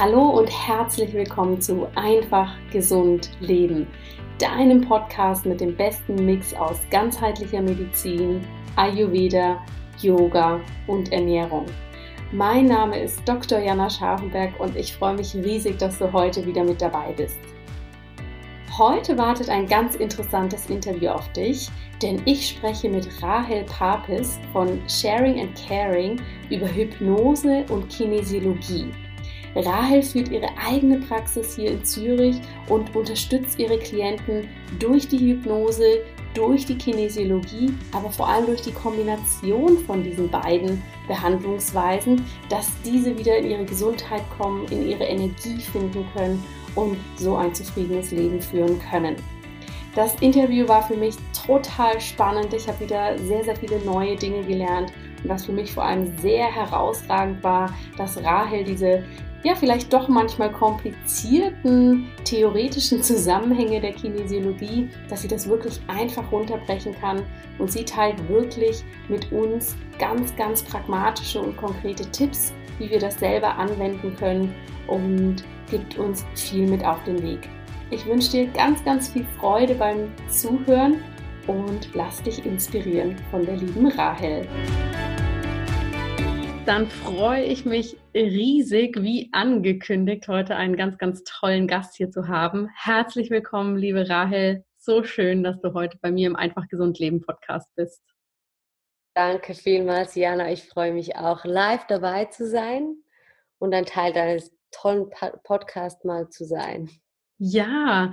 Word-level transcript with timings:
Hallo 0.00 0.30
und 0.30 0.48
herzlich 0.48 1.12
willkommen 1.12 1.60
zu 1.60 1.86
Einfach 1.94 2.56
Gesund 2.72 3.32
Leben, 3.40 3.86
deinem 4.38 4.80
Podcast 4.80 5.44
mit 5.44 5.60
dem 5.60 5.76
besten 5.76 6.24
Mix 6.24 6.54
aus 6.54 6.78
ganzheitlicher 6.90 7.60
Medizin, 7.60 8.40
Ayurveda, 8.76 9.62
Yoga 10.00 10.58
und 10.86 11.12
Ernährung. 11.12 11.66
Mein 12.32 12.64
Name 12.64 12.98
ist 12.98 13.20
Dr. 13.28 13.58
Jana 13.58 13.90
Scharfenberg 13.90 14.58
und 14.58 14.74
ich 14.74 14.96
freue 14.96 15.16
mich 15.16 15.34
riesig, 15.34 15.76
dass 15.76 15.98
du 15.98 16.10
heute 16.10 16.46
wieder 16.46 16.64
mit 16.64 16.80
dabei 16.80 17.12
bist. 17.12 17.36
Heute 18.78 19.18
wartet 19.18 19.50
ein 19.50 19.66
ganz 19.66 19.96
interessantes 19.96 20.70
Interview 20.70 21.10
auf 21.10 21.30
dich, 21.34 21.68
denn 22.00 22.22
ich 22.24 22.48
spreche 22.48 22.88
mit 22.88 23.22
Rahel 23.22 23.64
Papis 23.64 24.38
von 24.54 24.80
Sharing 24.88 25.40
and 25.40 25.50
Caring 25.68 26.18
über 26.48 26.74
Hypnose 26.74 27.66
und 27.68 27.90
Kinesiologie. 27.90 28.90
Rahel 29.54 30.02
führt 30.02 30.28
ihre 30.28 30.48
eigene 30.64 30.98
Praxis 30.98 31.56
hier 31.56 31.72
in 31.72 31.84
Zürich 31.84 32.36
und 32.68 32.94
unterstützt 32.94 33.58
ihre 33.58 33.78
Klienten 33.78 34.48
durch 34.78 35.08
die 35.08 35.18
Hypnose, 35.18 36.02
durch 36.34 36.66
die 36.66 36.78
Kinesiologie, 36.78 37.72
aber 37.92 38.10
vor 38.10 38.28
allem 38.28 38.46
durch 38.46 38.62
die 38.62 38.72
Kombination 38.72 39.78
von 39.78 40.02
diesen 40.04 40.30
beiden 40.30 40.80
Behandlungsweisen, 41.08 42.24
dass 42.48 42.68
diese 42.84 43.18
wieder 43.18 43.36
in 43.38 43.50
ihre 43.50 43.64
Gesundheit 43.64 44.22
kommen, 44.38 44.66
in 44.68 44.88
ihre 44.88 45.04
Energie 45.04 45.58
finden 45.58 46.06
können 46.14 46.42
und 46.76 46.96
so 47.16 47.36
ein 47.36 47.52
zufriedenes 47.52 48.12
Leben 48.12 48.40
führen 48.40 48.78
können. 48.90 49.16
Das 49.96 50.14
Interview 50.20 50.68
war 50.68 50.86
für 50.86 50.96
mich 50.96 51.16
total 51.46 52.00
spannend. 52.00 52.54
Ich 52.54 52.68
habe 52.68 52.78
wieder 52.78 53.18
sehr, 53.18 53.42
sehr 53.42 53.56
viele 53.56 53.80
neue 53.80 54.14
Dinge 54.14 54.44
gelernt. 54.44 54.92
Und 55.22 55.30
was 55.30 55.46
für 55.46 55.52
mich 55.52 55.72
vor 55.72 55.84
allem 55.84 56.16
sehr 56.18 56.46
herausragend 56.46 57.42
war, 57.42 57.74
dass 57.96 58.22
Rahel 58.22 58.62
diese 58.62 59.02
ja, 59.42 59.54
vielleicht 59.54 59.92
doch 59.92 60.08
manchmal 60.08 60.52
komplizierten 60.52 62.08
theoretischen 62.24 63.02
Zusammenhänge 63.02 63.80
der 63.80 63.92
Kinesiologie, 63.92 64.88
dass 65.08 65.22
sie 65.22 65.28
das 65.28 65.48
wirklich 65.48 65.80
einfach 65.88 66.30
runterbrechen 66.30 66.94
kann 67.00 67.22
und 67.58 67.72
sie 67.72 67.84
teilt 67.84 68.28
wirklich 68.28 68.84
mit 69.08 69.32
uns 69.32 69.76
ganz, 69.98 70.34
ganz 70.36 70.62
pragmatische 70.62 71.40
und 71.40 71.56
konkrete 71.56 72.04
Tipps, 72.10 72.52
wie 72.78 72.90
wir 72.90 72.98
das 72.98 73.18
selber 73.18 73.56
anwenden 73.56 74.14
können 74.16 74.54
und 74.86 75.44
gibt 75.70 75.96
uns 75.96 76.26
viel 76.34 76.66
mit 76.66 76.84
auf 76.84 77.02
den 77.04 77.22
Weg. 77.22 77.48
Ich 77.90 78.06
wünsche 78.06 78.30
dir 78.30 78.46
ganz, 78.48 78.84
ganz 78.84 79.08
viel 79.08 79.26
Freude 79.38 79.74
beim 79.74 80.12
Zuhören 80.28 81.02
und 81.46 81.88
lass 81.94 82.22
dich 82.22 82.44
inspirieren 82.44 83.16
von 83.30 83.44
der 83.44 83.56
lieben 83.56 83.88
Rahel 83.88 84.46
dann 86.70 86.86
freue 86.86 87.42
ich 87.42 87.64
mich 87.64 87.96
riesig, 88.14 89.02
wie 89.02 89.28
angekündigt, 89.32 90.28
heute 90.28 90.54
einen 90.54 90.76
ganz, 90.76 90.98
ganz 90.98 91.24
tollen 91.24 91.66
Gast 91.66 91.96
hier 91.96 92.12
zu 92.12 92.28
haben. 92.28 92.68
Herzlich 92.76 93.28
willkommen, 93.28 93.76
liebe 93.76 94.08
Rahel. 94.08 94.64
So 94.76 95.02
schön, 95.02 95.42
dass 95.42 95.60
du 95.60 95.74
heute 95.74 95.98
bei 96.00 96.12
mir 96.12 96.28
im 96.28 96.36
Einfach 96.36 96.68
Gesund 96.68 97.00
Leben 97.00 97.22
Podcast 97.22 97.74
bist. 97.74 98.04
Danke 99.14 99.54
vielmals, 99.54 100.14
Jana. 100.14 100.52
Ich 100.52 100.62
freue 100.62 100.92
mich 100.92 101.16
auch, 101.16 101.44
live 101.44 101.88
dabei 101.88 102.26
zu 102.26 102.46
sein 102.46 102.94
und 103.58 103.74
ein 103.74 103.84
Teil 103.84 104.12
deines 104.12 104.56
tollen 104.70 105.10
Podcasts 105.42 106.04
mal 106.04 106.28
zu 106.28 106.44
sein. 106.44 106.88
Ja, 107.42 108.12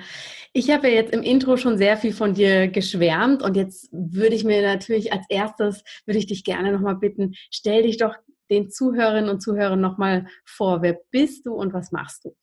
ich 0.53 0.71
habe 0.71 0.87
ja 0.87 0.95
jetzt 0.95 1.13
im 1.13 1.21
Intro 1.21 1.57
schon 1.57 1.77
sehr 1.77 1.95
viel 1.95 2.13
von 2.13 2.33
dir 2.33 2.69
geschwärmt 2.69 3.43
und 3.43 3.55
jetzt 3.55 3.89
würde 3.91 4.33
ich 4.33 4.45
mir 4.45 4.63
natürlich 4.63 5.13
als 5.13 5.25
erstes, 5.29 5.83
würde 6.07 6.17
ich 6.17 6.25
dich 6.25 6.43
gerne 6.43 6.71
nochmal 6.71 6.95
bitten, 6.95 7.35
stell 7.51 7.83
dich 7.83 7.97
doch 7.97 8.15
den 8.49 8.69
Zuhörerinnen 8.69 9.29
und 9.29 9.41
Zuhörern 9.41 9.81
nochmal 9.81 10.27
vor. 10.45 10.81
Wer 10.81 10.99
bist 11.11 11.45
du 11.45 11.53
und 11.53 11.73
was 11.73 11.91
machst 11.91 12.25
du? 12.25 12.35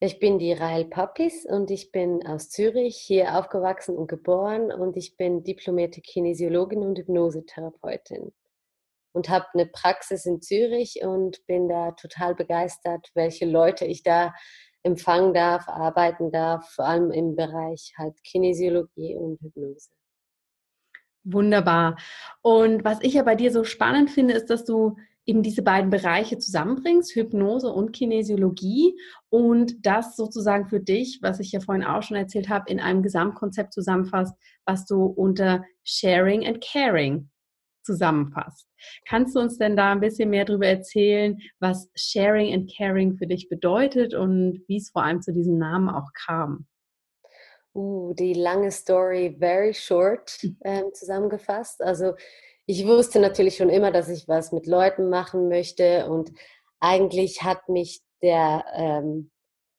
Ich 0.00 0.18
bin 0.18 0.40
die 0.40 0.52
Rael 0.52 0.86
Pappis 0.86 1.46
und 1.48 1.70
ich 1.70 1.92
bin 1.92 2.26
aus 2.26 2.50
Zürich, 2.50 2.96
hier 2.96 3.38
aufgewachsen 3.38 3.96
und 3.96 4.08
geboren 4.08 4.72
und 4.72 4.96
ich 4.96 5.16
bin 5.16 5.44
diplomierte 5.44 6.00
Kinesiologin 6.00 6.80
und 6.80 6.98
Hypnosetherapeutin 6.98 8.32
und 9.12 9.28
habe 9.28 9.46
eine 9.54 9.66
Praxis 9.66 10.26
in 10.26 10.40
Zürich 10.40 11.00
und 11.02 11.46
bin 11.46 11.68
da 11.68 11.92
total 11.92 12.34
begeistert, 12.34 13.10
welche 13.14 13.46
Leute 13.46 13.84
ich 13.84 14.02
da 14.02 14.34
empfangen 14.82 15.34
darf, 15.34 15.68
arbeiten 15.68 16.32
darf, 16.32 16.68
vor 16.70 16.86
allem 16.86 17.12
im 17.12 17.36
Bereich 17.36 17.92
halt 17.96 18.20
Kinesiologie 18.24 19.16
und 19.16 19.40
Hypnose. 19.40 19.90
Wunderbar. 21.24 21.96
Und 22.40 22.84
was 22.84 22.98
ich 23.02 23.14
ja 23.14 23.22
bei 23.22 23.36
dir 23.36 23.52
so 23.52 23.64
spannend 23.64 24.10
finde, 24.10 24.34
ist, 24.34 24.46
dass 24.46 24.64
du 24.64 24.96
eben 25.24 25.42
diese 25.42 25.62
beiden 25.62 25.90
Bereiche 25.90 26.38
zusammenbringst, 26.38 27.14
Hypnose 27.14 27.68
und 27.68 27.92
Kinesiologie 27.92 28.98
und 29.28 29.86
das 29.86 30.16
sozusagen 30.16 30.66
für 30.66 30.80
dich, 30.80 31.20
was 31.22 31.38
ich 31.38 31.52
ja 31.52 31.60
vorhin 31.60 31.84
auch 31.84 32.02
schon 32.02 32.16
erzählt 32.16 32.48
habe, 32.48 32.70
in 32.70 32.80
einem 32.80 33.02
Gesamtkonzept 33.02 33.72
zusammenfasst, 33.72 34.34
was 34.64 34.84
du 34.84 35.04
unter 35.04 35.64
Sharing 35.84 36.44
and 36.44 36.60
Caring 36.60 37.30
zusammenfasst. 37.84 38.66
Kannst 39.06 39.36
du 39.36 39.40
uns 39.40 39.58
denn 39.58 39.76
da 39.76 39.92
ein 39.92 40.00
bisschen 40.00 40.30
mehr 40.30 40.44
darüber 40.44 40.66
erzählen, 40.66 41.38
was 41.60 41.88
Sharing 41.94 42.52
and 42.52 42.72
Caring 42.76 43.16
für 43.16 43.26
dich 43.26 43.48
bedeutet 43.48 44.14
und 44.14 44.62
wie 44.66 44.76
es 44.76 44.90
vor 44.90 45.04
allem 45.04 45.20
zu 45.20 45.32
diesem 45.32 45.58
Namen 45.58 45.88
auch 45.88 46.10
kam? 46.26 46.66
Uh, 47.74 48.12
die 48.12 48.34
lange 48.34 48.70
Story 48.70 49.34
very 49.38 49.72
short 49.72 50.38
äh, 50.60 50.82
zusammengefasst. 50.92 51.80
Also 51.82 52.12
ich 52.66 52.86
wusste 52.86 53.18
natürlich 53.18 53.56
schon 53.56 53.70
immer, 53.70 53.90
dass 53.90 54.10
ich 54.10 54.28
was 54.28 54.52
mit 54.52 54.66
Leuten 54.66 55.08
machen 55.08 55.48
möchte 55.48 56.06
und 56.10 56.32
eigentlich 56.80 57.42
hat 57.42 57.70
mich 57.70 58.02
der, 58.20 58.64
ähm, 58.74 59.30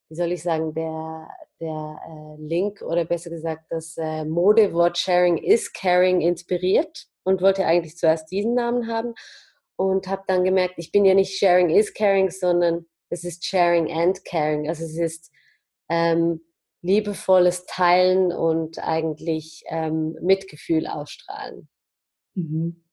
wie 0.09 0.15
soll 0.15 0.31
ich 0.31 0.41
sagen, 0.41 0.73
der, 0.73 1.27
der 1.61 1.99
äh, 2.07 2.41
Link 2.41 2.81
oder 2.81 3.05
besser 3.05 3.29
gesagt 3.29 3.65
das 3.69 3.95
äh, 3.97 4.25
Modewort 4.25 4.97
Sharing 4.97 5.37
is 5.37 5.71
Caring 5.71 6.21
inspiriert 6.21 7.05
und 7.23 7.41
wollte 7.43 7.65
eigentlich 7.65 7.95
zuerst 7.95 8.31
diesen 8.31 8.55
Namen 8.55 8.87
haben 8.87 9.13
und 9.75 10.07
habe 10.07 10.23
dann 10.27 10.43
gemerkt, 10.43 10.75
ich 10.77 10.91
bin 10.91 11.05
ja 11.05 11.13
nicht 11.13 11.37
Sharing 11.37 11.69
is 11.69 11.93
Caring, 11.93 12.31
sondern 12.31 12.87
es 13.09 13.23
ist 13.23 13.45
Sharing 13.45 13.91
and 13.91 14.25
Caring. 14.25 14.67
Also 14.67 14.83
es 14.83 14.97
ist 14.97 15.31
ähm, 15.89 16.41
liebevolles 16.83 17.65
Teilen 17.65 18.31
und 18.31 18.77
eigentlich 18.79 19.63
ähm, 19.67 20.15
Mitgefühl 20.21 20.85
ausstrahlen. 20.85 21.67
Mhm. 22.35 22.83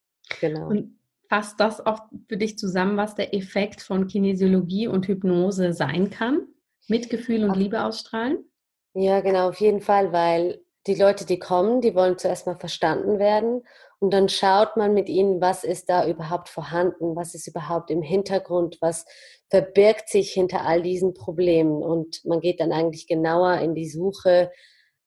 Genau. 0.40 0.68
Und 0.68 0.98
fasst 1.28 1.60
das 1.60 1.84
auch 1.84 2.06
für 2.28 2.36
dich 2.36 2.56
zusammen, 2.56 2.96
was 2.96 3.14
der 3.14 3.34
Effekt 3.34 3.82
von 3.82 4.06
Kinesiologie 4.06 4.86
und 4.86 5.06
Hypnose 5.06 5.72
sein 5.72 6.10
kann? 6.10 6.46
Mitgefühl 6.88 7.44
und 7.44 7.56
Liebe 7.56 7.84
ausstrahlen? 7.84 8.38
Ja, 8.94 9.20
genau, 9.20 9.48
auf 9.48 9.60
jeden 9.60 9.80
Fall, 9.80 10.12
weil 10.12 10.60
die 10.86 10.94
Leute, 10.94 11.26
die 11.26 11.38
kommen, 11.38 11.80
die 11.80 11.94
wollen 11.94 12.18
zuerst 12.18 12.46
mal 12.46 12.58
verstanden 12.58 13.18
werden 13.18 13.62
und 13.98 14.12
dann 14.14 14.30
schaut 14.30 14.76
man 14.76 14.94
mit 14.94 15.08
ihnen, 15.10 15.40
was 15.40 15.62
ist 15.62 15.90
da 15.90 16.08
überhaupt 16.08 16.48
vorhanden, 16.48 17.14
was 17.16 17.34
ist 17.34 17.46
überhaupt 17.46 17.90
im 17.90 18.00
Hintergrund, 18.00 18.78
was 18.80 19.04
verbirgt 19.50 20.08
sich 20.08 20.32
hinter 20.32 20.64
all 20.64 20.82
diesen 20.82 21.12
Problemen 21.12 21.82
und 21.82 22.24
man 22.24 22.40
geht 22.40 22.60
dann 22.60 22.72
eigentlich 22.72 23.06
genauer 23.06 23.58
in 23.58 23.74
die 23.74 23.88
Suche, 23.88 24.50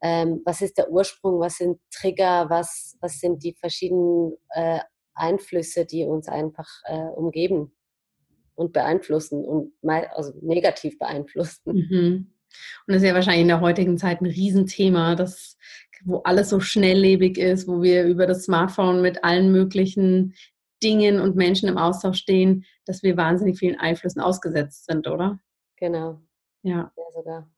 ähm, 0.02 0.42
was 0.46 0.62
ist 0.62 0.78
der 0.78 0.92
Ursprung, 0.92 1.40
was 1.40 1.58
sind 1.58 1.80
Trigger, 1.92 2.50
was, 2.50 2.98
was 3.02 3.20
sind 3.20 3.44
die 3.44 3.56
verschiedenen 3.56 4.38
äh, 4.50 4.80
Einflüsse, 5.16 5.86
die 5.86 6.06
uns 6.06 6.28
einfach 6.28 6.70
äh, 6.86 7.08
umgeben 7.16 7.76
und 8.56 8.74
beeinflussen 8.74 9.44
und 9.44 9.74
also 9.82 10.34
negativ 10.42 11.00
beeinflussen. 11.00 11.62
Mhm. 11.66 12.33
Und 12.88 12.94
das 12.94 13.04
ist 13.04 13.08
ja 13.08 13.14
wahrscheinlich 13.14 13.44
in 13.44 13.48
der 13.48 13.62
heutigen 13.62 13.98
Zeit 13.98 14.22
ein 14.22 14.26
Riesenthema, 14.26 15.16
das, 15.16 15.58
wo 16.04 16.18
alles 16.20 16.50
so 16.50 16.60
schnelllebig 16.60 17.38
ist, 17.38 17.68
wo 17.68 17.82
wir 17.82 18.06
über 18.06 18.26
das 18.28 18.44
Smartphone 18.44 19.02
mit 19.02 19.24
allen 19.24 19.52
möglichen 19.52 20.36
Dingen 20.82 21.20
und 21.20 21.36
Menschen 21.36 21.70
im 21.70 21.78
Austausch 21.78 22.18
stehen, 22.18 22.66
dass 22.86 23.04
wir 23.04 23.16
wahnsinnig 23.16 23.58
vielen 23.58 23.80
Einflüssen 23.80 24.22
ausgesetzt 24.22 24.86
sind, 24.86 25.08
oder? 25.08 25.40
Genau. 25.78 26.22
Ja. 26.62 26.92
ja 26.96 27.04
sogar. 27.14 27.53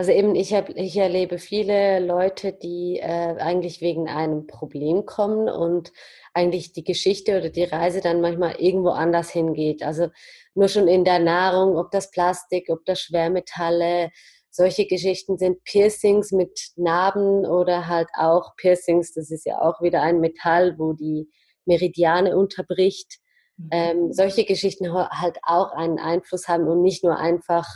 Also 0.00 0.12
eben, 0.12 0.34
ich, 0.34 0.54
hab, 0.54 0.70
ich 0.70 0.96
erlebe 0.96 1.36
viele 1.36 2.00
Leute, 2.00 2.54
die 2.54 2.98
äh, 3.02 3.36
eigentlich 3.36 3.82
wegen 3.82 4.08
einem 4.08 4.46
Problem 4.46 5.04
kommen 5.04 5.46
und 5.46 5.92
eigentlich 6.32 6.72
die 6.72 6.84
Geschichte 6.84 7.36
oder 7.36 7.50
die 7.50 7.64
Reise 7.64 8.00
dann 8.00 8.22
manchmal 8.22 8.54
irgendwo 8.58 8.88
anders 8.88 9.28
hingeht. 9.28 9.82
Also 9.82 10.08
nur 10.54 10.68
schon 10.68 10.88
in 10.88 11.04
der 11.04 11.18
Nahrung, 11.18 11.76
ob 11.76 11.90
das 11.90 12.10
Plastik, 12.10 12.70
ob 12.70 12.82
das 12.86 13.02
Schwermetalle, 13.02 14.08
solche 14.48 14.86
Geschichten 14.86 15.36
sind 15.36 15.62
Piercings 15.64 16.32
mit 16.32 16.58
Narben 16.76 17.44
oder 17.44 17.86
halt 17.86 18.08
auch 18.14 18.56
Piercings, 18.56 19.12
das 19.12 19.30
ist 19.30 19.44
ja 19.44 19.60
auch 19.60 19.82
wieder 19.82 20.00
ein 20.00 20.20
Metall, 20.20 20.78
wo 20.78 20.94
die 20.94 21.28
Meridiane 21.66 22.38
unterbricht. 22.38 23.18
Mhm. 23.58 23.68
Ähm, 23.70 24.12
solche 24.14 24.46
Geschichten 24.46 24.94
halt 24.94 25.40
auch 25.42 25.72
einen 25.72 25.98
Einfluss 25.98 26.48
haben 26.48 26.68
und 26.68 26.80
nicht 26.80 27.04
nur 27.04 27.18
einfach 27.18 27.66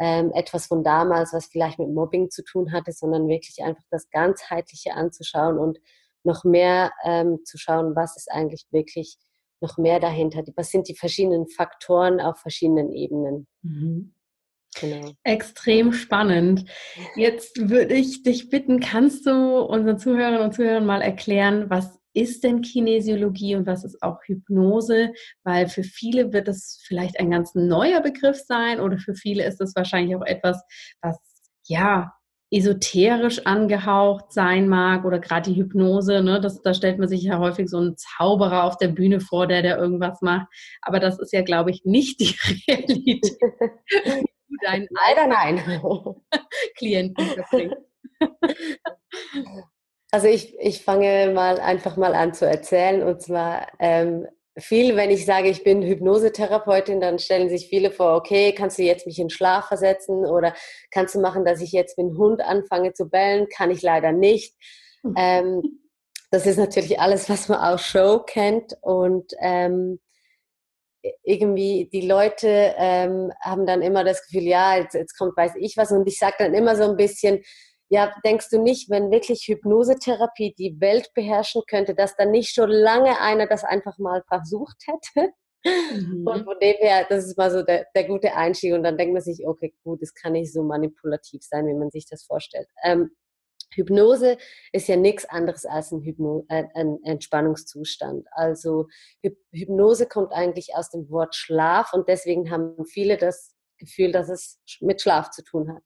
ähm, 0.00 0.32
etwas 0.32 0.66
von 0.66 0.82
damals, 0.82 1.32
was 1.34 1.46
vielleicht 1.46 1.78
mit 1.78 1.90
Mobbing 1.90 2.30
zu 2.30 2.42
tun 2.42 2.72
hatte, 2.72 2.90
sondern 2.90 3.28
wirklich 3.28 3.62
einfach 3.62 3.84
das 3.90 4.08
Ganzheitliche 4.10 4.94
anzuschauen 4.94 5.58
und 5.58 5.78
noch 6.24 6.42
mehr 6.42 6.90
ähm, 7.04 7.40
zu 7.44 7.58
schauen, 7.58 7.94
was 7.94 8.16
ist 8.16 8.30
eigentlich 8.32 8.66
wirklich 8.70 9.16
noch 9.60 9.76
mehr 9.76 10.00
dahinter? 10.00 10.42
Was 10.56 10.70
sind 10.70 10.88
die 10.88 10.96
verschiedenen 10.96 11.46
Faktoren 11.48 12.18
auf 12.20 12.38
verschiedenen 12.38 12.92
Ebenen? 12.92 13.46
Mhm. 13.62 14.14
Genau. 14.80 15.12
Extrem 15.24 15.92
spannend. 15.92 16.64
Jetzt 17.16 17.68
würde 17.68 17.94
ich 17.94 18.22
dich 18.22 18.48
bitten, 18.48 18.80
kannst 18.80 19.26
du 19.26 19.60
unseren 19.60 19.98
Zuhörerinnen 19.98 20.42
und 20.42 20.54
Zuhörern 20.54 20.86
mal 20.86 21.02
erklären, 21.02 21.68
was 21.68 21.99
ist 22.12 22.44
denn 22.44 22.62
Kinesiologie 22.62 23.56
und 23.56 23.66
was 23.66 23.84
ist 23.84 24.02
auch 24.02 24.18
Hypnose? 24.24 25.12
Weil 25.44 25.68
für 25.68 25.82
viele 25.82 26.32
wird 26.32 26.48
es 26.48 26.82
vielleicht 26.86 27.18
ein 27.20 27.30
ganz 27.30 27.54
neuer 27.54 28.00
Begriff 28.00 28.38
sein 28.38 28.80
oder 28.80 28.98
für 28.98 29.14
viele 29.14 29.44
ist 29.46 29.60
es 29.60 29.74
wahrscheinlich 29.76 30.16
auch 30.16 30.26
etwas, 30.26 30.62
was 31.00 31.18
ja 31.66 32.12
esoterisch 32.52 33.46
angehaucht 33.46 34.32
sein 34.32 34.68
mag 34.68 35.04
oder 35.04 35.20
gerade 35.20 35.50
die 35.50 35.56
Hypnose, 35.60 36.20
ne, 36.22 36.40
das, 36.40 36.60
da 36.62 36.74
stellt 36.74 36.98
man 36.98 37.08
sich 37.08 37.22
ja 37.22 37.38
häufig 37.38 37.68
so 37.68 37.78
einen 37.78 37.96
Zauberer 37.96 38.64
auf 38.64 38.76
der 38.76 38.88
Bühne 38.88 39.20
vor, 39.20 39.46
der 39.46 39.62
da 39.62 39.76
irgendwas 39.76 40.20
macht. 40.20 40.48
Aber 40.82 40.98
das 40.98 41.20
ist 41.20 41.32
ja, 41.32 41.42
glaube 41.42 41.70
ich, 41.70 41.84
nicht 41.84 42.18
die 42.20 42.34
Realität. 42.68 43.24
Dein 44.62 44.88
Leider 44.90 45.26
nein. 45.28 45.62
Klienten 46.76 47.24
verbringst. 47.26 47.76
Also 50.12 50.26
ich, 50.26 50.58
ich 50.58 50.82
fange 50.82 51.32
mal 51.32 51.60
einfach 51.60 51.96
mal 51.96 52.14
an 52.14 52.34
zu 52.34 52.46
erzählen 52.46 53.02
und 53.02 53.22
zwar 53.22 53.68
ähm, 53.78 54.26
viel, 54.58 54.96
wenn 54.96 55.10
ich 55.10 55.24
sage, 55.24 55.48
ich 55.48 55.62
bin 55.62 55.82
Hypnosetherapeutin, 55.82 57.00
dann 57.00 57.18
stellen 57.18 57.48
sich 57.48 57.68
viele 57.68 57.90
vor, 57.92 58.16
okay, 58.16 58.52
kannst 58.52 58.78
du 58.78 58.82
jetzt 58.82 59.06
mich 59.06 59.18
in 59.18 59.30
Schlaf 59.30 59.68
versetzen 59.68 60.26
oder 60.26 60.54
kannst 60.90 61.14
du 61.14 61.20
machen, 61.20 61.44
dass 61.44 61.60
ich 61.60 61.72
jetzt 61.72 61.96
mit 61.96 62.08
dem 62.08 62.18
Hund 62.18 62.40
anfange 62.40 62.92
zu 62.92 63.08
bellen? 63.08 63.48
Kann 63.48 63.70
ich 63.70 63.82
leider 63.82 64.12
nicht. 64.12 64.56
Ähm, 65.16 65.80
das 66.30 66.46
ist 66.46 66.58
natürlich 66.58 67.00
alles, 67.00 67.28
was 67.28 67.48
man 67.48 67.60
aus 67.60 67.82
Show 67.82 68.20
kennt 68.20 68.76
und 68.82 69.32
ähm, 69.40 70.00
irgendwie 71.22 71.88
die 71.92 72.06
Leute 72.06 72.74
ähm, 72.76 73.32
haben 73.40 73.64
dann 73.66 73.82
immer 73.82 74.04
das 74.04 74.22
Gefühl, 74.26 74.42
ja, 74.42 74.76
jetzt, 74.76 74.94
jetzt 74.94 75.16
kommt 75.16 75.36
weiß 75.36 75.52
ich 75.58 75.76
was 75.76 75.92
und 75.92 76.06
ich 76.06 76.18
sage 76.18 76.36
dann 76.38 76.54
immer 76.54 76.76
so 76.76 76.84
ein 76.84 76.96
bisschen, 76.96 77.42
ja, 77.90 78.14
denkst 78.24 78.50
du 78.50 78.62
nicht, 78.62 78.88
wenn 78.88 79.10
wirklich 79.10 79.48
Hypnosetherapie 79.48 80.54
die 80.56 80.80
Welt 80.80 81.10
beherrschen 81.14 81.62
könnte, 81.68 81.94
dass 81.94 82.16
dann 82.16 82.30
nicht 82.30 82.54
schon 82.54 82.70
lange 82.70 83.20
einer 83.20 83.46
das 83.46 83.64
einfach 83.64 83.98
mal 83.98 84.22
versucht 84.28 84.76
hätte? 84.86 85.32
Mhm. 85.64 86.26
Und 86.26 86.44
von 86.44 86.56
dem 86.62 86.76
her, 86.78 87.04
das 87.08 87.26
ist 87.26 87.36
mal 87.36 87.50
so 87.50 87.62
der, 87.62 87.86
der, 87.94 88.04
gute 88.04 88.34
Einstieg. 88.34 88.72
Und 88.74 88.84
dann 88.84 88.96
denkt 88.96 89.12
man 89.12 89.22
sich, 89.22 89.46
okay, 89.46 89.74
gut, 89.84 90.00
es 90.02 90.14
kann 90.14 90.32
nicht 90.32 90.52
so 90.52 90.62
manipulativ 90.62 91.42
sein, 91.42 91.66
wie 91.66 91.74
man 91.74 91.90
sich 91.90 92.06
das 92.08 92.24
vorstellt. 92.24 92.68
Ähm, 92.84 93.10
Hypnose 93.74 94.36
ist 94.72 94.88
ja 94.88 94.96
nichts 94.96 95.24
anderes 95.26 95.64
als 95.66 95.92
ein, 95.92 96.02
Hypno 96.02 96.44
äh, 96.48 96.64
ein 96.74 96.98
Entspannungszustand. 97.04 98.26
Also 98.32 98.86
Hyp 99.22 99.36
Hypnose 99.52 100.06
kommt 100.06 100.32
eigentlich 100.32 100.74
aus 100.74 100.90
dem 100.90 101.08
Wort 101.10 101.34
Schlaf 101.34 101.92
und 101.92 102.08
deswegen 102.08 102.50
haben 102.50 102.84
viele 102.84 103.16
das 103.16 103.54
Gefühl, 103.78 104.12
dass 104.12 104.28
es 104.28 104.60
mit 104.80 105.00
Schlaf 105.00 105.30
zu 105.30 105.42
tun 105.44 105.72
hat. 105.74 105.82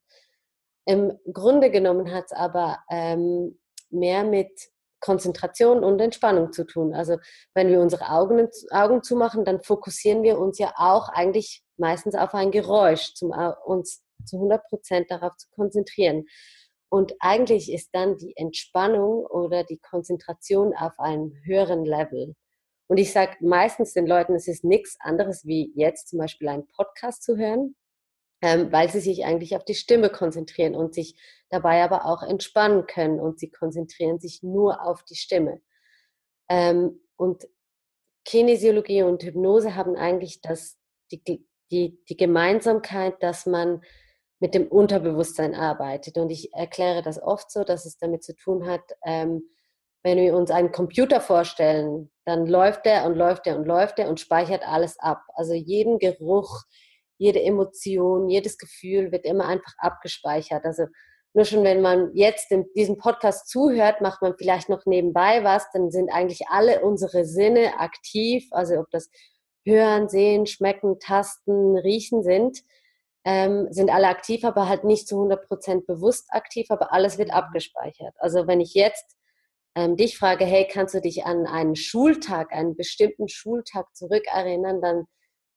Im 0.87 1.19
Grunde 1.33 1.71
genommen 1.71 2.13
hat 2.13 2.27
es 2.27 2.33
aber 2.33 2.79
ähm, 2.91 3.59
mehr 3.91 4.25
mit 4.25 4.51
Konzentration 5.01 5.85
und 5.85 6.01
Entspannung 6.01 6.53
zu 6.53 6.65
tun. 6.65 6.95
Also 6.95 7.19
wenn 7.55 7.69
wir 7.69 7.81
unsere 7.81 8.11
Augen, 8.11 8.49
Augen 8.71 9.03
zumachen, 9.03 9.45
dann 9.45 9.63
fokussieren 9.63 10.23
wir 10.23 10.39
uns 10.39 10.59
ja 10.59 10.73
auch 10.77 11.09
eigentlich 11.11 11.63
meistens 11.77 12.15
auf 12.15 12.35
ein 12.35 12.51
Geräusch, 12.51 13.13
um 13.21 13.31
uns 13.67 14.03
zu 14.25 14.37
100 14.37 14.65
Prozent 14.67 15.11
darauf 15.11 15.37
zu 15.37 15.49
konzentrieren. 15.55 16.25
Und 16.89 17.15
eigentlich 17.21 17.73
ist 17.73 17.91
dann 17.93 18.17
die 18.17 18.35
Entspannung 18.37 19.27
oder 19.27 19.65
die 19.65 19.79
Konzentration 19.79 20.75
auf 20.75 20.99
einem 20.99 21.35
höheren 21.45 21.85
Level. 21.85 22.35
Und 22.87 22.99
ich 22.99 23.13
sage 23.13 23.37
meistens 23.41 23.93
den 23.93 24.07
Leuten, 24.07 24.35
es 24.35 24.49
ist 24.49 24.65
nichts 24.65 24.97
anderes 25.01 25.45
wie 25.45 25.73
jetzt 25.75 26.09
zum 26.09 26.19
Beispiel 26.19 26.49
einen 26.49 26.67
Podcast 26.69 27.23
zu 27.23 27.37
hören 27.37 27.75
ähm, 28.45 28.71
weil 28.71 28.91
sie 28.91 29.01
sich 29.01 29.25
eigentlich 29.25 29.57
auf 29.57 29.65
die 29.65 29.75
Stimme 29.75 30.11
konzentrieren 30.11 30.75
und 30.75 30.93
sich 30.93 31.17
dabei 31.49 31.83
aber 31.83 32.05
auch 32.05 32.23
entspannen 32.23 32.87
können 32.87 33.19
und 33.19 33.39
sie 33.39 33.51
konzentrieren 33.51 34.21
sich 34.21 34.43
nur 34.43 34.85
auf 34.85 35.03
die 35.03 35.15
Stimme. 35.15 35.63
Ähm, 36.51 37.01
und 37.17 37.49
Kinesiologie 38.27 39.03
und 39.03 39.23
Hypnose 39.23 39.75
haben 39.75 39.97
eigentlich 39.97 40.43
das, 40.43 40.77
die, 41.11 41.47
die, 41.71 41.99
die 42.07 42.17
Gemeinsamkeit, 42.19 43.23
dass 43.23 43.47
man 43.47 43.81
mit 44.41 44.55
dem 44.55 44.67
Unterbewusstsein 44.69 45.55
arbeitet. 45.55 46.19
Und 46.19 46.29
ich 46.29 46.53
erkläre 46.53 47.01
das 47.01 47.23
oft 47.23 47.51
so, 47.51 47.65
dass 47.65 47.87
es 47.87 47.97
damit 47.97 48.25
zu 48.25 48.37
tun 48.37 48.67
hat, 48.67 48.83
ähm, 49.07 49.49
wenn 50.03 50.19
wir 50.19 50.37
uns 50.37 50.51
einen 50.51 50.71
Computer 50.71 51.23
vorstellen, 51.23 52.11
dann 52.27 52.47
läuft 52.47 52.85
der 52.85 53.07
und 53.07 53.15
läuft 53.15 53.47
der 53.47 53.57
und 53.57 53.65
läuft 53.65 53.97
der 53.97 54.11
und 54.11 54.21
speichert 54.21 54.69
alles 54.69 54.99
ab. 54.99 55.23
Also 55.35 55.55
jeden 55.55 55.99
Geruch, 55.99 56.65
jede 57.19 57.43
Emotion, 57.43 58.29
jedes 58.29 58.59
Gefühl 58.59 59.13
wird 59.13 59.25
immer 59.25 59.47
einfach 59.47 59.75
abgespeichert. 59.79 60.65
Also 60.65 60.87
nur 61.35 61.45
schon, 61.45 61.65
wenn 61.65 61.81
man 61.81 62.11
jetzt 62.15 62.53
in 62.53 62.65
diesem 62.77 62.97
Podcast 62.97 63.49
zuhört, 63.49 64.01
macht 64.01 64.23
man 64.23 64.37
vielleicht 64.39 64.69
noch 64.69 64.87
nebenbei 64.87 65.43
was, 65.43 65.69
dann 65.73 65.91
sind 65.91 66.11
eigentlich 66.13 66.49
alle 66.49 66.81
unsere 66.83 67.25
Sinne 67.25 67.81
aktiv, 67.81 68.47
also 68.53 68.77
ob 68.79 68.91
das 68.91 69.11
Hören, 69.67 70.09
Sehen, 70.09 70.47
Schmecken, 70.47 71.01
Tasten, 71.01 71.77
Riechen 71.77 72.23
sind, 72.23 72.61
ähm, 73.25 73.67
sind 73.71 73.91
alle 73.91 74.09
aktiv, 74.09 74.45
aber 74.45 74.69
halt 74.69 74.85
nicht 74.85 75.09
zu 75.09 75.17
100% 75.17 75.87
bewusst 75.87 76.27
aktiv, 76.31 76.67
aber 76.69 76.93
alles 76.93 77.19
wird 77.19 77.33
abgespeichert. 77.33 78.15
Also 78.19 78.47
wenn 78.47 78.61
ich 78.61 78.75
jetzt 78.75 79.17
ähm, 79.75 79.97
dich 79.97 80.17
frage, 80.17 80.45
hey, 80.45 80.69
kannst 80.71 80.95
du 80.95 81.01
dich 81.01 81.25
an 81.25 81.47
einen 81.47 81.75
Schultag, 81.75 82.53
einen 82.53 82.77
bestimmten 82.77 83.29
Schultag 83.29 83.87
zurückerinnern, 83.97 84.81
dann 84.81 85.07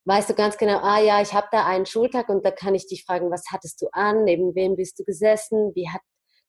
weißt 0.07 0.29
du 0.29 0.35
ganz 0.35 0.57
genau, 0.57 0.77
ah 0.77 1.01
ja, 1.01 1.21
ich 1.21 1.33
habe 1.33 1.47
da 1.51 1.65
einen 1.65 1.85
Schultag 1.85 2.29
und 2.29 2.45
da 2.45 2.51
kann 2.51 2.75
ich 2.75 2.87
dich 2.87 3.03
fragen, 3.03 3.29
was 3.29 3.45
hattest 3.51 3.81
du 3.81 3.87
an, 3.91 4.23
neben 4.23 4.55
wem 4.55 4.77
bist 4.77 4.97
du 4.99 5.03
gesessen, 5.03 5.73
wie 5.75 5.89
hat 5.89 6.01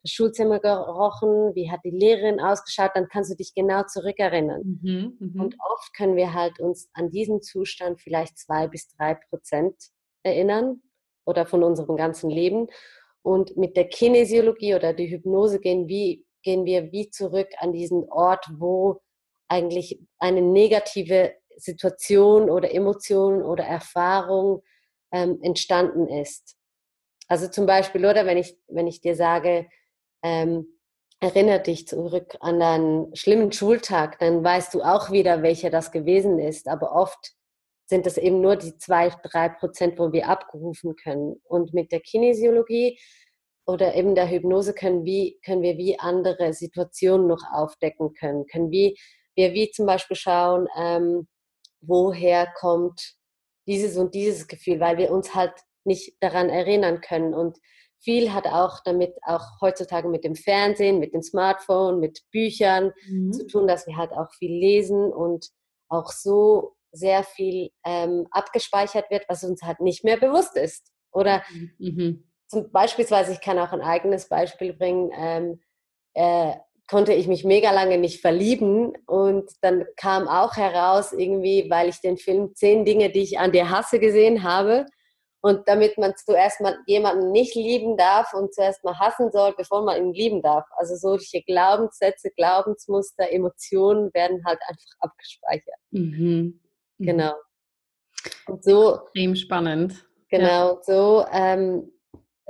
das 0.05 0.12
Schulzimmer 0.12 0.60
gerochen, 0.60 1.56
wie 1.56 1.69
hat 1.69 1.81
die 1.84 1.90
Lehrerin 1.90 2.38
ausgeschaut, 2.38 2.93
dann 2.94 3.08
kannst 3.08 3.32
du 3.32 3.34
dich 3.34 3.52
genau 3.55 3.82
zurückerinnern. 3.82 4.81
Mhm, 4.81 5.16
mh. 5.19 5.43
Und 5.43 5.56
oft 5.72 5.93
können 5.96 6.14
wir 6.14 6.34
halt 6.34 6.60
uns 6.60 6.88
an 6.93 7.10
diesen 7.10 7.43
Zustand 7.43 8.00
vielleicht 8.00 8.38
zwei 8.38 8.69
bis 8.69 8.88
drei 8.96 9.14
Prozent 9.28 9.75
erinnern 10.22 10.81
oder 11.26 11.44
von 11.44 11.64
unserem 11.64 11.96
ganzen 11.96 12.31
Leben. 12.31 12.69
Und 13.22 13.56
mit 13.56 13.76
der 13.76 13.88
Kinesiologie 13.88 14.76
oder 14.76 14.94
der 14.94 15.08
Hypnose 15.08 15.58
gehen, 15.58 15.88
wie, 15.88 16.25
gehen 16.44 16.64
wir 16.64 16.92
wie 16.92 17.11
zurück 17.11 17.49
an 17.59 17.73
diesen 17.73 18.04
Ort, 18.09 18.47
wo 18.56 19.00
eigentlich 19.49 20.00
eine 20.21 20.42
negative 20.42 21.32
Situation 21.58 22.50
oder 22.50 22.72
Emotion 22.72 23.42
oder 23.42 23.64
Erfahrung 23.64 24.62
ähm, 25.12 25.38
entstanden 25.42 26.08
ist. 26.08 26.56
Also 27.28 27.48
zum 27.48 27.66
Beispiel, 27.66 28.06
oder 28.06 28.26
wenn 28.26 28.38
ich, 28.38 28.56
wenn 28.68 28.86
ich 28.86 29.00
dir 29.00 29.14
sage, 29.14 29.68
ähm, 30.22 30.78
erinnere 31.20 31.60
dich 31.60 31.86
zurück 31.86 32.36
an 32.40 32.60
deinen 32.60 33.14
schlimmen 33.14 33.52
Schultag, 33.52 34.18
dann 34.18 34.42
weißt 34.42 34.72
du 34.74 34.82
auch 34.82 35.10
wieder, 35.10 35.42
welcher 35.42 35.70
das 35.70 35.90
gewesen 35.90 36.38
ist. 36.38 36.68
Aber 36.68 36.92
oft 36.92 37.34
sind 37.86 38.06
das 38.06 38.18
eben 38.18 38.40
nur 38.40 38.56
die 38.56 38.76
zwei, 38.78 39.10
drei 39.22 39.48
Prozent, 39.48 39.98
wo 39.98 40.12
wir 40.12 40.28
abgerufen 40.28 40.94
können. 40.96 41.40
Und 41.44 41.74
mit 41.74 41.90
der 41.90 42.00
Kinesiologie 42.00 42.98
oder 43.66 43.94
eben 43.94 44.14
der 44.14 44.30
Hypnose 44.30 44.74
können, 44.74 45.04
wie, 45.04 45.38
können 45.44 45.62
wir 45.62 45.76
wie 45.76 45.98
andere 45.98 46.52
Situationen 46.54 47.26
noch 47.26 47.42
aufdecken 47.52 48.14
können. 48.14 48.46
Können 48.46 48.70
wir, 48.70 48.94
wir 49.34 49.52
wie 49.52 49.70
zum 49.70 49.86
Beispiel 49.86 50.16
schauen, 50.16 50.68
ähm, 50.76 51.26
woher 51.80 52.47
kommt 52.58 53.14
dieses 53.66 53.97
und 53.97 54.14
dieses 54.14 54.49
Gefühl, 54.49 54.80
weil 54.80 54.99
wir 54.99 55.11
uns 55.11 55.35
halt 55.35 55.52
nicht 55.85 56.16
daran 56.20 56.49
erinnern 56.49 57.00
können. 57.00 57.35
Und 57.35 57.58
viel 58.00 58.32
hat 58.32 58.47
auch 58.47 58.80
damit, 58.85 59.14
auch 59.23 59.61
heutzutage 59.61 60.08
mit 60.08 60.25
dem 60.25 60.35
Fernsehen, 60.35 60.99
mit 60.99 61.14
dem 61.14 61.23
Smartphone, 61.23 62.00
mit 62.00 62.23
Büchern 62.30 62.92
mhm. 63.08 63.32
zu 63.32 63.47
tun, 63.47 63.66
dass 63.66 63.87
wir 63.87 63.97
halt 63.97 64.12
auch 64.12 64.32
viel 64.35 64.52
lesen 64.52 65.12
und 65.12 65.49
auch 65.88 66.11
so 66.11 66.76
sehr 66.92 67.23
viel 67.23 67.70
ähm, 67.85 68.26
abgespeichert 68.30 69.11
wird, 69.11 69.25
was 69.28 69.44
uns 69.44 69.62
halt 69.62 69.80
nicht 69.80 70.04
mehr 70.04 70.18
bewusst 70.18 70.56
ist. 70.56 70.90
Oder 71.12 71.42
mhm. 71.78 72.25
zum, 72.47 72.70
beispielsweise, 72.70 73.32
ich 73.32 73.40
kann 73.40 73.58
auch 73.58 73.73
ein 73.73 73.82
eigenes 73.82 74.28
Beispiel 74.28 74.73
bringen, 74.73 75.11
ähm, 75.14 75.61
äh, 76.14 76.56
konnte 76.88 77.12
ich 77.12 77.28
mich 77.28 77.45
mega 77.45 77.71
lange 77.71 77.99
nicht 77.99 78.21
verlieben 78.21 78.92
und 79.07 79.50
dann 79.61 79.85
kam 79.97 80.26
auch 80.26 80.57
heraus 80.57 81.12
irgendwie, 81.12 81.68
weil 81.68 81.88
ich 81.88 82.00
den 82.00 82.16
Film 82.16 82.54
Zehn 82.54 82.85
Dinge, 82.85 83.11
die 83.11 83.23
ich 83.23 83.38
an 83.38 83.52
dir 83.52 83.71
hasse 83.71 83.99
gesehen 83.99 84.42
habe 84.42 84.87
und 85.40 85.68
damit 85.68 85.99
man 85.99 86.14
zuerst 86.16 86.61
mal 86.61 86.78
jemanden 86.87 87.30
nicht 87.30 87.54
lieben 87.54 87.97
darf 87.97 88.33
und 88.35 88.52
zuerst 88.54 88.83
mal 88.85 88.99
hassen 88.99 89.30
soll, 89.30 89.54
bevor 89.57 89.85
man 89.85 89.97
ihn 89.97 90.12
lieben 90.12 90.42
darf. 90.42 90.64
Also 90.76 90.97
solche 90.97 91.42
Glaubenssätze, 91.42 92.30
Glaubensmuster, 92.37 93.30
Emotionen 93.30 94.12
werden 94.14 94.42
halt 94.45 94.59
einfach 94.66 94.90
abgespeichert. 95.00 95.80
Mhm. 95.90 96.61
mhm. 96.99 97.07
Genau. 97.07 97.35
Und 98.47 98.64
so 98.64 98.97
extrem 98.97 99.37
spannend. 99.37 100.04
Genau, 100.30 100.73
ja. 100.75 100.78
so 100.83 101.25
ähm, 101.33 101.92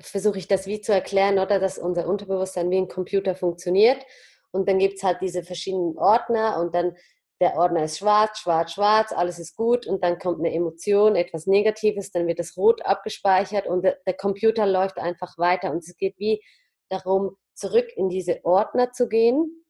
versuche 0.00 0.38
ich 0.38 0.48
das 0.48 0.66
wie 0.66 0.80
zu 0.80 0.92
erklären, 0.92 1.38
oder 1.38 1.58
dass 1.58 1.78
unser 1.78 2.06
Unterbewusstsein 2.06 2.70
wie 2.70 2.78
ein 2.78 2.88
Computer 2.88 3.34
funktioniert. 3.34 4.04
Und 4.50 4.68
dann 4.68 4.78
gibt 4.78 4.96
es 4.96 5.02
halt 5.02 5.20
diese 5.20 5.42
verschiedenen 5.42 5.98
Ordner 5.98 6.58
und 6.60 6.74
dann 6.74 6.96
der 7.40 7.54
Ordner 7.54 7.84
ist 7.84 7.98
schwarz, 7.98 8.40
schwarz, 8.40 8.72
schwarz, 8.72 9.12
alles 9.12 9.38
ist 9.38 9.56
gut. 9.56 9.86
Und 9.86 10.02
dann 10.02 10.18
kommt 10.18 10.40
eine 10.40 10.52
Emotion, 10.52 11.14
etwas 11.14 11.46
Negatives, 11.46 12.10
dann 12.10 12.26
wird 12.26 12.40
das 12.40 12.56
rot 12.56 12.84
abgespeichert 12.84 13.66
und 13.66 13.82
der, 13.82 14.14
Computer 14.14 14.66
läuft 14.66 14.98
einfach 14.98 15.38
weiter. 15.38 15.70
Und 15.70 15.78
es 15.78 15.96
geht 15.96 16.18
wie 16.18 16.42
darum, 16.88 17.36
zurück 17.54 17.88
in 17.96 18.08
diese 18.08 18.44
Ordner 18.44 18.92
zu 18.92 19.08
gehen 19.08 19.64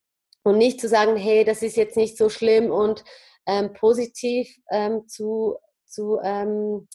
und 0.45 0.57
nicht 0.59 0.81
zu 0.81 0.89
sagen, 0.89 1.17
hey, 1.17 1.45
das 1.45 1.63
ist 1.63 1.77
jetzt 1.77 1.97
nicht 1.97 2.17
so 2.17 2.29
schlimm 2.29 2.71
und 2.71 3.05
ähm, 3.47 3.73
positiv 3.73 4.55
ähm, 4.71 5.07
zu, 5.09 5.57
zu, 5.85 6.19
ähm, 6.23 6.89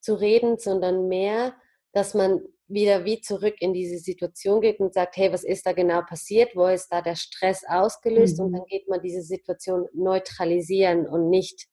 zu 0.00 0.14
reden, 0.14 0.58
sondern 0.58 1.08
mehr, 1.08 1.54
dass 1.92 2.14
man 2.14 2.42
wieder 2.72 3.04
wie 3.04 3.20
zurück 3.20 3.56
in 3.60 3.72
diese 3.72 3.98
Situation 3.98 4.60
geht 4.60 4.80
und 4.80 4.94
sagt, 4.94 5.16
hey, 5.16 5.32
was 5.32 5.44
ist 5.44 5.66
da 5.66 5.72
genau 5.72 6.02
passiert? 6.02 6.56
Wo 6.56 6.66
ist 6.66 6.88
da 6.88 7.02
der 7.02 7.16
Stress 7.16 7.64
ausgelöst? 7.68 8.38
Mhm. 8.38 8.46
Und 8.46 8.52
dann 8.52 8.66
geht 8.66 8.88
man 8.88 9.02
diese 9.02 9.22
Situation 9.22 9.86
neutralisieren 9.92 11.06
und 11.06 11.28
nicht 11.28 11.68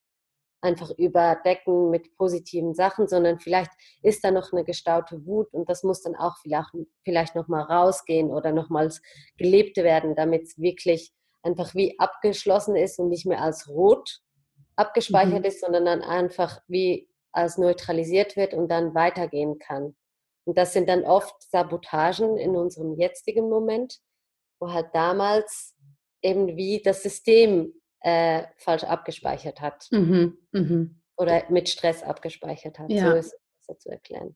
einfach 0.61 0.91
überdecken 0.97 1.89
mit 1.89 2.15
positiven 2.17 2.73
Sachen, 2.73 3.07
sondern 3.07 3.39
vielleicht 3.39 3.71
ist 4.01 4.23
da 4.23 4.31
noch 4.31 4.51
eine 4.51 4.65
gestaute 4.65 5.25
Wut 5.25 5.53
und 5.53 5.69
das 5.69 5.83
muss 5.83 6.01
dann 6.01 6.15
auch 6.15 6.35
vielleicht, 6.41 6.71
vielleicht 7.03 7.35
nochmal 7.35 7.63
rausgehen 7.63 8.29
oder 8.29 8.51
nochmals 8.51 9.01
gelebt 9.37 9.77
werden, 9.77 10.15
damit 10.15 10.43
es 10.43 10.57
wirklich 10.57 11.13
einfach 11.43 11.75
wie 11.75 11.97
abgeschlossen 11.97 12.75
ist 12.75 12.99
und 12.99 13.07
nicht 13.07 13.25
mehr 13.25 13.41
als 13.41 13.69
rot 13.69 14.19
abgespeichert 14.75 15.39
mhm. 15.39 15.45
ist, 15.45 15.61
sondern 15.61 15.85
dann 15.85 16.01
einfach 16.01 16.61
wie 16.67 17.09
als 17.31 17.57
neutralisiert 17.57 18.35
wird 18.35 18.53
und 18.53 18.69
dann 18.69 18.95
weitergehen 18.95 19.59
kann. 19.59 19.95
Und 20.49 20.57
das 20.57 20.73
sind 20.73 20.89
dann 20.89 21.03
oft 21.03 21.35
Sabotagen 21.51 22.35
in 22.39 22.55
unserem 22.55 22.95
jetzigen 22.95 23.49
Moment, 23.49 23.99
wo 24.59 24.73
halt 24.73 24.87
damals 24.93 25.75
eben 26.23 26.57
wie 26.57 26.81
das 26.83 27.03
System 27.03 27.71
äh, 27.99 28.45
falsch 28.57 28.83
abgespeichert 28.83 29.61
hat. 29.61 29.85
Mhm, 29.91 30.39
mh. 30.51 30.87
Oder 31.17 31.43
mit 31.51 31.69
Stress 31.69 32.01
abgespeichert 32.01 32.79
hat. 32.79 32.89
Ja. 32.89 33.11
So 33.11 33.17
ist 33.17 33.35
es 33.67 33.77
zu 33.77 33.89
erklären. 33.89 34.35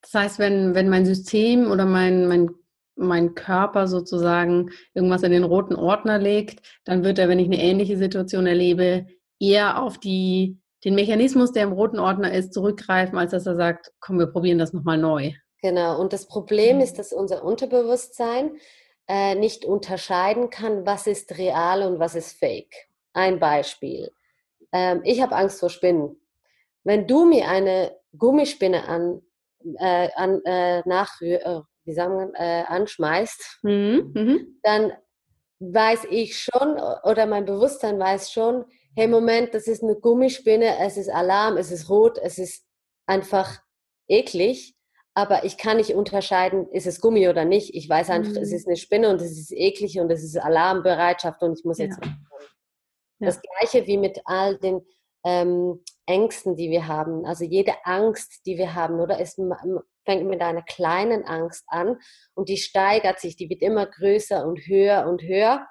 Das 0.00 0.14
heißt, 0.14 0.38
wenn, 0.38 0.76
wenn 0.76 0.88
mein 0.88 1.06
System 1.06 1.72
oder 1.72 1.86
mein, 1.86 2.28
mein, 2.28 2.50
mein 2.94 3.34
Körper 3.34 3.88
sozusagen 3.88 4.70
irgendwas 4.94 5.24
in 5.24 5.32
den 5.32 5.42
roten 5.42 5.74
Ordner 5.74 6.18
legt, 6.18 6.64
dann 6.84 7.02
wird 7.02 7.18
er, 7.18 7.28
wenn 7.28 7.40
ich 7.40 7.46
eine 7.46 7.60
ähnliche 7.60 7.96
Situation 7.96 8.46
erlebe, 8.46 9.08
eher 9.40 9.82
auf 9.82 9.98
die 9.98 10.61
den 10.84 10.94
Mechanismus, 10.94 11.52
der 11.52 11.64
im 11.64 11.72
roten 11.72 11.98
Ordner 11.98 12.32
ist, 12.32 12.52
zurückgreifen, 12.52 13.18
als 13.18 13.30
dass 13.30 13.46
er 13.46 13.56
sagt, 13.56 13.92
komm, 14.00 14.18
wir 14.18 14.26
probieren 14.26 14.58
das 14.58 14.72
nochmal 14.72 14.98
neu. 14.98 15.32
Genau, 15.62 16.00
und 16.00 16.12
das 16.12 16.26
Problem 16.26 16.76
mhm. 16.76 16.82
ist, 16.82 16.98
dass 16.98 17.12
unser 17.12 17.44
Unterbewusstsein 17.44 18.56
äh, 19.08 19.34
nicht 19.34 19.64
unterscheiden 19.64 20.50
kann, 20.50 20.86
was 20.86 21.06
ist 21.06 21.38
real 21.38 21.82
und 21.82 21.98
was 21.98 22.14
ist 22.14 22.38
fake. 22.38 22.74
Ein 23.12 23.38
Beispiel. 23.38 24.10
Ähm, 24.72 25.02
ich 25.04 25.22
habe 25.22 25.36
Angst 25.36 25.60
vor 25.60 25.70
Spinnen. 25.70 26.16
Wenn 26.82 27.06
du 27.06 27.24
mir 27.24 27.48
eine 27.48 27.96
Gummispinne 28.16 28.88
an, 28.88 29.22
äh, 29.78 30.08
an 30.16 30.40
äh, 30.44 30.82
nach, 30.84 31.20
äh, 31.20 31.60
wie 31.84 31.92
sagen 31.92 32.32
äh, 32.34 32.64
anschmeißt, 32.66 33.60
mhm. 33.62 34.12
Mhm. 34.14 34.60
dann 34.62 34.92
weiß 35.60 36.06
ich 36.10 36.38
schon 36.38 36.80
oder 37.04 37.26
mein 37.26 37.44
Bewusstsein 37.44 37.98
weiß 38.00 38.32
schon, 38.32 38.64
hey 38.94 39.08
Moment, 39.08 39.54
das 39.54 39.66
ist 39.66 39.82
eine 39.82 39.96
Gummispinne, 39.96 40.78
es 40.80 40.96
ist 40.96 41.08
Alarm, 41.08 41.56
es 41.56 41.70
ist 41.70 41.88
rot, 41.88 42.18
es 42.18 42.38
ist 42.38 42.64
einfach 43.06 43.60
eklig, 44.08 44.74
aber 45.14 45.44
ich 45.44 45.58
kann 45.58 45.76
nicht 45.76 45.94
unterscheiden, 45.94 46.68
ist 46.70 46.86
es 46.86 47.00
Gummi 47.00 47.28
oder 47.28 47.44
nicht. 47.44 47.74
Ich 47.74 47.88
weiß 47.88 48.10
einfach, 48.10 48.32
mhm. 48.32 48.38
es 48.38 48.52
ist 48.52 48.66
eine 48.66 48.76
Spinne 48.76 49.10
und 49.10 49.20
es 49.20 49.38
ist 49.38 49.52
eklig 49.52 49.98
und 50.00 50.10
es 50.10 50.22
ist 50.22 50.36
Alarmbereitschaft 50.36 51.42
und 51.42 51.58
ich 51.58 51.64
muss 51.64 51.78
jetzt. 51.78 51.98
Ja. 52.02 52.10
Ja. 53.18 53.26
Das 53.26 53.40
gleiche 53.40 53.86
wie 53.86 53.98
mit 53.98 54.20
all 54.24 54.58
den 54.58 54.80
ähm, 55.24 55.84
Ängsten, 56.06 56.56
die 56.56 56.70
wir 56.70 56.88
haben. 56.88 57.24
Also 57.24 57.44
jede 57.44 57.74
Angst, 57.84 58.44
die 58.46 58.58
wir 58.58 58.74
haben, 58.74 59.00
oder 59.00 59.20
es 59.20 59.34
fängt 60.04 60.26
mit 60.26 60.40
einer 60.40 60.62
kleinen 60.62 61.24
Angst 61.24 61.64
an 61.68 61.98
und 62.34 62.48
die 62.48 62.56
steigert 62.56 63.20
sich, 63.20 63.36
die 63.36 63.48
wird 63.48 63.62
immer 63.62 63.86
größer 63.86 64.44
und 64.46 64.66
höher 64.66 65.06
und 65.06 65.22
höher 65.22 65.66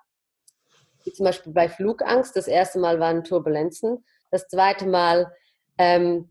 wie 1.06 1.14
zum 1.14 1.26
Beispiel 1.26 1.54
bei 1.54 1.70
Flugangst. 1.70 2.36
Das 2.36 2.48
erste 2.48 2.80
Mal 2.80 3.00
waren 3.00 3.24
Turbulenzen. 3.24 4.04
Das 4.30 4.48
zweite 4.48 4.88
Mal 4.88 5.32
ähm, 5.78 6.30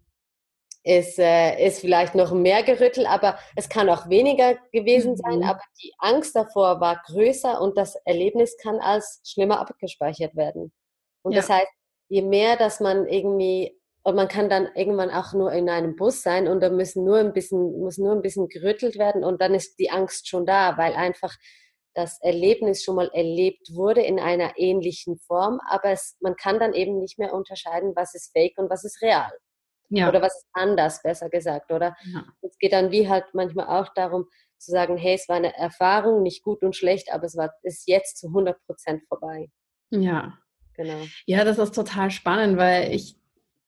ist, 0.82 1.18
äh, 1.18 1.66
ist 1.66 1.80
vielleicht 1.80 2.14
noch 2.14 2.32
mehr 2.32 2.62
gerüttelt, 2.62 3.06
aber 3.06 3.38
es 3.56 3.68
kann 3.68 3.88
auch 3.88 4.08
weniger 4.08 4.56
gewesen 4.72 5.16
sein. 5.16 5.38
Mhm. 5.38 5.44
Aber 5.44 5.60
die 5.82 5.92
Angst 5.98 6.34
davor 6.34 6.80
war 6.80 7.02
größer 7.06 7.60
und 7.60 7.76
das 7.76 7.96
Erlebnis 8.04 8.56
kann 8.56 8.78
als 8.78 9.20
schlimmer 9.24 9.60
abgespeichert 9.60 10.36
werden. 10.36 10.72
Und 11.22 11.32
ja. 11.32 11.40
das 11.40 11.50
heißt, 11.50 11.68
je 12.08 12.22
mehr, 12.22 12.56
dass 12.56 12.80
man 12.80 13.06
irgendwie 13.06 13.76
und 14.02 14.14
man 14.14 14.28
kann 14.28 14.48
dann 14.48 14.68
irgendwann 14.74 15.10
auch 15.10 15.34
nur 15.34 15.52
in 15.52 15.68
einem 15.68 15.94
Bus 15.94 16.22
sein 16.22 16.48
und 16.48 16.60
da 16.60 16.70
müssen 16.70 17.04
nur 17.04 17.18
ein 17.18 17.32
bisschen, 17.32 17.78
muss 17.80 17.98
nur 17.98 18.12
ein 18.12 18.22
bisschen 18.22 18.48
gerüttelt 18.48 18.96
werden 18.96 19.24
und 19.24 19.42
dann 19.42 19.54
ist 19.54 19.78
die 19.78 19.90
Angst 19.90 20.28
schon 20.28 20.46
da, 20.46 20.78
weil 20.78 20.94
einfach 20.94 21.34
das 21.94 22.20
Erlebnis 22.22 22.82
schon 22.82 22.96
mal 22.96 23.10
erlebt 23.12 23.74
wurde 23.74 24.02
in 24.02 24.18
einer 24.18 24.52
ähnlichen 24.56 25.18
Form, 25.18 25.60
aber 25.68 25.90
es, 25.90 26.16
man 26.20 26.36
kann 26.36 26.58
dann 26.58 26.72
eben 26.72 26.98
nicht 26.98 27.18
mehr 27.18 27.34
unterscheiden, 27.34 27.92
was 27.96 28.14
ist 28.14 28.32
fake 28.32 28.58
und 28.58 28.70
was 28.70 28.84
ist 28.84 29.02
real. 29.02 29.30
Ja. 29.88 30.08
Oder 30.08 30.22
was 30.22 30.36
ist 30.36 30.46
anders, 30.52 31.02
besser 31.02 31.28
gesagt, 31.28 31.72
oder? 31.72 31.96
Ja. 32.12 32.24
Es 32.42 32.56
geht 32.58 32.72
dann 32.72 32.92
wie 32.92 33.08
halt 33.08 33.24
manchmal 33.32 33.66
auch 33.66 33.92
darum 33.94 34.26
zu 34.56 34.70
sagen, 34.70 34.96
hey, 34.96 35.14
es 35.14 35.28
war 35.28 35.36
eine 35.36 35.56
Erfahrung, 35.56 36.22
nicht 36.22 36.44
gut 36.44 36.62
und 36.62 36.76
schlecht, 36.76 37.12
aber 37.12 37.24
es 37.24 37.36
war, 37.36 37.52
ist 37.62 37.88
jetzt 37.88 38.18
zu 38.18 38.28
100 38.28 38.62
Prozent 38.66 39.02
vorbei. 39.08 39.48
Ja. 39.90 40.38
Genau. 40.74 41.04
Ja, 41.26 41.44
das 41.44 41.58
ist 41.58 41.74
total 41.74 42.10
spannend, 42.10 42.56
weil 42.56 42.94
ich 42.94 43.19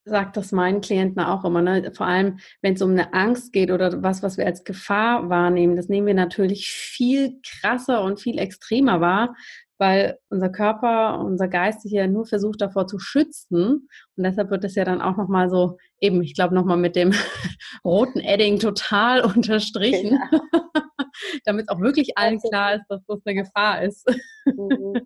sage 0.05 0.31
das 0.33 0.51
meinen 0.51 0.81
Klienten 0.81 1.21
auch 1.21 1.45
immer, 1.45 1.61
ne? 1.61 1.91
vor 1.93 2.05
allem 2.05 2.39
wenn 2.61 2.73
es 2.73 2.81
um 2.81 2.91
eine 2.91 3.13
Angst 3.13 3.53
geht 3.53 3.71
oder 3.71 4.03
was, 4.03 4.21
was 4.21 4.37
wir 4.37 4.45
als 4.45 4.63
Gefahr 4.63 5.29
wahrnehmen, 5.29 5.75
das 5.75 5.87
nehmen 5.89 6.07
wir 6.07 6.13
natürlich 6.13 6.69
viel 6.69 7.39
krasser 7.45 8.03
und 8.03 8.19
viel 8.19 8.37
extremer 8.37 8.99
wahr, 8.99 9.35
weil 9.77 10.19
unser 10.29 10.49
Körper, 10.49 11.19
unser 11.19 11.47
Geist 11.47 11.81
sich 11.81 11.93
ja 11.93 12.07
nur 12.07 12.25
versucht 12.25 12.61
davor 12.61 12.87
zu 12.87 12.99
schützen 12.99 13.87
und 14.15 14.23
deshalb 14.23 14.49
wird 14.51 14.63
es 14.65 14.75
ja 14.75 14.83
dann 14.83 15.01
auch 15.01 15.17
nochmal 15.17 15.49
so, 15.49 15.77
eben, 15.99 16.21
ich 16.21 16.35
glaube 16.35 16.53
nochmal 16.53 16.77
mit 16.77 16.95
dem 16.95 17.11
roten 17.85 18.19
Edding 18.19 18.59
total 18.59 19.21
unterstrichen, 19.21 20.19
ja. 20.31 20.41
damit 21.45 21.69
auch 21.69 21.79
wirklich 21.79 22.17
allen 22.17 22.39
klar 22.39 22.75
ist, 22.75 22.85
dass 22.89 23.01
das 23.07 23.19
eine 23.25 23.43
Gefahr 23.43 23.83
ist. 23.83 24.05
Mhm. 24.45 25.05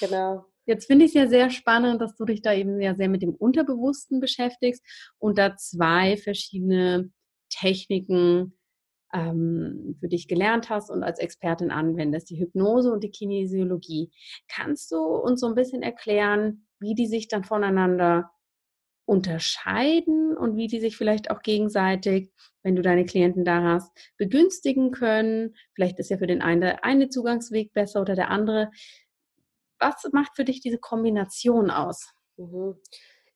Genau. 0.00 0.46
Jetzt 0.66 0.86
finde 0.86 1.04
ich 1.04 1.10
es 1.10 1.14
ja 1.14 1.26
sehr 1.28 1.50
spannend, 1.50 2.00
dass 2.00 2.16
du 2.16 2.24
dich 2.24 2.42
da 2.42 2.52
eben 2.52 2.80
ja 2.80 2.94
sehr 2.94 3.08
mit 3.08 3.22
dem 3.22 3.34
Unterbewussten 3.34 4.20
beschäftigst 4.20 4.84
und 5.18 5.38
da 5.38 5.56
zwei 5.56 6.16
verschiedene 6.16 7.10
Techniken 7.48 8.58
ähm, 9.12 9.96
für 10.00 10.08
dich 10.08 10.28
gelernt 10.28 10.68
hast 10.68 10.90
und 10.90 11.02
als 11.02 11.18
Expertin 11.18 11.70
anwendest, 11.70 12.30
die 12.30 12.40
Hypnose 12.40 12.92
und 12.92 13.04
die 13.04 13.10
Kinesiologie. 13.10 14.10
Kannst 14.48 14.90
du 14.90 14.98
uns 14.98 15.40
so 15.40 15.46
ein 15.46 15.54
bisschen 15.54 15.82
erklären, 15.82 16.66
wie 16.80 16.94
die 16.94 17.06
sich 17.06 17.28
dann 17.28 17.44
voneinander 17.44 18.30
unterscheiden 19.06 20.36
und 20.36 20.56
wie 20.56 20.66
die 20.66 20.80
sich 20.80 20.96
vielleicht 20.96 21.30
auch 21.30 21.40
gegenseitig, 21.42 22.32
wenn 22.64 22.74
du 22.74 22.82
deine 22.82 23.04
Klienten 23.04 23.44
da 23.44 23.62
hast, 23.62 23.92
begünstigen 24.18 24.90
können? 24.90 25.54
Vielleicht 25.74 26.00
ist 26.00 26.10
ja 26.10 26.18
für 26.18 26.26
den 26.26 26.42
einen 26.42 26.60
der 26.60 26.84
eine 26.84 27.08
Zugangsweg 27.08 27.72
besser 27.72 28.00
oder 28.00 28.16
der 28.16 28.30
andere 28.30 28.70
was 29.78 30.06
macht 30.12 30.36
für 30.36 30.44
dich 30.44 30.60
diese 30.60 30.78
Kombination 30.78 31.70
aus? 31.70 32.12
Mhm. 32.36 32.76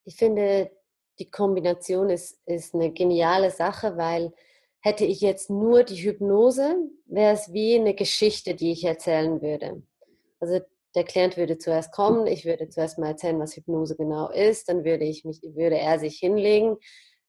Ich 0.05 0.17
finde, 0.17 0.71
die 1.19 1.31
Kombination 1.31 2.11
ist, 2.11 2.41
ist 2.47 2.75
eine 2.75 2.93
geniale 2.93 3.51
Sache, 3.51 3.97
weil 3.97 4.33
hätte 4.81 5.05
ich 5.05 5.21
jetzt 5.21 5.51
nur 5.51 5.85
die 5.85 6.03
Hypnose, 6.03 6.77
wäre 7.07 7.35
es 7.35 7.53
wie 7.53 7.77
eine 7.77 7.95
Geschichte, 7.95 8.55
die 8.55 8.73
ich 8.73 8.85
erzählen 8.85 9.43
würde. 9.43 9.83
Also 10.41 10.61
der 10.95 11.05
Klient 11.05 11.37
würde 11.37 11.59
zuerst 11.59 11.93
kommen, 11.93 12.27
ich 12.27 12.45
würde 12.45 12.69
zuerst 12.69 12.99
mal 12.99 13.09
erzählen, 13.09 13.39
was 13.39 13.57
Hypnose 13.57 13.97
genau 13.97 14.31
ist, 14.31 14.69
dann 14.69 14.85
würde 14.85 15.05
ich 15.05 15.25
mich, 15.25 15.43
würde 15.43 15.79
er 15.79 15.99
sich 15.99 16.19
hinlegen 16.19 16.79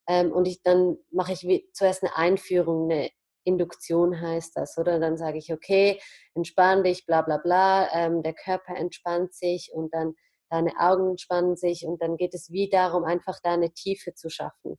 ähm, 0.08 0.32
und 0.32 0.48
ich 0.48 0.64
dann 0.64 0.98
mache 1.12 1.34
ich 1.34 1.44
wie, 1.44 1.70
zuerst 1.74 2.04
eine 2.04 2.16
Einführung, 2.16 2.90
eine 2.90 3.12
Induktion 3.44 4.20
heißt 4.20 4.56
das, 4.56 4.78
oder? 4.78 5.00
Dann 5.00 5.18
sage 5.18 5.38
ich, 5.38 5.52
okay, 5.52 6.00
entspann 6.34 6.84
dich, 6.84 7.06
bla 7.06 7.22
bla 7.22 7.38
bla, 7.38 7.90
ähm, 7.94 8.24
der 8.24 8.34
Körper 8.34 8.76
entspannt 8.76 9.34
sich 9.34 9.72
und 9.74 9.94
dann 9.94 10.14
deine 10.50 10.72
Augen 10.80 11.12
entspannen 11.12 11.56
sich 11.56 11.86
und 11.86 12.02
dann 12.02 12.18
geht 12.18 12.34
es 12.34 12.52
wie 12.52 12.70
darum, 12.70 13.06
einfach 13.06 13.40
da 13.42 13.54
eine 13.54 13.72
Tiefe 13.72 14.14
zu 14.14 14.30
schaffen. 14.30 14.78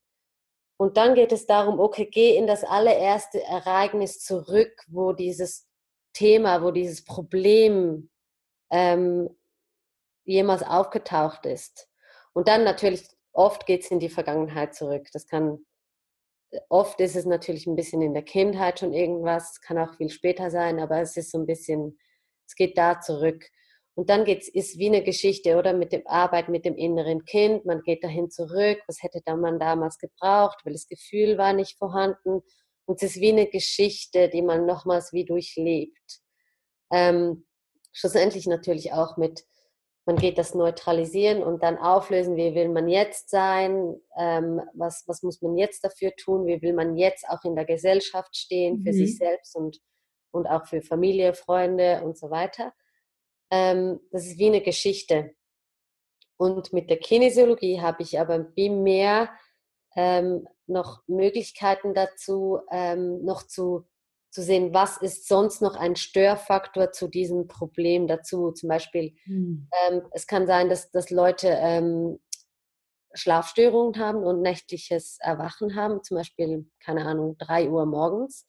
Und 0.76 0.96
dann 0.96 1.14
geht 1.14 1.32
es 1.32 1.46
darum, 1.46 1.80
okay, 1.80 2.06
geh 2.06 2.36
in 2.36 2.46
das 2.46 2.64
allererste 2.64 3.42
Ereignis 3.42 4.20
zurück, 4.20 4.72
wo 4.88 5.12
dieses 5.12 5.68
Thema, 6.12 6.62
wo 6.62 6.70
dieses 6.70 7.04
Problem 7.04 8.10
ähm, 8.70 9.30
jemals 10.24 10.62
aufgetaucht 10.62 11.46
ist. 11.46 11.88
Und 12.32 12.48
dann 12.48 12.64
natürlich, 12.64 13.08
oft 13.32 13.66
geht 13.66 13.84
es 13.84 13.90
in 13.90 14.00
die 14.00 14.08
Vergangenheit 14.08 14.74
zurück. 14.74 15.06
Das 15.12 15.26
kann 15.26 15.64
oft 16.68 17.00
ist 17.00 17.16
es 17.16 17.24
natürlich 17.24 17.66
ein 17.66 17.76
bisschen 17.76 18.02
in 18.02 18.14
der 18.14 18.22
Kindheit 18.22 18.80
schon 18.80 18.92
irgendwas, 18.92 19.60
kann 19.60 19.78
auch 19.78 19.94
viel 19.96 20.10
später 20.10 20.50
sein, 20.50 20.80
aber 20.80 21.00
es 21.00 21.16
ist 21.16 21.30
so 21.30 21.38
ein 21.38 21.46
bisschen, 21.46 21.98
es 22.46 22.54
geht 22.54 22.76
da 22.76 23.00
zurück. 23.00 23.44
Und 23.94 24.08
dann 24.08 24.24
geht's, 24.24 24.48
ist 24.48 24.78
wie 24.78 24.86
eine 24.86 25.02
Geschichte, 25.02 25.56
oder? 25.58 25.74
Mit 25.74 25.92
dem 25.92 26.06
Arbeit 26.06 26.48
mit 26.48 26.64
dem 26.64 26.76
inneren 26.76 27.24
Kind. 27.26 27.66
Man 27.66 27.82
geht 27.82 28.02
dahin 28.02 28.30
zurück. 28.30 28.80
Was 28.86 29.02
hätte 29.02 29.20
da 29.24 29.36
man 29.36 29.58
damals 29.58 29.98
gebraucht? 29.98 30.60
Weil 30.64 30.72
das 30.72 30.86
Gefühl 30.86 31.36
war 31.36 31.52
nicht 31.52 31.76
vorhanden. 31.76 32.40
Und 32.86 33.02
es 33.02 33.10
ist 33.10 33.20
wie 33.20 33.32
eine 33.32 33.46
Geschichte, 33.48 34.30
die 34.30 34.40
man 34.40 34.64
nochmals 34.64 35.12
wie 35.12 35.26
durchlebt. 35.26 36.20
Ähm, 36.90 37.46
schlussendlich 37.92 38.46
natürlich 38.46 38.92
auch 38.92 39.18
mit, 39.18 39.44
man 40.04 40.16
geht 40.16 40.36
das 40.38 40.54
neutralisieren 40.54 41.42
und 41.42 41.62
dann 41.62 41.78
auflösen, 41.78 42.36
wie 42.36 42.54
will 42.54 42.68
man 42.68 42.88
jetzt 42.88 43.30
sein, 43.30 43.94
ähm, 44.18 44.60
was, 44.74 45.04
was 45.06 45.22
muss 45.22 45.40
man 45.42 45.56
jetzt 45.56 45.84
dafür 45.84 46.12
tun, 46.16 46.46
wie 46.46 46.60
will 46.60 46.72
man 46.72 46.96
jetzt 46.96 47.28
auch 47.28 47.44
in 47.44 47.54
der 47.54 47.64
Gesellschaft 47.64 48.36
stehen, 48.36 48.82
für 48.82 48.90
mhm. 48.90 48.96
sich 48.96 49.16
selbst 49.16 49.54
und, 49.54 49.78
und 50.32 50.46
auch 50.46 50.66
für 50.66 50.82
Familie, 50.82 51.34
Freunde 51.34 52.02
und 52.02 52.18
so 52.18 52.30
weiter. 52.30 52.72
Ähm, 53.50 54.00
das 54.10 54.26
ist 54.26 54.38
wie 54.38 54.46
eine 54.46 54.62
Geschichte. 54.62 55.34
Und 56.36 56.72
mit 56.72 56.90
der 56.90 56.98
Kinesiologie 56.98 57.80
habe 57.80 58.02
ich 58.02 58.18
aber 58.18 58.48
wie 58.56 58.70
mehr 58.70 59.30
ähm, 59.94 60.48
noch 60.66 61.02
Möglichkeiten 61.06 61.94
dazu, 61.94 62.58
ähm, 62.72 63.24
noch 63.24 63.46
zu, 63.46 63.86
zu 64.32 64.42
sehen, 64.42 64.72
was 64.72 64.96
ist 64.96 65.28
sonst 65.28 65.60
noch 65.60 65.76
ein 65.76 65.94
Störfaktor 65.94 66.90
zu 66.90 67.06
diesem 67.06 67.48
Problem 67.48 68.06
dazu. 68.06 68.50
Zum 68.50 68.68
Beispiel, 68.70 69.14
hm. 69.24 69.68
ähm, 69.88 70.02
es 70.12 70.26
kann 70.26 70.46
sein, 70.46 70.70
dass, 70.70 70.90
dass 70.90 71.10
Leute 71.10 71.48
ähm, 71.48 72.18
Schlafstörungen 73.12 74.00
haben 74.00 74.24
und 74.24 74.40
nächtliches 74.40 75.18
Erwachen 75.20 75.76
haben, 75.76 76.02
zum 76.02 76.16
Beispiel, 76.16 76.70
keine 76.82 77.04
Ahnung, 77.04 77.36
drei 77.38 77.68
Uhr 77.68 77.84
morgens. 77.84 78.48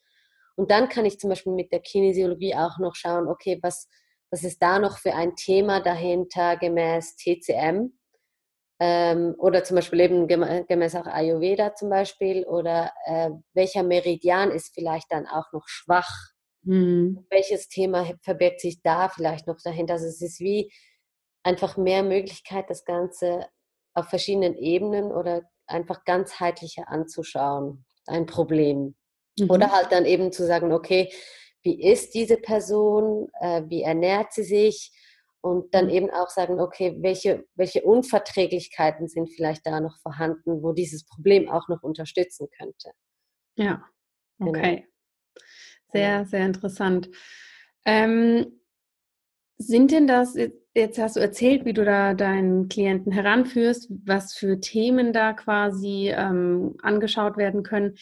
Und 0.56 0.72
dann 0.72 0.88
kann 0.88 1.06
ich 1.06 1.20
zum 1.20 1.30
Beispiel 1.30 1.52
mit 1.52 1.74
der 1.74 1.82
Kinesiologie 1.82 2.56
auch 2.56 2.78
noch 2.80 2.96
schauen, 2.96 3.28
okay, 3.28 3.60
was, 3.62 3.90
was 4.32 4.46
ist 4.46 4.62
da 4.62 4.80
noch 4.80 5.00
für 5.00 5.14
ein 5.16 5.36
Thema 5.36 5.82
dahinter 5.82 6.56
gemäß 6.56 7.18
TCM? 7.18 7.92
Ähm, 8.80 9.36
oder 9.38 9.64
zum 9.64 9.76
Beispiel 9.76 10.00
eben 10.02 10.28
gemäß 10.28 10.96
auch 10.96 11.06
Ayurveda 11.06 11.76
zum 11.76 11.90
Beispiel. 11.90 12.46
Oder 12.46 12.92
äh, 13.06 13.30
welcher 13.54 13.84
Meridian 13.84 14.52
ist 14.52 14.74
vielleicht 14.74 15.12
dann 15.12 15.28
auch 15.28 15.52
noch 15.54 15.68
schwach? 15.68 16.12
Mhm. 16.64 17.26
Welches 17.30 17.68
Thema 17.68 18.10
verbirgt 18.22 18.62
sich 18.62 18.82
da 18.82 19.10
vielleicht 19.10 19.48
noch 19.48 19.58
dahinter? 19.64 19.94
Also 19.94 20.08
es 20.08 20.22
ist 20.22 20.40
wie 20.40 20.72
einfach 21.44 21.78
mehr 21.78 22.04
Möglichkeit, 22.04 22.70
das 22.70 22.86
Ganze 22.86 23.48
auf 23.94 24.08
verschiedenen 24.08 24.56
Ebenen 24.56 25.12
oder 25.12 25.44
einfach 25.68 26.04
ganzheitlicher 26.06 26.88
anzuschauen, 26.88 27.86
ein 28.08 28.26
Problem. 28.26 28.96
Mhm. 29.40 29.50
Oder 29.50 29.72
halt 29.72 29.92
dann 29.92 30.06
eben 30.06 30.32
zu 30.32 30.46
sagen, 30.46 30.72
okay, 30.74 31.12
wie 31.64 31.82
ist 31.82 32.14
diese 32.14 32.38
Person, 32.38 33.30
äh, 33.40 33.64
wie 33.68 33.84
ernährt 33.84 34.34
sie 34.34 34.44
sich 34.44 34.92
und 35.44 35.74
dann 35.74 35.90
eben 35.90 36.10
auch 36.10 36.30
sagen, 36.30 36.62
okay, 36.62 36.96
welche, 37.02 37.46
welche 37.56 37.82
Unverträglichkeiten 37.82 39.10
sind 39.10 39.30
vielleicht 39.30 39.66
da 39.68 39.82
noch 39.82 40.00
vorhanden, 40.00 40.64
wo 40.64 40.72
dieses 40.72 41.06
Problem 41.06 41.50
auch 41.50 41.68
noch 41.68 41.84
unterstützen 41.84 42.48
könnte. 42.58 42.92
Ja, 43.56 43.84
genau. 44.40 44.52
okay. 44.52 44.76
Genau. 44.76 45.46
Sehr, 45.92 46.26
sehr 46.26 46.46
interessant. 46.46 47.10
Ähm, 47.86 48.62
sind 49.58 49.92
denn 49.92 50.08
das, 50.08 50.38
jetzt 50.74 50.98
hast 50.98 51.18
du 51.18 51.20
erzählt, 51.20 51.66
wie 51.66 51.74
du 51.74 51.84
da 51.84 52.14
deinen 52.14 52.70
Klienten 52.70 53.12
heranführst, 53.12 53.92
was 54.06 54.34
für 54.34 54.62
Themen 54.62 55.12
da 55.12 55.34
quasi 55.34 56.10
ähm, 56.16 56.78
angeschaut 56.82 57.36
werden 57.36 57.64
können. 57.64 57.98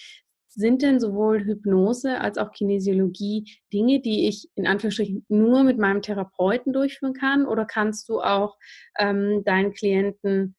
Sind 0.53 0.81
denn 0.81 0.99
sowohl 0.99 1.45
Hypnose 1.45 2.19
als 2.19 2.37
auch 2.37 2.51
Kinesiologie 2.51 3.57
Dinge, 3.71 4.01
die 4.01 4.27
ich 4.27 4.49
in 4.55 4.67
Anführungsstrichen 4.67 5.25
nur 5.29 5.63
mit 5.63 5.77
meinem 5.77 6.01
Therapeuten 6.01 6.73
durchführen 6.73 7.13
kann? 7.13 7.47
Oder 7.47 7.65
kannst 7.65 8.09
du 8.09 8.19
auch 8.19 8.57
ähm, 8.99 9.43
deinen 9.45 9.73
Klienten 9.73 10.57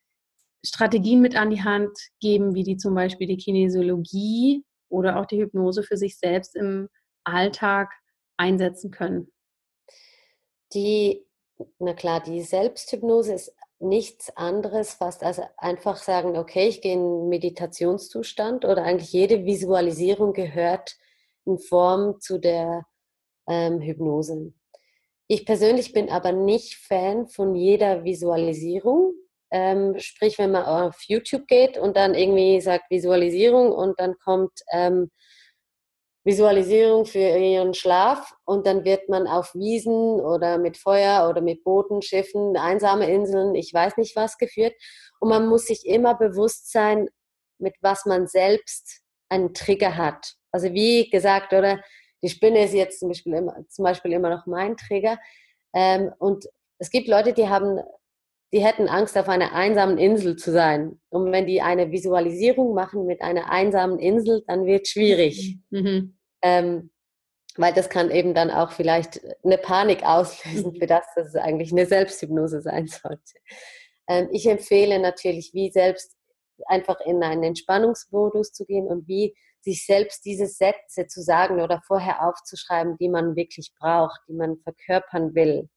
Strategien 0.65 1.21
mit 1.21 1.35
an 1.35 1.51
die 1.51 1.61
Hand 1.61 1.95
geben, 2.21 2.55
wie 2.55 2.63
die 2.63 2.77
zum 2.77 2.95
Beispiel 2.95 3.27
die 3.27 3.37
Kinesiologie 3.37 4.63
oder 4.89 5.19
auch 5.19 5.27
die 5.27 5.39
Hypnose 5.39 5.83
für 5.83 5.97
sich 5.97 6.17
selbst 6.17 6.55
im 6.55 6.89
Alltag 7.23 7.91
einsetzen 8.35 8.89
können? 8.89 9.31
Die, 10.73 11.23
na 11.77 11.93
klar, 11.93 12.23
die 12.23 12.41
Selbsthypnose 12.41 13.33
ist 13.33 13.55
nichts 13.83 14.35
anderes 14.35 14.93
fast 14.93 15.23
als 15.23 15.41
einfach 15.57 15.97
sagen, 15.97 16.37
okay, 16.37 16.67
ich 16.67 16.81
gehe 16.81 16.93
in 16.93 17.29
Meditationszustand 17.29 18.65
oder 18.65 18.83
eigentlich 18.83 19.13
jede 19.13 19.45
Visualisierung 19.45 20.33
gehört 20.33 20.97
in 21.45 21.59
Form 21.59 22.19
zu 22.19 22.39
der 22.39 22.85
ähm, 23.47 23.79
Hypnose. 23.81 24.53
Ich 25.27 25.45
persönlich 25.45 25.93
bin 25.93 26.09
aber 26.09 26.31
nicht 26.31 26.75
Fan 26.75 27.27
von 27.27 27.55
jeder 27.55 28.03
Visualisierung. 28.03 29.13
Ähm, 29.51 29.99
sprich, 29.99 30.39
wenn 30.39 30.51
man 30.51 30.65
auf 30.65 31.01
YouTube 31.07 31.47
geht 31.47 31.77
und 31.77 31.95
dann 31.95 32.15
irgendwie 32.15 32.59
sagt 32.59 32.89
Visualisierung 32.89 33.71
und 33.71 33.99
dann 33.99 34.15
kommt 34.23 34.51
ähm, 34.71 35.11
Visualisierung 36.25 37.05
für 37.05 37.19
ihren 37.19 37.73
Schlaf 37.73 38.33
und 38.45 38.65
dann 38.65 38.85
wird 38.85 39.09
man 39.09 39.27
auf 39.27 39.53
Wiesen 39.53 39.93
oder 40.21 40.57
mit 40.57 40.77
Feuer 40.77 41.29
oder 41.29 41.41
mit 41.41 41.63
Booten, 41.63 42.01
Schiffen, 42.01 42.55
einsame 42.55 43.11
Inseln, 43.11 43.55
ich 43.55 43.73
weiß 43.73 43.97
nicht 43.97 44.15
was 44.15 44.37
geführt. 44.37 44.73
Und 45.19 45.29
man 45.29 45.47
muss 45.47 45.65
sich 45.65 45.85
immer 45.85 46.15
bewusst 46.15 46.71
sein, 46.71 47.09
mit 47.59 47.75
was 47.81 48.05
man 48.05 48.27
selbst 48.27 49.01
einen 49.29 49.53
Trigger 49.53 49.97
hat. 49.97 50.35
Also 50.51 50.71
wie 50.73 51.09
gesagt, 51.09 51.51
oder 51.53 51.81
die 52.21 52.29
Spinne 52.29 52.63
ist 52.63 52.73
jetzt 52.73 52.99
zum 52.99 53.09
Beispiel 53.09 53.33
immer, 53.33 53.55
zum 53.67 53.83
Beispiel 53.83 54.13
immer 54.13 54.29
noch 54.29 54.45
mein 54.45 54.77
Trigger. 54.77 55.17
Ähm, 55.73 56.13
und 56.19 56.45
es 56.77 56.89
gibt 56.89 57.07
Leute, 57.07 57.33
die 57.33 57.49
haben, 57.49 57.79
die 58.53 58.63
hätten 58.63 58.87
Angst, 58.87 59.17
auf 59.17 59.27
einer 59.27 59.53
einsamen 59.53 59.97
Insel 59.97 60.35
zu 60.35 60.51
sein. 60.51 60.99
Und 61.09 61.31
wenn 61.31 61.47
die 61.47 61.61
eine 61.61 61.91
Visualisierung 61.91 62.75
machen 62.75 63.05
mit 63.07 63.21
einer 63.21 63.49
einsamen 63.49 63.97
Insel, 63.97 64.43
dann 64.47 64.65
wird 64.65 64.83
es 64.83 64.91
schwierig. 64.91 65.57
Mhm. 65.71 66.17
Ähm, 66.43 66.91
weil 67.57 67.73
das 67.73 67.89
kann 67.89 68.11
eben 68.11 68.33
dann 68.35 68.51
auch 68.51 68.71
vielleicht 68.71 69.21
eine 69.43 69.57
Panik 69.57 70.03
auslösen 70.03 70.75
für 70.75 70.85
das, 70.85 71.03
dass 71.15 71.29
es 71.29 71.35
eigentlich 71.35 71.71
eine 71.71 71.87
Selbsthypnose 71.87 72.61
sein 72.61 72.87
sollte. 72.87 73.33
Ähm, 74.07 74.29
ich 74.31 74.47
empfehle 74.47 74.99
natürlich, 74.99 75.51
wie 75.53 75.71
selbst 75.71 76.15
einfach 76.67 76.99
in 77.01 77.23
einen 77.23 77.43
Entspannungsmodus 77.43 78.51
zu 78.53 78.65
gehen 78.65 78.87
und 78.87 79.07
wie 79.07 79.35
sich 79.61 79.85
selbst 79.85 80.25
diese 80.25 80.45
Sätze 80.45 81.07
zu 81.07 81.21
sagen 81.21 81.59
oder 81.59 81.81
vorher 81.87 82.27
aufzuschreiben, 82.27 82.97
die 82.97 83.09
man 83.09 83.35
wirklich 83.35 83.71
braucht, 83.79 84.19
die 84.27 84.33
man 84.33 84.57
verkörpern 84.57 85.33
will. 85.33 85.69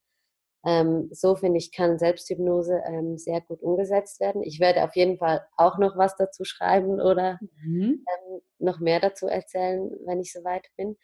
Ähm, 0.66 1.08
so 1.12 1.36
finde 1.36 1.58
ich, 1.58 1.70
kann 1.70 1.96
Selbsthypnose 1.96 2.82
ähm, 2.86 3.18
sehr 3.18 3.40
gut 3.40 3.62
umgesetzt 3.62 4.18
werden. 4.18 4.42
Ich 4.42 4.58
werde 4.58 4.82
auf 4.82 4.96
jeden 4.96 5.16
Fall 5.16 5.46
auch 5.56 5.78
noch 5.78 5.96
was 5.96 6.16
dazu 6.16 6.44
schreiben 6.44 7.00
oder 7.00 7.38
mhm. 7.62 8.04
ähm, 8.04 8.40
noch 8.58 8.80
mehr 8.80 8.98
dazu 8.98 9.28
erzählen, 9.28 9.88
wenn 10.06 10.20
ich 10.20 10.32
soweit 10.32 10.66
bin. 10.76 10.96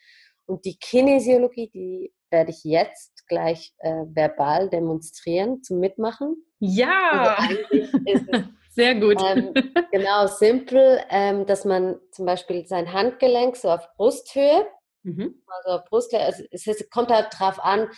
Und 0.46 0.64
die 0.64 0.76
Kinesiologie, 0.78 1.70
die 1.72 2.12
werde 2.30 2.50
ich 2.50 2.64
jetzt 2.64 3.28
gleich 3.28 3.72
äh, 3.78 4.04
verbal 4.08 4.68
demonstrieren 4.68 5.62
zum 5.62 5.78
Mitmachen. 5.78 6.44
Ja! 6.58 7.36
Also 7.38 8.44
sehr 8.70 8.96
gut. 8.96 9.22
Ähm, 9.24 9.54
genau, 9.92 10.26
simpel, 10.26 11.00
ähm, 11.08 11.46
dass 11.46 11.64
man 11.64 12.00
zum 12.10 12.26
Beispiel 12.26 12.66
sein 12.66 12.92
Handgelenk 12.92 13.54
so 13.56 13.70
auf 13.70 13.86
Brusthöhe, 13.96 14.66
mhm. 15.04 15.40
also 15.46 15.84
Brusthöhe, 15.88 16.20
also 16.20 16.42
es, 16.50 16.66
es 16.66 16.90
kommt 16.90 17.10
halt 17.10 17.28
drauf 17.38 17.62
an, 17.62 17.88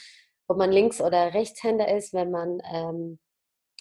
ob 0.46 0.58
man 0.58 0.72
Links- 0.72 1.00
oder 1.00 1.34
Rechtshänder 1.34 1.88
ist, 1.94 2.12
wenn 2.12 2.30
man 2.30 2.60
ähm, 2.72 3.18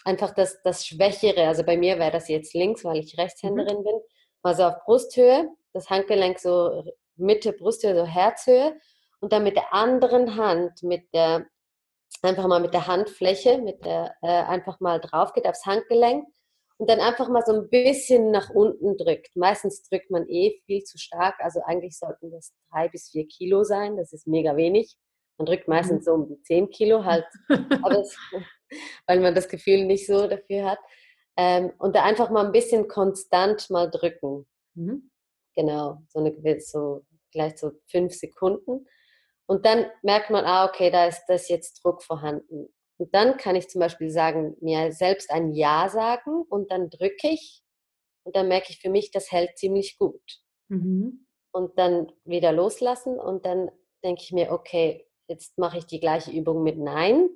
einfach 0.05 0.33
das, 0.33 0.61
das 0.63 0.85
Schwächere, 0.85 1.47
also 1.47 1.63
bei 1.63 1.77
mir 1.77 1.99
wäre 1.99 2.11
das 2.11 2.27
jetzt 2.27 2.53
links, 2.53 2.83
weil 2.83 2.97
ich 2.97 3.17
Rechtshänderin 3.17 3.79
mhm. 3.79 3.83
bin, 3.83 3.99
also 4.41 4.63
auf 4.63 4.83
Brusthöhe, 4.85 5.49
das 5.73 5.89
Handgelenk 5.89 6.39
so 6.39 6.83
Mitte 7.15 7.53
Brusthöhe, 7.53 7.95
so 7.95 8.05
Herzhöhe 8.05 8.77
und 9.21 9.31
dann 9.31 9.43
mit 9.43 9.55
der 9.55 9.73
anderen 9.73 10.35
Hand, 10.35 10.83
mit 10.83 11.13
der, 11.13 11.45
einfach 12.21 12.47
mal 12.47 12.59
mit 12.59 12.73
der 12.73 12.87
Handfläche, 12.87 13.57
mit 13.57 13.85
der, 13.85 14.15
äh, 14.21 14.27
einfach 14.27 14.79
mal 14.79 14.99
drauf 14.99 15.33
geht 15.33 15.47
aufs 15.47 15.65
Handgelenk 15.65 16.27
und 16.77 16.89
dann 16.89 16.99
einfach 16.99 17.29
mal 17.29 17.43
so 17.45 17.53
ein 17.53 17.69
bisschen 17.69 18.31
nach 18.31 18.49
unten 18.49 18.97
drückt. 18.97 19.35
Meistens 19.35 19.83
drückt 19.83 20.11
man 20.11 20.27
eh 20.27 20.59
viel 20.65 20.83
zu 20.83 20.97
stark, 20.97 21.35
also 21.39 21.61
eigentlich 21.65 21.97
sollten 21.97 22.31
das 22.31 22.53
drei 22.71 22.89
bis 22.89 23.09
vier 23.09 23.27
Kilo 23.27 23.63
sein, 23.63 23.95
das 23.97 24.11
ist 24.11 24.27
mega 24.27 24.55
wenig. 24.57 24.97
Man 25.43 25.45
drückt 25.45 25.67
meistens 25.67 26.01
mhm. 26.01 26.03
so 26.03 26.13
um 26.13 26.27
die 26.29 26.41
10 26.41 26.69
Kilo 26.69 27.03
halt, 27.03 27.25
es, 27.99 28.17
weil 29.07 29.19
man 29.19 29.35
das 29.35 29.49
Gefühl 29.49 29.83
nicht 29.83 30.07
so 30.07 30.25
dafür 30.25 30.63
hat. 30.71 30.79
Ähm, 31.35 31.73
und 31.79 31.97
da 31.97 32.03
einfach 32.03 32.29
mal 32.29 32.45
ein 32.45 32.53
bisschen 32.53 32.87
konstant 32.87 33.69
mal 33.69 33.91
drücken. 33.91 34.45
Mhm. 34.75 35.11
Genau, 35.53 35.97
so 36.07 36.19
eine 36.19 36.59
so 36.61 37.05
vielleicht 37.31 37.59
so 37.59 37.71
fünf 37.91 38.13
Sekunden. 38.13 38.87
Und 39.45 39.65
dann 39.65 39.85
merkt 40.01 40.29
man, 40.29 40.45
ah, 40.45 40.65
okay, 40.65 40.89
da 40.89 41.07
ist 41.07 41.25
das 41.27 41.49
jetzt 41.49 41.83
Druck 41.83 42.03
vorhanden. 42.03 42.73
Und 42.97 43.13
dann 43.13 43.35
kann 43.35 43.57
ich 43.57 43.67
zum 43.67 43.79
Beispiel 43.79 44.09
sagen, 44.09 44.55
mir 44.61 44.93
selbst 44.93 45.29
ein 45.29 45.51
Ja 45.51 45.89
sagen 45.89 46.43
und 46.47 46.71
dann 46.71 46.89
drücke 46.89 47.27
ich 47.27 47.61
und 48.23 48.35
dann 48.35 48.47
merke 48.47 48.67
ich 48.69 48.79
für 48.79 48.89
mich, 48.89 49.11
das 49.11 49.29
hält 49.29 49.57
ziemlich 49.57 49.97
gut. 49.97 50.21
Mhm. 50.69 51.27
Und 51.51 51.77
dann 51.77 52.09
wieder 52.23 52.53
loslassen 52.53 53.19
und 53.19 53.45
dann 53.45 53.69
denke 54.05 54.21
ich 54.23 54.31
mir, 54.31 54.51
okay, 54.51 55.05
jetzt 55.27 55.57
mache 55.57 55.77
ich 55.77 55.85
die 55.85 55.99
gleiche 55.99 56.31
Übung 56.31 56.63
mit 56.63 56.77
Nein 56.77 57.29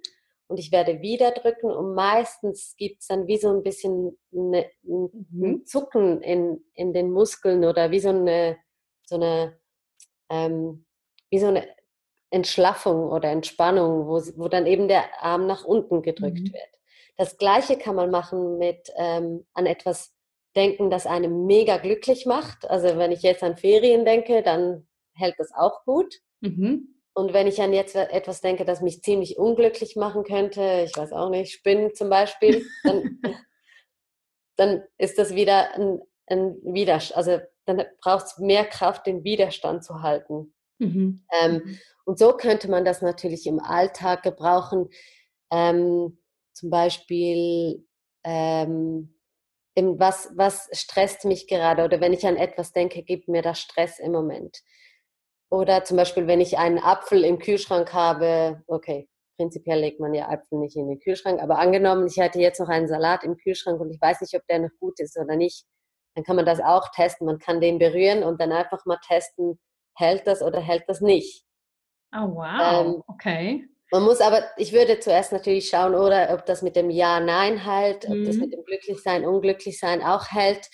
und 0.47 0.59
ich 0.59 0.71
werde 0.71 1.01
wieder 1.01 1.31
drücken 1.31 1.69
und 1.71 1.93
meistens 1.93 2.75
gibt 2.77 3.01
es 3.01 3.07
dann 3.07 3.27
wie 3.27 3.37
so 3.37 3.49
ein 3.49 3.63
bisschen 3.63 4.17
eine, 4.33 4.69
ein 4.83 5.27
mhm. 5.31 5.65
Zucken 5.65 6.21
in, 6.21 6.63
in 6.73 6.93
den 6.93 7.11
Muskeln 7.11 7.65
oder 7.65 7.91
wie 7.91 7.99
so 7.99 8.09
eine, 8.09 8.57
so 9.05 9.15
eine, 9.15 9.59
ähm, 10.29 10.85
wie 11.29 11.39
so 11.39 11.47
eine 11.47 11.67
Entschlaffung 12.29 13.09
oder 13.09 13.29
Entspannung, 13.29 14.07
wo, 14.07 14.21
wo 14.35 14.47
dann 14.47 14.67
eben 14.67 14.87
der 14.87 15.21
Arm 15.21 15.47
nach 15.47 15.65
unten 15.65 16.01
gedrückt 16.01 16.39
mhm. 16.39 16.53
wird. 16.53 16.69
Das 17.17 17.37
gleiche 17.37 17.77
kann 17.77 17.95
man 17.95 18.11
machen 18.11 18.57
mit 18.57 18.91
ähm, 18.95 19.45
an 19.53 19.65
etwas 19.65 20.13
denken, 20.55 20.89
das 20.89 21.05
einem 21.05 21.45
mega 21.45 21.77
glücklich 21.77 22.25
macht. 22.25 22.69
Also 22.69 22.97
wenn 22.97 23.11
ich 23.11 23.21
jetzt 23.21 23.43
an 23.43 23.57
Ferien 23.57 24.05
denke, 24.05 24.43
dann 24.43 24.87
hält 25.13 25.35
das 25.37 25.51
auch 25.53 25.83
gut. 25.83 26.15
Mhm. 26.41 26.96
Und 27.17 27.33
wenn 27.33 27.47
ich 27.47 27.59
an 27.63 27.73
jetzt 27.73 27.95
etwas 27.95 28.41
denke, 28.41 28.63
das 28.63 28.81
mich 28.81 29.01
ziemlich 29.01 29.39
unglücklich 29.39 29.95
machen 29.95 30.23
könnte, 30.23 30.85
ich 30.85 30.95
weiß 30.95 31.13
auch 31.13 31.31
nicht, 31.31 31.51
Spinnen 31.51 31.95
zum 31.95 32.11
Beispiel, 32.11 32.63
dann, 32.83 33.19
dann 34.55 34.83
ist 34.99 35.17
das 35.17 35.33
wieder 35.33 35.73
ein, 35.73 35.99
ein 36.27 36.57
Widerstand. 36.61 37.17
Also 37.17 37.39
dann 37.65 37.83
braucht 38.01 38.27
es 38.27 38.37
mehr 38.37 38.65
Kraft, 38.65 39.07
den 39.07 39.23
Widerstand 39.23 39.83
zu 39.83 40.03
halten. 40.03 40.53
Mhm. 40.77 41.25
Ähm, 41.41 41.53
mhm. 41.53 41.79
und 42.05 42.19
so 42.19 42.33
könnte 42.33 42.69
man 42.69 42.85
das 42.85 43.01
natürlich 43.01 43.47
im 43.47 43.59
Alltag 43.59 44.21
gebrauchen. 44.21 44.87
Ähm, 45.51 46.19
zum 46.53 46.69
Beispiel, 46.69 47.83
ähm, 48.23 49.15
was, 49.75 50.29
was 50.35 50.69
stresst 50.71 51.25
mich 51.25 51.47
gerade 51.47 51.83
oder 51.83 51.99
wenn 51.99 52.13
ich 52.13 52.27
an 52.27 52.37
etwas 52.37 52.73
denke, 52.73 53.01
gibt 53.01 53.27
mir 53.27 53.41
das 53.41 53.59
Stress 53.59 53.97
im 53.97 54.11
Moment. 54.11 54.61
Oder 55.49 55.83
zum 55.83 55.97
Beispiel, 55.97 56.27
wenn 56.27 56.41
ich 56.41 56.57
einen 56.57 56.79
Apfel 56.79 57.23
im 57.23 57.39
Kühlschrank 57.39 57.93
habe, 57.93 58.63
okay, 58.67 59.07
prinzipiell 59.37 59.79
legt 59.79 59.99
man 59.99 60.13
ja 60.13 60.27
Apfel 60.29 60.59
nicht 60.59 60.75
in 60.75 60.87
den 60.87 60.99
Kühlschrank, 60.99 61.41
aber 61.41 61.59
angenommen, 61.59 62.07
ich 62.07 62.17
hätte 62.17 62.39
jetzt 62.39 62.59
noch 62.59 62.69
einen 62.69 62.87
Salat 62.87 63.23
im 63.23 63.37
Kühlschrank 63.37 63.79
und 63.79 63.91
ich 63.91 64.01
weiß 64.01 64.21
nicht, 64.21 64.35
ob 64.35 64.45
der 64.47 64.59
noch 64.59 64.69
gut 64.79 64.99
ist 64.99 65.17
oder 65.17 65.35
nicht, 65.35 65.65
dann 66.15 66.23
kann 66.23 66.35
man 66.35 66.45
das 66.45 66.59
auch 66.59 66.89
testen. 66.93 67.27
Man 67.27 67.39
kann 67.39 67.61
den 67.61 67.77
berühren 67.77 68.23
und 68.23 68.41
dann 68.41 68.51
einfach 68.51 68.85
mal 68.85 68.97
testen, 69.07 69.59
hält 69.95 70.25
das 70.25 70.41
oder 70.41 70.59
hält 70.59 70.83
das 70.87 70.99
nicht. 70.99 71.43
Oh, 72.13 72.35
wow. 72.35 72.85
Ähm, 72.85 73.03
okay. 73.07 73.67
Man 73.91 74.03
muss 74.03 74.19
aber, 74.19 74.43
ich 74.57 74.73
würde 74.73 74.99
zuerst 74.99 75.31
natürlich 75.31 75.69
schauen, 75.69 75.95
oder 75.95 76.33
ob 76.33 76.45
das 76.45 76.61
mit 76.61 76.75
dem 76.75 76.89
Ja, 76.89 77.19
Nein 77.19 77.57
hält, 77.57 78.07
mhm. 78.07 78.19
ob 78.19 78.25
das 78.25 78.35
mhm. 78.35 78.41
mit 78.41 78.53
dem 78.53 78.65
Glücklichsein, 78.65 79.25
Unglücklichsein 79.25 80.01
auch 80.01 80.29
hält, 80.29 80.67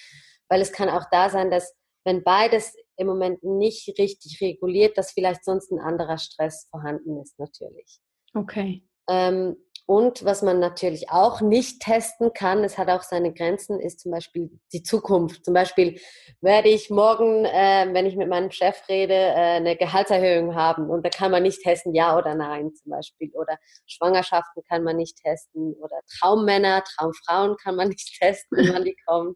weil 0.50 0.62
es 0.62 0.72
kann 0.72 0.90
auch 0.90 1.06
da 1.12 1.30
sein, 1.30 1.52
dass 1.52 1.76
wenn 2.06 2.24
beides 2.24 2.76
im 2.98 3.08
Moment 3.08 3.44
nicht 3.44 3.88
richtig 3.98 4.40
reguliert, 4.42 4.98
dass 4.98 5.12
vielleicht 5.12 5.44
sonst 5.44 5.72
ein 5.72 5.80
anderer 5.80 6.18
Stress 6.18 6.68
vorhanden 6.70 7.22
ist, 7.22 7.38
natürlich. 7.40 8.00
Okay. 8.34 8.84
Ähm, 9.10 9.56
und 9.86 10.24
was 10.24 10.42
man 10.42 10.60
natürlich 10.60 11.10
auch 11.10 11.42
nicht 11.42 11.82
testen 11.82 12.32
kann, 12.34 12.64
es 12.64 12.78
hat 12.78 12.90
auch 12.90 13.02
seine 13.04 13.34
Grenzen, 13.34 13.82
ist 13.82 14.00
zum 14.00 14.12
Beispiel 14.14 14.50
die 14.72 14.82
Zukunft. 14.82 15.44
Zum 15.44 15.54
Beispiel 15.54 16.00
werde 16.40 16.70
ich 16.70 16.90
morgen, 16.90 17.44
äh, 17.44 17.90
wenn 17.92 18.06
ich 18.06 18.16
mit 18.16 18.30
meinem 18.30 18.50
Chef 18.50 18.82
rede, 18.88 19.14
äh, 19.14 19.58
eine 19.58 19.76
Gehaltserhöhung 19.76 20.56
haben. 20.56 20.90
Und 20.90 21.06
da 21.06 21.10
kann 21.10 21.32
man 21.32 21.44
nicht 21.44 21.62
testen, 21.64 21.94
ja 21.94 22.18
oder 22.18 22.34
nein 22.34 22.74
zum 22.74 22.92
Beispiel. 22.92 23.30
Oder 23.34 23.58
Schwangerschaften 23.86 24.64
kann 24.70 24.84
man 24.84 24.96
nicht 24.96 25.18
testen. 25.18 25.74
Oder 25.74 26.00
Traummänner, 26.18 26.82
Traumfrauen 26.86 27.58
kann 27.58 27.76
man 27.76 27.90
nicht 27.90 28.18
testen, 28.22 28.74
wann 28.74 28.86
die 28.86 28.96
kommen. 29.06 29.36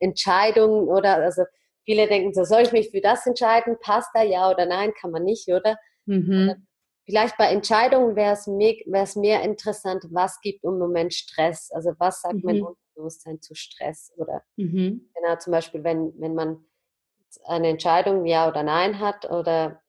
Entscheidungen 0.00 0.88
oder 0.88 1.16
also 1.16 1.44
viele 1.86 2.06
denken 2.08 2.34
so, 2.34 2.44
soll 2.44 2.62
ich 2.62 2.72
mich 2.72 2.90
für 2.90 3.00
das 3.00 3.26
entscheiden? 3.26 3.78
Passt 3.80 4.10
da 4.12 4.22
ja 4.22 4.50
oder 4.50 4.66
nein? 4.66 4.92
Kann 5.00 5.10
man 5.10 5.24
nicht, 5.24 5.48
oder? 5.48 5.78
Mhm. 6.04 6.66
Vielleicht 7.06 7.36
bei 7.38 7.46
Entscheidungen 7.46 8.16
wäre 8.16 8.32
es 8.32 8.46
mehr, 8.48 8.74
mehr 9.14 9.42
interessant, 9.42 10.04
was 10.10 10.40
gibt 10.40 10.64
im 10.64 10.78
Moment 10.78 11.14
Stress? 11.14 11.70
Also 11.72 11.92
was 11.98 12.20
sagt 12.20 12.34
mhm. 12.34 12.42
mein 12.42 12.62
Unterbewusstsein 12.62 13.40
zu 13.40 13.54
Stress? 13.54 14.12
Oder 14.16 14.42
mhm. 14.56 15.08
genau 15.14 15.36
zum 15.36 15.52
Beispiel, 15.52 15.84
wenn, 15.84 16.12
wenn 16.18 16.34
man 16.34 16.64
eine 17.44 17.68
Entscheidung 17.68 18.26
ja 18.26 18.48
oder 18.48 18.62
nein 18.62 18.98
hat 18.98 19.30
oder 19.30 19.80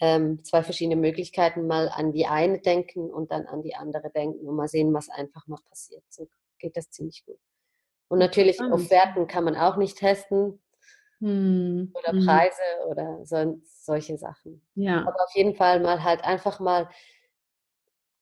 ähm, 0.00 0.42
zwei 0.44 0.62
verschiedene 0.62 0.96
Möglichkeiten, 0.96 1.66
mal 1.66 1.88
an 1.88 2.12
die 2.12 2.26
eine 2.26 2.60
denken 2.60 3.10
und 3.10 3.32
dann 3.32 3.46
an 3.46 3.62
die 3.62 3.74
andere 3.74 4.10
denken 4.10 4.46
und 4.46 4.56
mal 4.56 4.68
sehen, 4.68 4.94
was 4.94 5.08
einfach 5.08 5.46
mal 5.46 5.60
passiert. 5.68 6.04
So 6.08 6.28
geht 6.58 6.76
das 6.76 6.90
ziemlich 6.90 7.24
gut. 7.24 7.38
Und 8.08 8.18
natürlich 8.18 8.60
Offerten 8.60 9.26
kann 9.26 9.44
man 9.44 9.56
auch 9.56 9.76
nicht 9.76 9.98
testen. 9.98 10.60
Hm. 11.22 11.92
Oder 11.94 12.12
hm. 12.12 12.26
Preise 12.26 12.62
oder 12.88 13.20
so, 13.24 13.60
solche 13.64 14.18
Sachen. 14.18 14.60
Ja. 14.74 15.02
Aber 15.02 15.22
auf 15.22 15.34
jeden 15.34 15.54
Fall 15.54 15.78
mal 15.78 16.02
halt 16.02 16.24
einfach 16.24 16.58
mal 16.58 16.88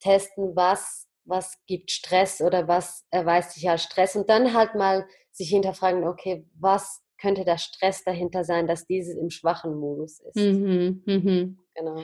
testen, 0.01 0.55
was, 0.55 1.09
was 1.25 1.57
gibt 1.67 1.91
Stress 1.91 2.43
oder 2.43 2.69
was 2.69 3.07
erweist 3.11 3.53
sich 3.53 3.69
als 3.71 3.85
Stress 3.85 4.17
und 4.17 4.29
dann 4.29 4.53
halt 4.53 4.75
mal 4.75 5.07
sich 5.31 5.49
hinterfragen, 5.49 6.07
okay, 6.07 6.47
was 6.59 7.01
könnte 7.19 7.45
der 7.45 7.59
Stress 7.59 8.05
dahinter 8.05 8.45
sein, 8.45 8.67
dass 8.67 8.87
dieses 8.87 9.17
im 9.17 9.31
schwachen 9.31 9.75
Modus 9.75 10.21
ist. 10.21 10.37
Mhm, 10.37 11.03
mhm. 11.07 11.59
Genau. 11.75 12.03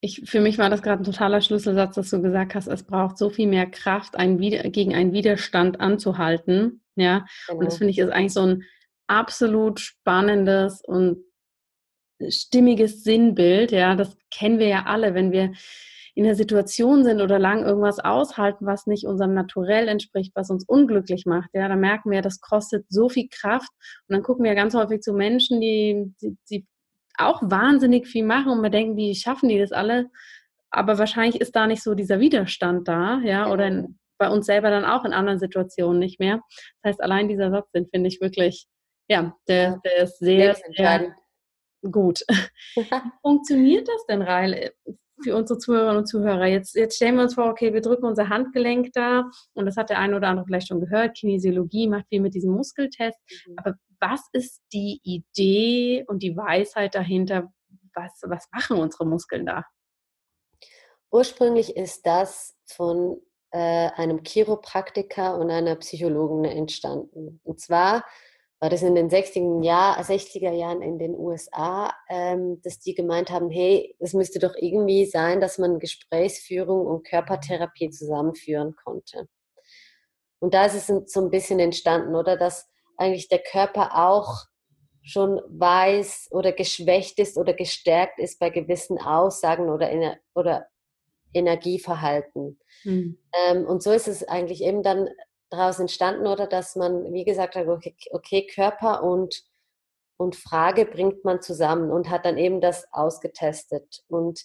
Ich, 0.00 0.22
für 0.28 0.40
mich 0.40 0.58
war 0.58 0.70
das 0.70 0.82
gerade 0.82 1.02
ein 1.02 1.04
totaler 1.04 1.40
Schlüsselsatz, 1.40 1.96
dass 1.96 2.10
du 2.10 2.22
gesagt 2.22 2.54
hast, 2.54 2.68
es 2.68 2.84
braucht 2.84 3.18
so 3.18 3.30
viel 3.30 3.48
mehr 3.48 3.66
Kraft, 3.66 4.16
einen, 4.16 4.38
gegen 4.38 4.94
einen 4.94 5.12
Widerstand 5.12 5.80
anzuhalten. 5.80 6.82
Ja, 6.94 7.26
genau. 7.46 7.58
und 7.58 7.64
das 7.66 7.74
genau. 7.74 7.78
finde 7.78 7.90
ich 7.90 7.98
ist 7.98 8.10
eigentlich 8.10 8.32
so 8.32 8.42
ein 8.42 8.62
absolut 9.06 9.80
spannendes 9.80 10.82
und 10.84 11.18
stimmiges 12.28 13.04
Sinnbild. 13.04 13.72
Ja, 13.72 13.94
das 13.94 14.16
kennen 14.30 14.58
wir 14.58 14.68
ja 14.68 14.84
alle, 14.86 15.14
wenn 15.14 15.32
wir 15.32 15.52
in 16.14 16.24
der 16.24 16.34
Situation 16.34 17.04
sind 17.04 17.20
oder 17.20 17.38
lang 17.38 17.62
irgendwas 17.62 17.98
aushalten, 17.98 18.64
was 18.64 18.86
nicht 18.86 19.04
unserem 19.04 19.34
Naturell 19.34 19.86
entspricht, 19.86 20.32
was 20.34 20.48
uns 20.48 20.64
unglücklich 20.66 21.26
macht, 21.26 21.50
ja, 21.52 21.68
dann 21.68 21.78
merken 21.78 22.10
wir, 22.10 22.22
das 22.22 22.40
kostet 22.40 22.86
so 22.88 23.10
viel 23.10 23.28
Kraft. 23.30 23.68
Und 24.08 24.14
dann 24.14 24.22
gucken 24.22 24.44
wir 24.44 24.54
ganz 24.54 24.74
häufig 24.74 25.02
zu 25.02 25.12
Menschen, 25.12 25.60
die, 25.60 26.14
die, 26.22 26.38
die 26.50 26.66
auch 27.18 27.42
wahnsinnig 27.42 28.06
viel 28.06 28.24
machen 28.24 28.50
und 28.50 28.62
wir 28.62 28.70
denken, 28.70 28.96
wie 28.96 29.14
schaffen 29.14 29.50
die 29.50 29.58
das 29.58 29.72
alle? 29.72 30.06
Aber 30.70 30.98
wahrscheinlich 30.98 31.40
ist 31.40 31.54
da 31.54 31.66
nicht 31.66 31.82
so 31.82 31.94
dieser 31.94 32.18
Widerstand 32.18 32.88
da, 32.88 33.20
ja, 33.20 33.50
oder 33.50 33.66
in, 33.66 33.98
bei 34.18 34.30
uns 34.30 34.46
selber 34.46 34.70
dann 34.70 34.86
auch 34.86 35.04
in 35.04 35.12
anderen 35.12 35.38
Situationen 35.38 35.98
nicht 35.98 36.18
mehr. 36.18 36.40
Das 36.82 36.92
heißt, 36.92 37.02
allein 37.02 37.28
dieser 37.28 37.50
Satz, 37.50 37.70
den 37.72 37.88
finde 37.88 38.08
ich 38.08 38.22
wirklich 38.22 38.66
ja, 39.08 39.36
der, 39.48 39.80
der 39.84 39.96
ist 39.98 40.18
sehr, 40.18 40.54
sehr 40.54 41.14
gut. 41.90 42.20
Wie 42.74 42.84
funktioniert 43.22 43.88
das 43.88 44.06
denn, 44.06 44.22
Reil, 44.22 44.72
für 45.22 45.34
unsere 45.36 45.58
Zuhörerinnen 45.58 45.98
und 45.98 46.06
Zuhörer? 46.06 46.46
Jetzt, 46.46 46.74
jetzt 46.74 46.96
stellen 46.96 47.16
wir 47.16 47.22
uns 47.22 47.34
vor, 47.34 47.46
okay, 47.46 47.72
wir 47.72 47.80
drücken 47.80 48.04
unser 48.04 48.28
Handgelenk 48.28 48.92
da 48.92 49.30
und 49.54 49.66
das 49.66 49.76
hat 49.76 49.90
der 49.90 49.98
eine 49.98 50.16
oder 50.16 50.28
andere 50.28 50.46
vielleicht 50.46 50.68
schon 50.68 50.80
gehört. 50.80 51.16
Kinesiologie 51.16 51.88
macht 51.88 52.08
viel 52.08 52.20
mit 52.20 52.34
diesem 52.34 52.52
Muskeltest. 52.52 53.18
Mhm. 53.46 53.54
Aber 53.56 53.74
was 54.00 54.22
ist 54.32 54.62
die 54.72 55.00
Idee 55.02 56.04
und 56.06 56.22
die 56.22 56.36
Weisheit 56.36 56.94
dahinter? 56.94 57.52
Was, 57.94 58.20
was 58.24 58.48
machen 58.52 58.78
unsere 58.78 59.06
Muskeln 59.06 59.46
da? 59.46 59.64
Ursprünglich 61.10 61.76
ist 61.76 62.04
das 62.04 62.54
von 62.66 63.20
äh, 63.52 63.90
einem 63.94 64.22
Chiropraktiker 64.22 65.38
und 65.38 65.50
einer 65.50 65.76
Psychologin 65.76 66.44
entstanden. 66.44 67.40
Und 67.42 67.60
zwar 67.60 68.04
war 68.58 68.70
das 68.70 68.82
in 68.82 68.94
den 68.94 69.10
60er, 69.10 69.62
Jahr, 69.62 70.00
60er 70.00 70.52
Jahren 70.52 70.80
in 70.80 70.98
den 70.98 71.14
USA, 71.14 71.92
ähm, 72.08 72.60
dass 72.62 72.78
die 72.78 72.94
gemeint 72.94 73.30
haben, 73.30 73.50
hey, 73.50 73.94
es 73.98 74.14
müsste 74.14 74.38
doch 74.38 74.54
irgendwie 74.56 75.04
sein, 75.06 75.40
dass 75.40 75.58
man 75.58 75.78
Gesprächsführung 75.78 76.86
und 76.86 77.06
Körpertherapie 77.06 77.90
zusammenführen 77.90 78.74
konnte. 78.82 79.28
Und 80.38 80.54
da 80.54 80.66
ist 80.66 80.74
es 80.74 81.12
so 81.12 81.20
ein 81.20 81.30
bisschen 81.30 81.58
entstanden, 81.58 82.14
oder 82.14 82.36
dass 82.36 82.68
eigentlich 82.96 83.28
der 83.28 83.40
Körper 83.40 84.08
auch 84.08 84.46
schon 85.02 85.40
weiß 85.48 86.28
oder 86.32 86.52
geschwächt 86.52 87.18
ist 87.18 87.36
oder 87.36 87.54
gestärkt 87.54 88.18
ist 88.18 88.40
bei 88.40 88.50
gewissen 88.50 88.98
Aussagen 88.98 89.68
oder, 89.70 89.90
Ener 89.90 90.16
oder 90.34 90.66
Energieverhalten. 91.32 92.58
Mhm. 92.84 93.18
Ähm, 93.46 93.66
und 93.66 93.82
so 93.82 93.92
ist 93.92 94.08
es 94.08 94.26
eigentlich 94.26 94.62
eben 94.62 94.82
dann 94.82 95.08
daraus 95.50 95.78
entstanden 95.78 96.26
oder 96.26 96.46
dass 96.46 96.76
man, 96.76 97.12
wie 97.12 97.24
gesagt 97.24 97.56
okay, 97.56 97.94
okay, 98.10 98.46
Körper 98.46 99.02
und, 99.02 99.42
und 100.16 100.36
Frage 100.36 100.86
bringt 100.86 101.24
man 101.24 101.42
zusammen 101.42 101.90
und 101.90 102.10
hat 102.10 102.24
dann 102.24 102.38
eben 102.38 102.60
das 102.60 102.92
ausgetestet. 102.92 104.02
Und 104.08 104.44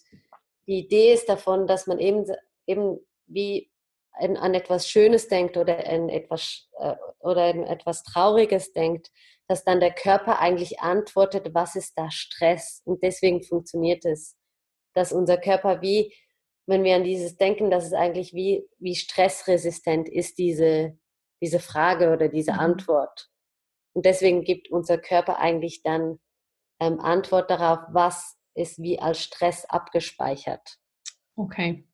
die 0.66 0.78
Idee 0.78 1.12
ist 1.12 1.28
davon, 1.28 1.66
dass 1.66 1.86
man 1.86 1.98
eben, 1.98 2.24
eben 2.66 2.98
wie 3.26 3.70
an, 4.12 4.36
an 4.36 4.54
etwas 4.54 4.88
Schönes 4.88 5.28
denkt 5.28 5.56
oder 5.56 5.86
an 5.88 6.08
etwas, 6.08 6.68
äh, 6.78 6.94
oder 7.18 7.44
an 7.44 7.64
etwas 7.64 8.02
Trauriges 8.04 8.72
denkt, 8.72 9.10
dass 9.48 9.64
dann 9.64 9.80
der 9.80 9.92
Körper 9.92 10.38
eigentlich 10.38 10.80
antwortet, 10.80 11.54
was 11.54 11.74
ist 11.74 11.98
da 11.98 12.10
Stress? 12.10 12.82
Und 12.84 13.02
deswegen 13.02 13.42
funktioniert 13.42 14.04
es, 14.04 14.36
dass 14.94 15.12
unser 15.12 15.38
Körper 15.38 15.82
wie 15.82 16.14
wenn 16.66 16.84
wir 16.84 16.96
an 16.96 17.04
dieses 17.04 17.36
denken, 17.36 17.70
dass 17.70 17.86
es 17.86 17.92
eigentlich 17.92 18.34
wie, 18.34 18.64
wie 18.78 18.94
stressresistent 18.94 20.08
ist, 20.08 20.38
diese, 20.38 20.98
diese 21.40 21.58
Frage 21.58 22.12
oder 22.12 22.28
diese 22.28 22.52
mhm. 22.52 22.60
Antwort. 22.60 23.28
Und 23.94 24.06
deswegen 24.06 24.44
gibt 24.44 24.70
unser 24.70 24.98
Körper 24.98 25.38
eigentlich 25.38 25.82
dann 25.82 26.18
ähm, 26.80 27.00
Antwort 27.00 27.50
darauf, 27.50 27.80
was 27.90 28.36
ist 28.54 28.80
wie 28.80 28.98
als 28.98 29.22
Stress 29.22 29.64
abgespeichert. 29.64 30.78
Okay. 31.36 31.86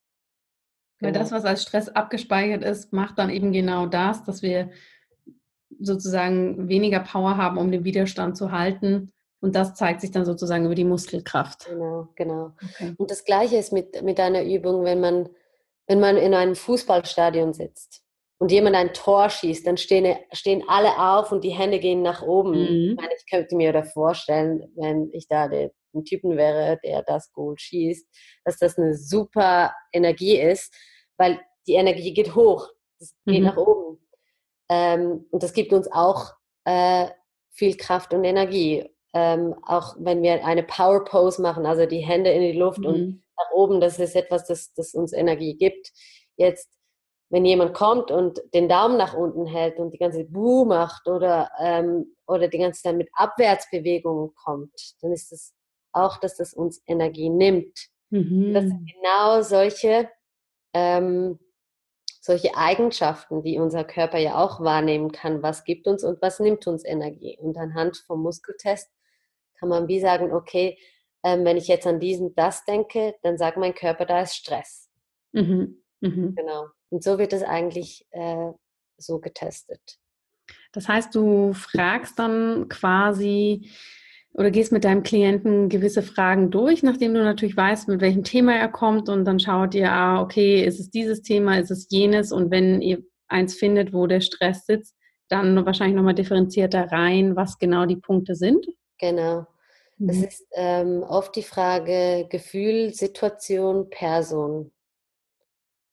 Weil 1.00 1.12
das, 1.12 1.30
was 1.30 1.44
als 1.44 1.62
Stress 1.62 1.88
abgespeichert 1.88 2.64
ist, 2.64 2.92
macht 2.92 3.18
dann 3.18 3.30
eben 3.30 3.52
genau 3.52 3.86
das, 3.86 4.24
dass 4.24 4.42
wir 4.42 4.70
sozusagen 5.78 6.68
weniger 6.68 7.00
Power 7.00 7.36
haben, 7.36 7.56
um 7.56 7.70
den 7.70 7.84
Widerstand 7.84 8.36
zu 8.36 8.50
halten. 8.50 9.12
Und 9.40 9.54
das 9.54 9.74
zeigt 9.74 10.00
sich 10.00 10.10
dann 10.10 10.24
sozusagen 10.24 10.64
über 10.64 10.74
die 10.74 10.84
Muskelkraft. 10.84 11.66
Genau, 11.66 12.08
genau. 12.16 12.52
Okay. 12.74 12.94
Und 12.96 13.10
das 13.10 13.24
Gleiche 13.24 13.56
ist 13.56 13.72
mit, 13.72 14.02
mit 14.02 14.18
einer 14.18 14.42
Übung, 14.42 14.84
wenn 14.84 15.00
man, 15.00 15.28
wenn 15.86 16.00
man 16.00 16.16
in 16.16 16.34
einem 16.34 16.56
Fußballstadion 16.56 17.52
sitzt 17.52 18.02
und 18.38 18.50
jemand 18.50 18.74
ein 18.74 18.92
Tor 18.94 19.30
schießt, 19.30 19.66
dann 19.66 19.76
stehen, 19.76 20.16
stehen 20.32 20.64
alle 20.66 20.98
auf 20.98 21.30
und 21.30 21.44
die 21.44 21.50
Hände 21.50 21.78
gehen 21.78 22.02
nach 22.02 22.22
oben. 22.22 22.50
Mhm. 22.50 22.90
Ich, 22.90 22.96
meine, 22.96 23.14
ich 23.16 23.30
könnte 23.30 23.54
mir 23.54 23.72
da 23.72 23.82
vorstellen, 23.84 24.72
wenn 24.74 25.10
ich 25.12 25.28
da 25.28 25.48
der, 25.48 25.70
ein 25.94 26.04
Typen 26.04 26.36
wäre, 26.36 26.78
der 26.84 27.02
das 27.02 27.32
Goal 27.32 27.54
schießt, 27.58 28.06
dass 28.44 28.58
das 28.58 28.76
eine 28.76 28.94
super 28.96 29.72
Energie 29.92 30.38
ist, 30.38 30.74
weil 31.16 31.40
die 31.66 31.74
Energie 31.74 32.12
geht 32.12 32.34
hoch, 32.34 32.68
das 32.98 33.14
geht 33.24 33.40
mhm. 33.40 33.46
nach 33.46 33.56
oben. 33.56 33.98
Ähm, 34.68 35.26
und 35.30 35.42
das 35.42 35.52
gibt 35.52 35.72
uns 35.72 35.90
auch 35.90 36.34
äh, 36.64 37.08
viel 37.50 37.76
Kraft 37.76 38.12
und 38.12 38.24
Energie. 38.24 38.88
Ähm, 39.14 39.54
auch 39.62 39.96
wenn 39.98 40.22
wir 40.22 40.44
eine 40.44 40.62
Power 40.62 41.04
Pose 41.04 41.40
machen, 41.40 41.64
also 41.64 41.86
die 41.86 42.00
Hände 42.00 42.30
in 42.30 42.42
die 42.42 42.58
Luft 42.58 42.80
mhm. 42.80 42.86
und 42.86 43.22
nach 43.36 43.50
oben, 43.52 43.80
das 43.80 43.98
ist 43.98 44.14
etwas, 44.14 44.46
das, 44.46 44.72
das 44.74 44.94
uns 44.94 45.12
Energie 45.12 45.56
gibt. 45.56 45.92
Jetzt, 46.36 46.68
wenn 47.30 47.44
jemand 47.44 47.74
kommt 47.74 48.10
und 48.10 48.40
den 48.52 48.68
Daumen 48.68 48.96
nach 48.96 49.14
unten 49.14 49.46
hält 49.46 49.78
und 49.78 49.92
die 49.92 49.98
ganze 49.98 50.24
Buh 50.24 50.64
macht 50.64 51.06
oder, 51.08 51.50
ähm, 51.60 52.14
oder 52.26 52.48
die 52.48 52.58
ganze 52.58 52.82
Zeit 52.82 52.96
mit 52.96 53.08
Abwärtsbewegungen 53.14 54.34
kommt, 54.34 54.94
dann 55.00 55.12
ist 55.12 55.32
es 55.32 55.52
das 55.52 55.54
auch, 55.92 56.18
dass 56.18 56.36
das 56.36 56.52
uns 56.52 56.82
Energie 56.86 57.30
nimmt. 57.30 57.88
Mhm. 58.10 58.52
Das 58.52 58.64
sind 58.64 58.92
genau 58.92 59.42
solche 59.42 60.08
ähm, 60.74 61.38
solche 62.28 62.54
Eigenschaften, 62.56 63.42
die 63.42 63.58
unser 63.58 63.84
Körper 63.84 64.18
ja 64.18 64.36
auch 64.36 64.60
wahrnehmen 64.60 65.12
kann, 65.12 65.42
was 65.42 65.64
gibt 65.64 65.86
uns 65.86 66.04
und 66.04 66.20
was 66.20 66.40
nimmt 66.40 66.66
uns 66.66 66.84
Energie. 66.84 67.38
Und 67.40 67.56
anhand 67.56 67.96
vom 68.06 68.22
Muskeltest 68.22 68.90
kann 69.58 69.68
man 69.68 69.88
wie 69.88 70.00
sagen, 70.00 70.32
okay, 70.32 70.78
ähm, 71.24 71.44
wenn 71.44 71.56
ich 71.56 71.68
jetzt 71.68 71.86
an 71.86 72.00
diesen 72.00 72.34
das 72.34 72.64
denke, 72.64 73.14
dann 73.22 73.38
sagt 73.38 73.56
mein 73.56 73.74
Körper, 73.74 74.06
da 74.06 74.22
ist 74.22 74.34
Stress. 74.34 74.88
Mhm. 75.32 75.82
Mhm. 76.00 76.34
Genau. 76.36 76.66
Und 76.90 77.02
so 77.02 77.18
wird 77.18 77.32
es 77.32 77.42
eigentlich 77.42 78.06
äh, 78.10 78.52
so 78.96 79.18
getestet. 79.18 79.98
Das 80.72 80.88
heißt, 80.88 81.14
du 81.14 81.52
fragst 81.52 82.18
dann 82.18 82.68
quasi, 82.68 83.70
oder 84.32 84.50
gehst 84.50 84.72
mit 84.72 84.84
deinem 84.84 85.02
Klienten 85.02 85.68
gewisse 85.68 86.02
Fragen 86.02 86.50
durch, 86.50 86.82
nachdem 86.82 87.14
du 87.14 87.22
natürlich 87.22 87.56
weißt, 87.56 87.88
mit 87.88 88.00
welchem 88.00 88.24
Thema 88.24 88.54
er 88.54 88.68
kommt 88.68 89.08
und 89.08 89.24
dann 89.24 89.40
schaut 89.40 89.74
ihr, 89.74 89.90
ah, 89.90 90.22
okay, 90.22 90.64
ist 90.64 90.78
es 90.78 90.90
dieses 90.90 91.22
Thema, 91.22 91.58
ist 91.58 91.70
es 91.70 91.88
jenes 91.90 92.32
und 92.32 92.50
wenn 92.50 92.80
ihr 92.80 93.02
eins 93.28 93.54
findet, 93.54 93.92
wo 93.92 94.06
der 94.06 94.20
Stress 94.20 94.66
sitzt, 94.66 94.94
dann 95.28 95.66
wahrscheinlich 95.66 95.96
nochmal 95.96 96.14
differenzierter 96.14 96.90
rein, 96.90 97.36
was 97.36 97.58
genau 97.58 97.84
die 97.84 97.96
Punkte 97.96 98.34
sind. 98.34 98.66
Genau. 98.98 99.46
Mhm. 99.98 100.08
Es 100.08 100.22
ist 100.22 100.46
ähm, 100.52 101.02
oft 101.02 101.34
die 101.36 101.42
Frage 101.42 102.26
Gefühl, 102.28 102.94
Situation, 102.94 103.90
Person. 103.90 104.70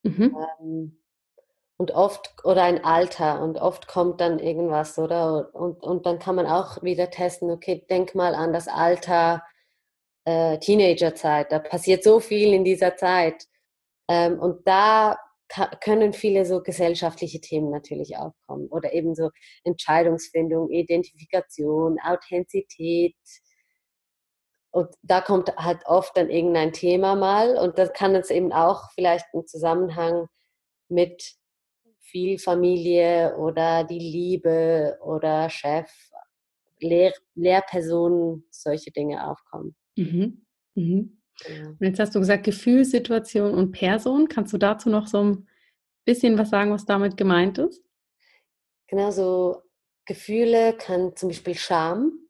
Mhm. 0.04 0.38
Ähm, 0.62 0.98
und 1.78 1.92
oft 1.92 2.34
oder 2.46 2.64
ein 2.64 2.84
Alter 2.86 3.42
und 3.42 3.58
oft 3.58 3.88
kommt 3.88 4.22
dann 4.22 4.40
irgendwas, 4.40 4.98
oder? 4.98 5.54
Und, 5.54 5.84
und 5.84 6.06
dann 6.06 6.20
kann 6.20 6.36
man 6.36 6.46
auch 6.48 6.84
wieder 6.84 7.10
testen, 7.10 7.52
okay, 7.52 7.86
denk 7.90 8.16
mal 8.16 8.34
an 8.34 8.54
das 8.54 8.68
Alter 8.68 9.44
äh, 10.26 10.58
Teenagerzeit, 10.60 11.52
da 11.52 11.60
passiert 11.60 12.04
so 12.04 12.20
viel 12.20 12.54
in 12.54 12.64
dieser 12.64 12.96
Zeit. 12.96 13.48
Ähm, 14.08 14.40
und 14.40 14.68
da 14.68 15.18
können 15.82 16.14
viele 16.14 16.46
so 16.46 16.62
gesellschaftliche 16.62 17.40
Themen 17.40 17.70
natürlich 17.70 18.18
aufkommen 18.18 18.68
oder 18.70 18.94
eben 18.94 19.16
so 19.16 19.30
Entscheidungsfindung, 19.64 20.72
Identifikation, 20.72 21.98
Authentizität. 22.04 23.16
Und 24.72 24.90
da 25.04 25.22
kommt 25.22 25.56
halt 25.56 25.86
oft 25.86 26.18
dann 26.18 26.30
irgendein 26.30 26.74
Thema 26.74 27.16
mal 27.16 27.58
und 27.58 27.78
das 27.78 27.94
kann 27.94 28.14
jetzt 28.14 28.32
eben 28.32 28.52
auch 28.52 28.92
vielleicht 28.94 29.26
im 29.34 29.46
Zusammenhang 29.48 30.28
mit 30.90 31.36
viel 32.00 32.38
Familie 32.38 33.36
oder 33.38 33.84
die 33.84 34.00
Liebe 34.00 34.98
oder 35.02 35.50
Chef, 35.50 35.90
Lehr 36.80 37.14
Lehrpersonen, 37.36 38.46
solche 38.52 38.92
Dinge 38.92 39.30
aufkommen. 39.30 39.76
Mhm. 39.96 40.46
Mhm. 40.76 41.22
Genau. 41.44 41.70
Und 41.70 41.82
jetzt 41.82 42.00
hast 42.00 42.16
du 42.16 42.20
gesagt, 42.20 42.44
Gefühlssituation 42.44 43.54
und 43.54 43.72
Person. 43.72 44.28
Kannst 44.28 44.54
du 44.54 44.58
dazu 44.58 44.90
noch 44.90 45.08
so 45.08 45.24
ein 45.24 45.48
bisschen 46.06 46.38
was 46.38 46.50
sagen, 46.50 46.72
was 46.72 46.86
damit 46.86 47.18
gemeint 47.18 47.58
ist? 47.58 47.84
Genau, 48.88 49.12
so 49.12 49.62
Gefühle 50.06 50.74
kann 50.78 51.16
zum 51.16 51.30
Beispiel 51.30 51.56
Scham 51.56 52.26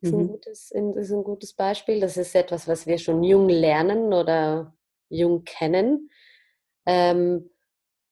ist, 0.00 0.12
mhm. 0.12 0.20
ein 0.20 0.28
gutes, 0.28 0.70
ist 0.70 1.10
ein 1.10 1.24
gutes 1.24 1.52
Beispiel. 1.52 2.00
Das 2.00 2.16
ist 2.16 2.34
etwas, 2.34 2.68
was 2.68 2.86
wir 2.86 2.98
schon 2.98 3.22
jung 3.24 3.48
lernen 3.48 4.12
oder 4.12 4.76
jung 5.08 5.44
kennen. 5.44 6.10
Ähm, 6.86 7.50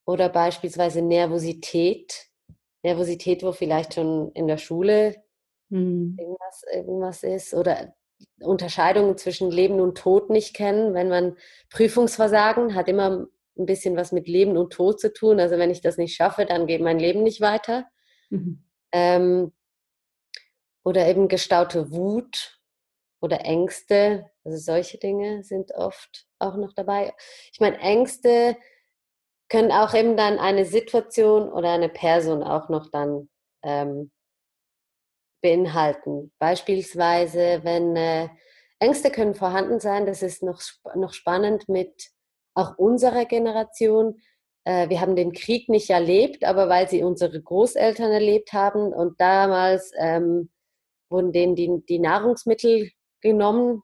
oder 0.05 0.29
beispielsweise 0.29 1.03
Nervosität. 1.03 2.29
Nervosität, 2.83 3.43
wo 3.43 3.53
vielleicht 3.53 3.95
schon 3.95 4.31
in 4.33 4.47
der 4.47 4.59
Schule 4.59 5.17
mhm. 5.69 6.17
irgendwas, 6.19 6.65
irgendwas 6.73 7.23
ist. 7.23 7.55
Oder 7.55 7.96
Unterscheidungen 8.41 9.17
zwischen 9.19 9.51
Leben 9.51 9.81
und 9.81 9.99
Tod 9.99 10.31
nicht 10.31 10.55
kennen. 10.55 10.95
Wenn 10.95 11.09
man 11.09 11.37
Prüfungsversagen 11.71 12.75
hat 12.75 12.89
immer 12.89 13.27
ein 13.59 13.67
bisschen 13.67 13.97
was 13.97 14.13
mit 14.13 14.29
Leben 14.29 14.57
und 14.57 14.73
Tod 14.73 15.01
zu 15.01 15.13
tun. 15.13 15.41
Also 15.41 15.59
wenn 15.59 15.71
ich 15.71 15.81
das 15.81 15.97
nicht 15.97 16.15
schaffe, 16.15 16.45
dann 16.47 16.67
geht 16.67 16.83
mein 16.83 16.99
Leben 16.99 17.23
nicht 17.23 17.41
weiter. 17.41 17.87
Mhm. 18.31 18.63
Ähm, 18.93 19.53
oder 20.85 21.07
eben 21.09 21.29
gestaute 21.29 21.91
Wut 21.91 22.61
oder 23.21 23.45
Ängste. 23.45 24.31
Also 24.45 24.59
solche 24.59 24.99
Dinge 24.99 25.43
sind 25.43 25.73
oft 25.73 26.27
auch 26.39 26.57
noch 26.57 26.73
dabei. 26.75 27.15
Ich 27.53 27.61
meine, 27.61 27.79
Ängste 27.79 28.57
können 29.49 29.73
auch 29.73 29.95
eben 29.95 30.17
dann 30.17 30.39
eine 30.39 30.65
Situation 30.65 31.51
oder 31.51 31.73
eine 31.73 31.89
Person 31.89 32.43
auch 32.43 32.69
noch 32.69 32.91
dann 32.91 33.29
ähm, 33.63 34.11
beinhalten. 35.43 36.33
Beispielsweise, 36.39 37.61
wenn 37.63 37.97
äh, 37.97 38.29
Ängste 38.79 39.11
können 39.11 39.35
vorhanden 39.35 39.81
sein, 39.81 40.07
das 40.07 40.23
ist 40.23 40.43
noch, 40.43 40.61
noch 40.95 41.13
spannend 41.13 41.69
mit 41.69 42.11
auch 42.55 42.79
unserer 42.79 43.25
Generation. 43.25 44.21
Äh, 44.65 44.89
wir 44.89 45.01
haben 45.01 45.17
den 45.17 45.33
Krieg 45.33 45.69
nicht 45.69 45.91
erlebt, 45.91 46.45
aber 46.45 46.69
weil 46.69 46.89
sie 46.89 47.03
unsere 47.03 47.41
Großeltern 47.41 48.11
erlebt 48.11 48.53
haben 48.53 48.93
und 48.93 49.21
damals 49.21 49.93
ähm, 49.99 50.51
wurden 51.09 51.33
denen 51.33 51.55
die, 51.55 51.85
die 51.89 51.99
Nahrungsmittel 51.99 52.91
genommen 53.21 53.83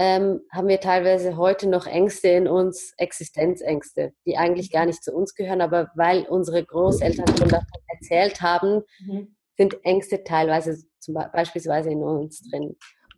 ähm, 0.00 0.40
haben 0.50 0.68
wir 0.68 0.80
teilweise 0.80 1.36
heute 1.36 1.68
noch 1.68 1.86
Ängste 1.86 2.28
in 2.28 2.48
uns, 2.48 2.94
Existenzängste, 2.96 4.14
die 4.24 4.38
eigentlich 4.38 4.72
gar 4.72 4.86
nicht 4.86 5.04
zu 5.04 5.12
uns 5.12 5.34
gehören, 5.34 5.60
aber 5.60 5.90
weil 5.94 6.22
unsere 6.22 6.64
Großeltern 6.64 7.26
schon 7.36 7.48
davon 7.48 7.80
erzählt 7.88 8.40
haben, 8.40 8.82
mhm. 9.00 9.36
Sind 9.60 9.84
Ängste 9.84 10.24
teilweise 10.24 10.82
zum, 11.00 11.16
beispielsweise 11.34 11.90
in 11.90 12.02
uns 12.02 12.48
drin. 12.48 12.76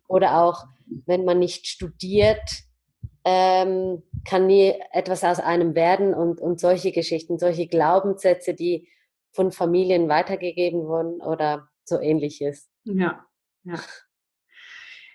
Oder 0.09 0.41
auch, 0.43 0.65
wenn 1.05 1.23
man 1.23 1.39
nicht 1.39 1.67
studiert, 1.67 2.41
ähm, 3.23 4.03
kann 4.27 4.47
nie 4.47 4.73
etwas 4.91 5.23
aus 5.23 5.39
einem 5.39 5.73
werden 5.73 6.13
und, 6.13 6.41
und 6.41 6.59
solche 6.59 6.91
Geschichten, 6.91 7.39
solche 7.39 7.67
Glaubenssätze, 7.67 8.53
die 8.53 8.89
von 9.31 9.53
Familien 9.53 10.09
weitergegeben 10.09 10.81
wurden 10.81 11.21
oder 11.21 11.69
so 11.85 11.97
ähnliches. 11.97 12.69
Ja, 12.83 13.25
ja. 13.63 13.79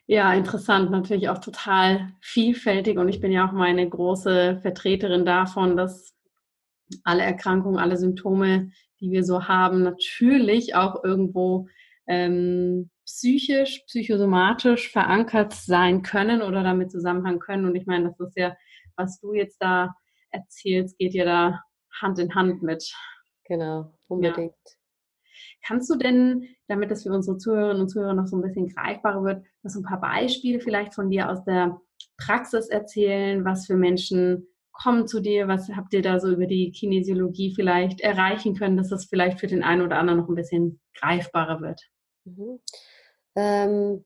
Ja, 0.06 0.32
interessant, 0.32 0.90
natürlich 0.90 1.28
auch 1.28 1.36
total 1.36 2.14
vielfältig 2.22 2.96
und 2.96 3.10
ich 3.10 3.20
bin 3.20 3.32
ja 3.32 3.46
auch 3.46 3.52
meine 3.52 3.86
große 3.86 4.60
Vertreterin 4.62 5.26
davon, 5.26 5.76
dass 5.76 6.14
alle 7.04 7.22
Erkrankungen, 7.22 7.78
alle 7.78 7.98
Symptome, 7.98 8.72
die 9.00 9.10
wir 9.10 9.24
so 9.24 9.48
haben, 9.48 9.82
natürlich 9.82 10.74
auch 10.74 11.02
irgendwo 11.04 11.68
ähm, 12.06 12.90
psychisch, 13.04 13.84
psychosomatisch 13.86 14.90
verankert 14.90 15.52
sein 15.52 16.02
können 16.02 16.42
oder 16.42 16.62
damit 16.62 16.90
zusammenhängen 16.90 17.38
können. 17.38 17.66
Und 17.66 17.74
ich 17.74 17.86
meine, 17.86 18.08
das 18.08 18.20
ist 18.20 18.36
ja, 18.36 18.56
was 18.96 19.20
du 19.20 19.34
jetzt 19.34 19.58
da 19.60 19.94
erzählst, 20.30 20.98
geht 20.98 21.14
ja 21.14 21.24
da 21.24 21.62
Hand 22.00 22.18
in 22.18 22.34
Hand 22.34 22.62
mit. 22.62 22.92
Genau, 23.44 23.92
unbedingt. 24.08 24.52
Ja. 24.52 24.72
Kannst 25.66 25.90
du 25.90 25.96
denn, 25.96 26.48
damit 26.66 26.90
das 26.90 27.02
für 27.02 27.12
unsere 27.12 27.38
Zuhörerinnen 27.38 27.82
und 27.82 27.88
Zuhörer 27.88 28.14
noch 28.14 28.26
so 28.26 28.36
ein 28.36 28.42
bisschen 28.42 28.68
greifbarer 28.68 29.22
wird, 29.24 29.44
noch 29.62 29.70
so 29.70 29.80
ein 29.80 29.84
paar 29.84 30.00
Beispiele 30.00 30.60
vielleicht 30.60 30.94
von 30.94 31.10
dir 31.10 31.30
aus 31.30 31.44
der 31.44 31.80
Praxis 32.16 32.68
erzählen, 32.68 33.44
was 33.44 33.66
für 33.66 33.76
Menschen 33.76 34.46
kommen 34.80 35.08
zu 35.08 35.20
dir, 35.20 35.48
was 35.48 35.68
habt 35.70 35.92
ihr 35.92 36.02
da 36.02 36.20
so 36.20 36.30
über 36.30 36.46
die 36.46 36.70
Kinesiologie 36.70 37.52
vielleicht 37.54 38.00
erreichen 38.00 38.54
können, 38.54 38.76
dass 38.76 38.88
das 38.88 39.06
vielleicht 39.06 39.40
für 39.40 39.48
den 39.48 39.62
einen 39.62 39.82
oder 39.82 39.98
anderen 39.98 40.20
noch 40.20 40.28
ein 40.28 40.34
bisschen 40.34 40.80
greifbarer 40.94 41.60
wird? 41.60 41.80
Mhm. 42.24 42.60
Ähm, 43.36 44.04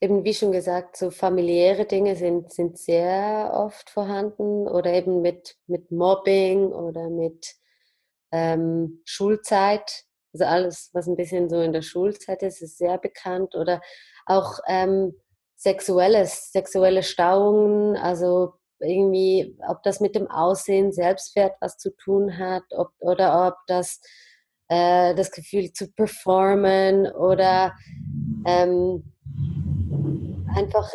eben 0.00 0.24
wie 0.24 0.34
schon 0.34 0.52
gesagt, 0.52 0.96
so 0.96 1.10
familiäre 1.10 1.86
Dinge 1.86 2.16
sind, 2.16 2.52
sind 2.52 2.78
sehr 2.78 3.50
oft 3.54 3.90
vorhanden 3.90 4.68
oder 4.68 4.92
eben 4.92 5.22
mit, 5.22 5.56
mit 5.66 5.90
Mobbing 5.90 6.66
oder 6.66 7.10
mit 7.10 7.54
ähm, 8.30 9.00
Schulzeit. 9.04 10.04
Also 10.32 10.44
alles, 10.44 10.90
was 10.92 11.06
ein 11.06 11.16
bisschen 11.16 11.48
so 11.48 11.60
in 11.60 11.72
der 11.72 11.82
Schulzeit 11.82 12.42
ist, 12.42 12.62
ist 12.62 12.78
sehr 12.78 12.98
bekannt. 12.98 13.54
Oder 13.54 13.80
auch 14.26 14.58
ähm, 14.68 15.14
sexuelles, 15.56 16.52
sexuelle 16.52 17.02
Stauungen, 17.02 17.96
also 17.96 18.54
irgendwie, 18.80 19.56
ob 19.68 19.82
das 19.82 20.00
mit 20.00 20.14
dem 20.14 20.30
Aussehen, 20.30 20.92
Selbstwert 20.92 21.56
was 21.60 21.78
zu 21.78 21.90
tun 21.96 22.38
hat, 22.38 22.64
ob, 22.70 22.90
oder 22.98 23.48
ob 23.48 23.54
das 23.66 24.00
äh, 24.68 25.14
das 25.14 25.30
Gefühl 25.30 25.72
zu 25.72 25.92
performen 25.92 27.10
oder 27.12 27.74
ähm, 28.46 29.12
einfach, 30.54 30.92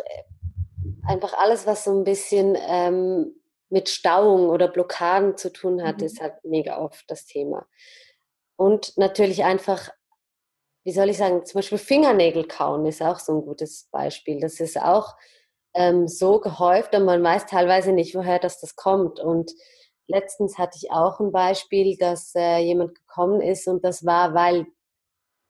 einfach 1.06 1.34
alles, 1.38 1.66
was 1.66 1.84
so 1.84 1.98
ein 1.98 2.04
bisschen 2.04 2.56
ähm, 2.68 3.34
mit 3.70 3.88
Stauung 3.88 4.50
oder 4.50 4.68
Blockaden 4.68 5.36
zu 5.36 5.50
tun 5.50 5.82
hat, 5.82 5.98
mhm. 5.98 6.04
ist 6.04 6.20
halt 6.20 6.34
mega 6.44 6.78
oft 6.78 7.04
das 7.08 7.24
Thema. 7.24 7.66
Und 8.56 8.96
natürlich 8.98 9.44
einfach, 9.44 9.88
wie 10.84 10.92
soll 10.92 11.08
ich 11.08 11.16
sagen, 11.16 11.44
zum 11.46 11.58
Beispiel 11.58 11.78
Fingernägel 11.78 12.46
kauen 12.46 12.84
ist 12.86 13.02
auch 13.02 13.18
so 13.18 13.32
ein 13.32 13.42
gutes 13.42 13.88
Beispiel. 13.90 14.40
Das 14.40 14.60
ist 14.60 14.78
auch 14.78 15.14
ähm, 15.74 16.08
so 16.08 16.40
gehäuft 16.40 16.94
und 16.94 17.04
man 17.04 17.22
weiß 17.22 17.46
teilweise 17.46 17.92
nicht, 17.92 18.14
woher 18.14 18.38
das, 18.38 18.60
das 18.60 18.76
kommt. 18.76 19.20
Und 19.20 19.52
letztens 20.06 20.58
hatte 20.58 20.78
ich 20.80 20.90
auch 20.90 21.20
ein 21.20 21.32
Beispiel, 21.32 21.96
dass 21.96 22.34
äh, 22.34 22.58
jemand 22.58 22.94
gekommen 22.94 23.40
ist 23.40 23.66
und 23.68 23.84
das 23.84 24.04
war, 24.04 24.34
weil 24.34 24.66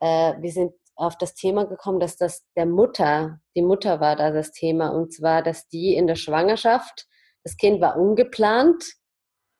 äh, 0.00 0.34
wir 0.40 0.52
sind 0.52 0.72
auf 0.94 1.16
das 1.16 1.34
Thema 1.34 1.64
gekommen, 1.64 2.00
dass 2.00 2.16
das 2.16 2.44
der 2.56 2.66
Mutter, 2.66 3.40
die 3.56 3.62
Mutter 3.62 4.00
war 4.00 4.16
da 4.16 4.30
das 4.30 4.52
Thema 4.52 4.90
und 4.90 5.12
zwar, 5.12 5.42
dass 5.42 5.68
die 5.68 5.94
in 5.94 6.06
der 6.06 6.16
Schwangerschaft, 6.16 7.06
das 7.44 7.56
Kind 7.56 7.80
war 7.80 7.96
ungeplant 7.96 8.84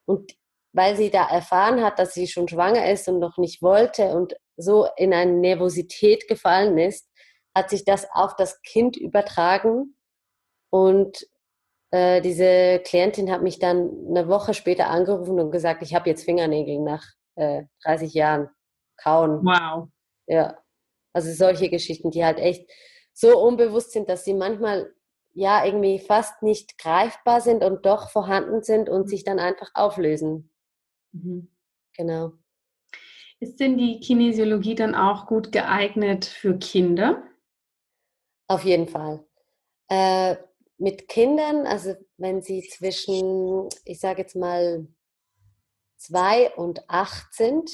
und 0.06 0.32
weil 0.74 0.96
sie 0.96 1.10
da 1.10 1.28
erfahren 1.28 1.82
hat, 1.82 1.98
dass 1.98 2.14
sie 2.14 2.26
schon 2.28 2.48
schwanger 2.48 2.90
ist 2.90 3.08
und 3.08 3.18
noch 3.18 3.38
nicht 3.38 3.62
wollte 3.62 4.14
und 4.14 4.34
so 4.56 4.86
in 4.96 5.12
eine 5.12 5.32
Nervosität 5.32 6.28
gefallen 6.28 6.78
ist, 6.78 7.08
hat 7.54 7.70
sich 7.70 7.84
das 7.84 8.06
auf 8.12 8.36
das 8.36 8.62
Kind 8.62 8.96
übertragen 8.96 9.96
und 10.72 11.28
äh, 11.90 12.22
diese 12.22 12.80
Klientin 12.82 13.30
hat 13.30 13.42
mich 13.42 13.58
dann 13.58 13.90
eine 14.08 14.26
Woche 14.26 14.54
später 14.54 14.88
angerufen 14.88 15.38
und 15.38 15.50
gesagt, 15.50 15.82
ich 15.82 15.94
habe 15.94 16.08
jetzt 16.08 16.24
Fingernägel 16.24 16.80
nach 16.80 17.04
äh, 17.34 17.64
30 17.84 18.14
Jahren 18.14 18.48
kauen. 18.96 19.44
Wow. 19.44 19.88
Ja. 20.26 20.58
Also 21.12 21.30
solche 21.32 21.68
Geschichten, 21.68 22.10
die 22.10 22.24
halt 22.24 22.38
echt 22.38 22.70
so 23.12 23.38
unbewusst 23.38 23.92
sind, 23.92 24.08
dass 24.08 24.24
sie 24.24 24.32
manchmal 24.32 24.94
ja 25.34 25.62
irgendwie 25.62 25.98
fast 25.98 26.42
nicht 26.42 26.78
greifbar 26.78 27.42
sind 27.42 27.62
und 27.62 27.84
doch 27.84 28.08
vorhanden 28.08 28.62
sind 28.62 28.88
und 28.88 29.10
sich 29.10 29.24
dann 29.24 29.38
einfach 29.38 29.70
auflösen. 29.74 30.50
Mhm. 31.12 31.50
Genau. 31.94 32.32
Ist 33.40 33.60
denn 33.60 33.76
die 33.76 34.00
Kinesiologie 34.00 34.74
dann 34.74 34.94
auch 34.94 35.26
gut 35.26 35.52
geeignet 35.52 36.24
für 36.24 36.56
Kinder? 36.56 37.22
Auf 38.48 38.64
jeden 38.64 38.88
Fall. 38.88 39.26
Äh, 39.88 40.36
mit 40.82 41.06
Kindern, 41.06 41.64
also 41.64 41.94
wenn 42.16 42.42
sie 42.42 42.60
zwischen, 42.68 43.68
ich 43.84 44.00
sage 44.00 44.22
jetzt 44.22 44.34
mal, 44.34 44.88
zwei 45.96 46.50
und 46.56 46.82
acht 46.88 47.32
sind, 47.32 47.70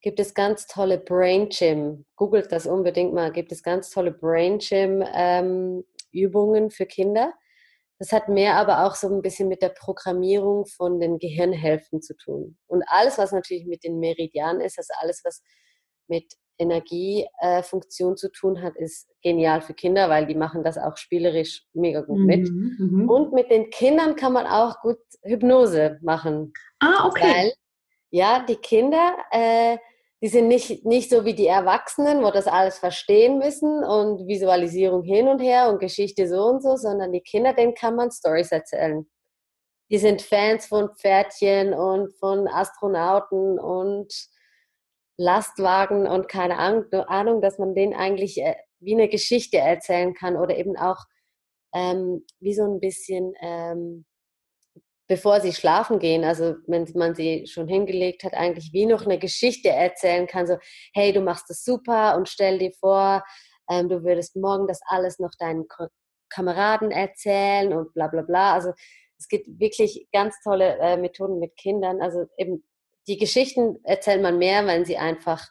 gibt 0.00 0.18
es 0.18 0.32
ganz 0.32 0.66
tolle 0.66 0.96
Brain 0.96 1.50
Gym. 1.50 2.06
Googelt 2.16 2.50
das 2.50 2.66
unbedingt 2.66 3.12
mal. 3.12 3.30
Gibt 3.30 3.52
es 3.52 3.62
ganz 3.62 3.90
tolle 3.90 4.10
Brain 4.10 4.58
Gym 4.58 5.04
ähm, 5.14 5.84
Übungen 6.12 6.70
für 6.70 6.86
Kinder. 6.86 7.34
Das 7.98 8.10
hat 8.10 8.30
mehr 8.30 8.56
aber 8.56 8.86
auch 8.86 8.94
so 8.94 9.14
ein 9.14 9.20
bisschen 9.20 9.48
mit 9.48 9.60
der 9.60 9.68
Programmierung 9.68 10.64
von 10.64 11.00
den 11.00 11.18
Gehirnhälften 11.18 12.00
zu 12.00 12.16
tun. 12.16 12.56
Und 12.66 12.84
alles, 12.86 13.18
was 13.18 13.32
natürlich 13.32 13.66
mit 13.66 13.84
den 13.84 13.98
Meridianen 13.98 14.62
ist, 14.62 14.78
also 14.78 14.94
alles, 14.98 15.20
was 15.24 15.42
mit 16.08 16.32
Energiefunktion 16.58 18.12
äh, 18.12 18.16
zu 18.16 18.30
tun 18.30 18.62
hat, 18.62 18.76
ist 18.76 19.08
genial 19.22 19.60
für 19.60 19.74
Kinder, 19.74 20.08
weil 20.08 20.26
die 20.26 20.34
machen 20.34 20.62
das 20.62 20.78
auch 20.78 20.96
spielerisch 20.96 21.64
mega 21.72 22.02
gut 22.02 22.18
mhm, 22.18 22.26
mit. 22.26 22.50
Mhm. 22.50 23.08
Und 23.08 23.32
mit 23.32 23.50
den 23.50 23.70
Kindern 23.70 24.16
kann 24.16 24.32
man 24.32 24.46
auch 24.46 24.80
gut 24.80 24.98
Hypnose 25.22 25.98
machen. 26.02 26.52
Ah, 26.80 27.06
okay. 27.08 27.22
Weil, 27.22 27.52
ja, 28.10 28.44
die 28.46 28.56
Kinder, 28.56 29.16
äh, 29.30 29.78
die 30.22 30.28
sind 30.28 30.48
nicht, 30.48 30.86
nicht 30.86 31.10
so 31.10 31.24
wie 31.24 31.34
die 31.34 31.48
Erwachsenen, 31.48 32.22
wo 32.22 32.30
das 32.30 32.46
alles 32.46 32.78
verstehen 32.78 33.38
müssen 33.38 33.84
und 33.84 34.26
Visualisierung 34.26 35.02
hin 35.02 35.28
und 35.28 35.40
her 35.40 35.68
und 35.68 35.80
Geschichte 35.80 36.28
so 36.28 36.44
und 36.46 36.62
so, 36.62 36.76
sondern 36.76 37.12
die 37.12 37.20
Kinder, 37.20 37.52
denen 37.52 37.74
kann 37.74 37.96
man 37.96 38.10
Stories 38.10 38.52
erzählen. 38.52 39.06
Die 39.90 39.98
sind 39.98 40.22
Fans 40.22 40.66
von 40.66 40.90
Pferdchen 40.96 41.74
und 41.74 42.16
von 42.18 42.48
Astronauten 42.48 43.58
und 43.58 44.14
Lastwagen 45.16 46.06
und 46.06 46.28
keine 46.28 46.58
Ahnung, 46.58 47.40
dass 47.40 47.58
man 47.58 47.74
denen 47.74 47.94
eigentlich 47.94 48.40
äh, 48.40 48.56
wie 48.80 48.94
eine 48.94 49.08
Geschichte 49.08 49.58
erzählen 49.58 50.14
kann 50.14 50.36
oder 50.36 50.56
eben 50.56 50.76
auch 50.76 51.04
ähm, 51.74 52.24
wie 52.40 52.54
so 52.54 52.64
ein 52.64 52.80
bisschen, 52.80 53.34
ähm, 53.40 54.04
bevor 55.08 55.40
sie 55.40 55.52
schlafen 55.52 55.98
gehen, 55.98 56.24
also 56.24 56.54
wenn 56.66 56.86
man 56.94 57.14
sie 57.14 57.46
schon 57.46 57.68
hingelegt 57.68 58.24
hat, 58.24 58.34
eigentlich 58.34 58.72
wie 58.72 58.86
noch 58.86 59.04
eine 59.04 59.18
Geschichte 59.18 59.68
erzählen 59.68 60.26
kann, 60.26 60.46
so, 60.46 60.56
hey, 60.94 61.12
du 61.12 61.20
machst 61.20 61.48
das 61.48 61.64
super 61.64 62.16
und 62.16 62.28
stell 62.28 62.58
dir 62.58 62.72
vor, 62.72 63.22
ähm, 63.70 63.88
du 63.88 64.02
würdest 64.04 64.36
morgen 64.36 64.66
das 64.66 64.80
alles 64.86 65.18
noch 65.18 65.32
deinen 65.38 65.68
Ko 65.68 65.86
Kameraden 66.30 66.90
erzählen 66.90 67.72
und 67.72 67.94
bla 67.94 68.08
bla 68.08 68.22
bla. 68.22 68.54
Also 68.54 68.72
es 69.18 69.28
gibt 69.28 69.46
wirklich 69.60 70.08
ganz 70.12 70.34
tolle 70.42 70.78
äh, 70.78 70.96
Methoden 70.96 71.38
mit 71.38 71.56
Kindern, 71.56 72.02
also 72.02 72.26
eben 72.38 72.64
die 73.06 73.18
Geschichten 73.18 73.78
erzählt 73.84 74.22
man 74.22 74.38
mehr, 74.38 74.66
wenn 74.66 74.84
sie 74.84 74.96
einfach, 74.96 75.48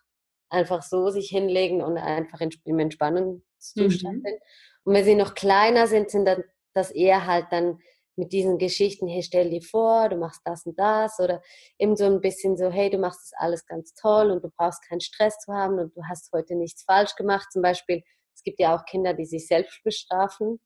einfach 0.49 0.83
so 0.83 1.09
sich 1.09 1.29
hinlegen 1.29 1.81
und 1.81 1.97
einfach 1.97 2.41
im 2.41 2.79
Entspannungszustand 2.79 4.17
mhm. 4.17 4.21
sind. 4.21 4.39
Und 4.85 4.93
wenn 4.93 5.05
sie 5.05 5.15
noch 5.15 5.33
kleiner 5.33 5.87
sind, 5.87 6.09
sind 6.09 6.25
dann 6.25 6.43
das 6.73 6.91
eher 6.91 7.25
halt 7.25 7.47
dann 7.51 7.79
mit 8.15 8.31
diesen 8.31 8.57
Geschichten, 8.57 9.07
hey, 9.07 9.23
stell 9.23 9.49
dir 9.49 9.61
vor, 9.61 10.09
du 10.09 10.17
machst 10.17 10.41
das 10.45 10.65
und 10.65 10.77
das 10.77 11.19
oder 11.19 11.41
eben 11.79 11.95
so 11.95 12.05
ein 12.05 12.21
bisschen 12.21 12.57
so, 12.57 12.69
hey, 12.69 12.89
du 12.89 12.97
machst 12.97 13.21
das 13.23 13.39
alles 13.39 13.65
ganz 13.65 13.93
toll 13.95 14.29
und 14.29 14.43
du 14.43 14.51
brauchst 14.55 14.87
keinen 14.87 15.01
Stress 15.01 15.39
zu 15.39 15.53
haben 15.53 15.79
und 15.79 15.95
du 15.95 16.01
hast 16.07 16.31
heute 16.31 16.55
nichts 16.55 16.83
falsch 16.83 17.15
gemacht. 17.15 17.51
Zum 17.51 17.63
Beispiel, 17.63 18.03
es 18.35 18.43
gibt 18.43 18.59
ja 18.59 18.75
auch 18.75 18.85
Kinder, 18.85 19.13
die 19.13 19.25
sich 19.25 19.47
selbst 19.47 19.83
bestrafen, 19.83 20.59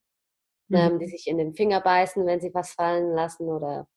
mhm. 0.68 0.76
ähm, 0.76 0.98
die 0.98 1.08
sich 1.08 1.26
in 1.26 1.38
den 1.38 1.54
Finger 1.54 1.80
beißen, 1.80 2.26
wenn 2.26 2.40
sie 2.40 2.52
was 2.52 2.72
fallen 2.72 3.14
lassen 3.14 3.48
oder 3.48 3.88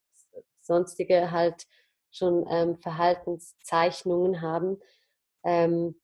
sonstige 0.61 1.31
halt 1.31 1.65
schon 2.11 2.45
ähm, 2.49 2.77
Verhaltenszeichnungen 2.77 4.41
haben. 4.41 4.79
Ähm, 5.43 5.95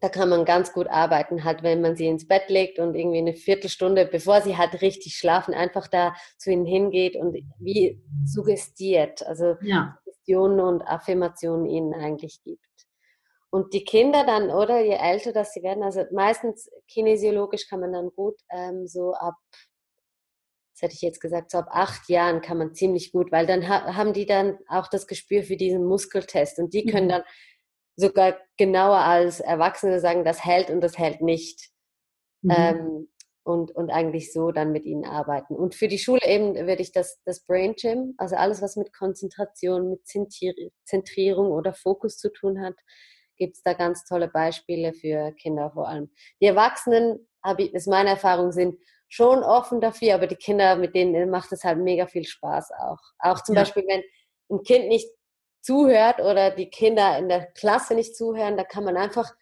da 0.00 0.10
kann 0.10 0.28
man 0.28 0.44
ganz 0.44 0.72
gut 0.72 0.86
arbeiten, 0.88 1.44
halt, 1.44 1.62
wenn 1.62 1.80
man 1.80 1.96
sie 1.96 2.06
ins 2.06 2.28
Bett 2.28 2.48
legt 2.48 2.78
und 2.78 2.94
irgendwie 2.94 3.18
eine 3.18 3.34
Viertelstunde, 3.34 4.04
bevor 4.04 4.42
sie 4.42 4.58
halt 4.58 4.82
richtig 4.82 5.16
schlafen, 5.16 5.54
einfach 5.54 5.88
da 5.88 6.14
zu 6.36 6.50
ihnen 6.50 6.66
hingeht 6.66 7.16
und 7.16 7.34
wie 7.58 8.02
suggestiert, 8.26 9.26
also 9.26 9.56
ja. 9.62 9.96
Suggestionen 10.04 10.60
und 10.60 10.82
Affirmationen 10.82 11.66
ihnen 11.66 11.94
eigentlich 11.94 12.42
gibt. 12.42 12.60
Und 13.50 13.72
die 13.72 13.84
Kinder 13.84 14.26
dann, 14.26 14.50
oder 14.50 14.80
je 14.80 14.96
älter 14.96 15.32
das 15.32 15.52
sie 15.52 15.62
werden, 15.62 15.82
also 15.82 16.04
meistens 16.12 16.68
kinesiologisch 16.88 17.68
kann 17.68 17.80
man 17.80 17.92
dann 17.92 18.10
gut 18.10 18.38
ähm, 18.50 18.86
so 18.86 19.14
ab 19.14 19.36
das 20.74 20.82
hätte 20.82 20.94
ich 20.94 21.02
jetzt 21.02 21.20
gesagt, 21.20 21.52
so 21.52 21.58
ab 21.58 21.68
acht 21.70 22.08
Jahren 22.08 22.40
kann 22.40 22.58
man 22.58 22.74
ziemlich 22.74 23.12
gut, 23.12 23.30
weil 23.30 23.46
dann 23.46 23.68
ha 23.68 23.94
haben 23.94 24.12
die 24.12 24.26
dann 24.26 24.58
auch 24.68 24.88
das 24.88 25.06
Gespür 25.06 25.44
für 25.44 25.56
diesen 25.56 25.84
Muskeltest 25.84 26.58
und 26.58 26.74
die 26.74 26.84
können 26.84 27.06
mhm. 27.06 27.10
dann 27.10 27.22
sogar 27.96 28.36
genauer 28.56 28.98
als 28.98 29.38
Erwachsene 29.38 30.00
sagen, 30.00 30.24
das 30.24 30.44
hält 30.44 30.70
und 30.70 30.80
das 30.80 30.98
hält 30.98 31.20
nicht. 31.20 31.70
Mhm. 32.42 32.50
Ähm, 32.56 33.08
und, 33.46 33.72
und 33.72 33.90
eigentlich 33.90 34.32
so 34.32 34.52
dann 34.52 34.72
mit 34.72 34.86
ihnen 34.86 35.04
arbeiten. 35.04 35.54
Und 35.54 35.74
für 35.74 35.86
die 35.86 35.98
Schule 35.98 36.22
eben 36.26 36.54
würde 36.54 36.80
ich 36.80 36.92
das, 36.92 37.20
das 37.26 37.44
Brain 37.44 37.74
Gym, 37.74 38.14
also 38.16 38.36
alles, 38.36 38.62
was 38.62 38.76
mit 38.76 38.94
Konzentration, 38.94 39.90
mit 39.90 40.06
Zentrierung 40.06 41.52
oder 41.52 41.74
Fokus 41.74 42.16
zu 42.16 42.32
tun 42.32 42.62
hat, 42.62 42.74
gibt 43.36 43.56
es 43.56 43.62
da 43.62 43.74
ganz 43.74 44.04
tolle 44.04 44.28
Beispiele 44.28 44.94
für 44.94 45.32
Kinder 45.32 45.70
vor 45.72 45.88
allem. 45.88 46.10
Die 46.40 46.46
Erwachsenen, 46.46 47.28
habe 47.44 47.64
ich, 47.64 47.74
ist 47.74 47.86
meine 47.86 48.10
Erfahrung, 48.10 48.50
sind 48.50 48.78
schon 49.14 49.44
offen 49.44 49.80
dafür, 49.80 50.14
aber 50.14 50.26
die 50.26 50.34
Kinder, 50.34 50.74
mit 50.74 50.96
denen 50.96 51.30
macht 51.30 51.52
es 51.52 51.62
halt 51.62 51.78
mega 51.78 52.06
viel 52.06 52.24
Spaß 52.24 52.72
auch. 52.72 52.98
Auch 53.20 53.40
zum 53.44 53.54
ja. 53.54 53.60
Beispiel, 53.60 53.84
wenn 53.86 54.02
ein 54.50 54.64
Kind 54.64 54.88
nicht 54.88 55.08
zuhört 55.60 56.18
oder 56.18 56.50
die 56.50 56.68
Kinder 56.68 57.16
in 57.18 57.28
der 57.28 57.46
Klasse 57.52 57.94
nicht 57.94 58.16
zuhören, 58.16 58.56
da 58.56 58.64
kann 58.64 58.82
man 58.82 58.96
einfach 58.96 59.32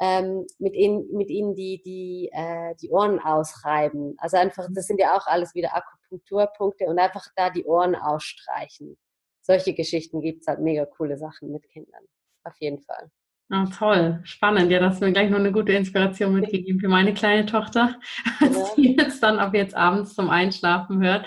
ähm, 0.00 0.46
mit 0.58 0.74
ihnen, 0.74 1.10
mit 1.12 1.30
ihnen 1.30 1.54
die, 1.54 1.80
die, 1.82 2.28
äh, 2.30 2.74
die 2.82 2.90
Ohren 2.90 3.18
ausreiben. 3.18 4.16
Also 4.18 4.36
einfach, 4.36 4.68
das 4.70 4.86
sind 4.86 5.00
ja 5.00 5.16
auch 5.16 5.26
alles 5.26 5.54
wieder 5.54 5.74
Akupunkturpunkte 5.74 6.84
und 6.84 6.98
einfach 6.98 7.26
da 7.36 7.48
die 7.48 7.64
Ohren 7.64 7.94
ausstreichen. 7.94 8.98
Solche 9.40 9.72
Geschichten 9.72 10.20
gibt 10.20 10.42
es 10.42 10.46
halt 10.46 10.60
mega 10.60 10.84
coole 10.84 11.16
Sachen 11.16 11.50
mit 11.52 11.66
Kindern. 11.70 12.04
Auf 12.44 12.56
jeden 12.60 12.80
Fall. 12.82 13.10
Ah, 13.48 13.66
toll, 13.66 14.20
spannend. 14.24 14.72
Ja, 14.72 14.80
das 14.80 14.94
ist 14.94 15.00
mir 15.00 15.12
gleich 15.12 15.30
noch 15.30 15.38
eine 15.38 15.52
gute 15.52 15.72
Inspiration 15.72 16.34
mitgegeben 16.34 16.80
für 16.80 16.88
meine 16.88 17.14
kleine 17.14 17.46
Tochter, 17.46 17.96
ja. 18.40 18.48
die 18.76 18.96
jetzt 18.96 19.22
dann 19.22 19.38
ab 19.38 19.54
jetzt 19.54 19.76
abends 19.76 20.14
zum 20.14 20.30
Einschlafen 20.30 21.00
hört. 21.00 21.26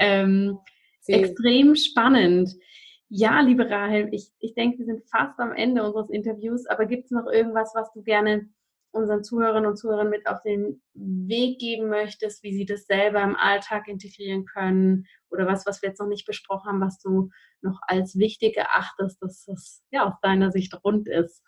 Ähm, 0.00 0.58
extrem 1.06 1.76
spannend. 1.76 2.50
Ja, 3.08 3.40
liebe 3.40 3.68
Rahel, 3.68 4.08
ich, 4.10 4.30
ich 4.40 4.54
denke, 4.54 4.78
wir 4.78 4.86
sind 4.86 5.02
fast 5.08 5.38
am 5.38 5.52
Ende 5.52 5.84
unseres 5.84 6.10
Interviews, 6.10 6.66
aber 6.66 6.86
gibt 6.86 7.04
es 7.04 7.10
noch 7.10 7.26
irgendwas, 7.26 7.72
was 7.74 7.92
du 7.92 8.02
gerne 8.02 8.48
unseren 8.92 9.24
Zuhörerinnen 9.24 9.68
und 9.68 9.76
Zuhörern 9.76 10.10
mit 10.10 10.26
auf 10.26 10.42
den 10.42 10.82
Weg 10.94 11.58
geben 11.58 11.88
möchtest, 11.88 12.42
wie 12.42 12.54
sie 12.54 12.66
das 12.66 12.84
selber 12.84 13.22
im 13.22 13.36
Alltag 13.36 13.88
integrieren 13.88 14.44
können 14.44 15.06
oder 15.30 15.46
was, 15.46 15.66
was 15.66 15.82
wir 15.82 15.88
jetzt 15.88 15.98
noch 15.98 16.06
nicht 16.06 16.26
besprochen 16.26 16.68
haben, 16.68 16.80
was 16.80 17.00
du 17.00 17.30
noch 17.62 17.80
als 17.86 18.16
wichtig 18.18 18.56
erachtest, 18.56 19.22
dass 19.22 19.44
das 19.46 19.82
ja 19.90 20.06
aus 20.06 20.14
deiner 20.20 20.52
Sicht 20.52 20.78
rund 20.84 21.08
ist? 21.08 21.42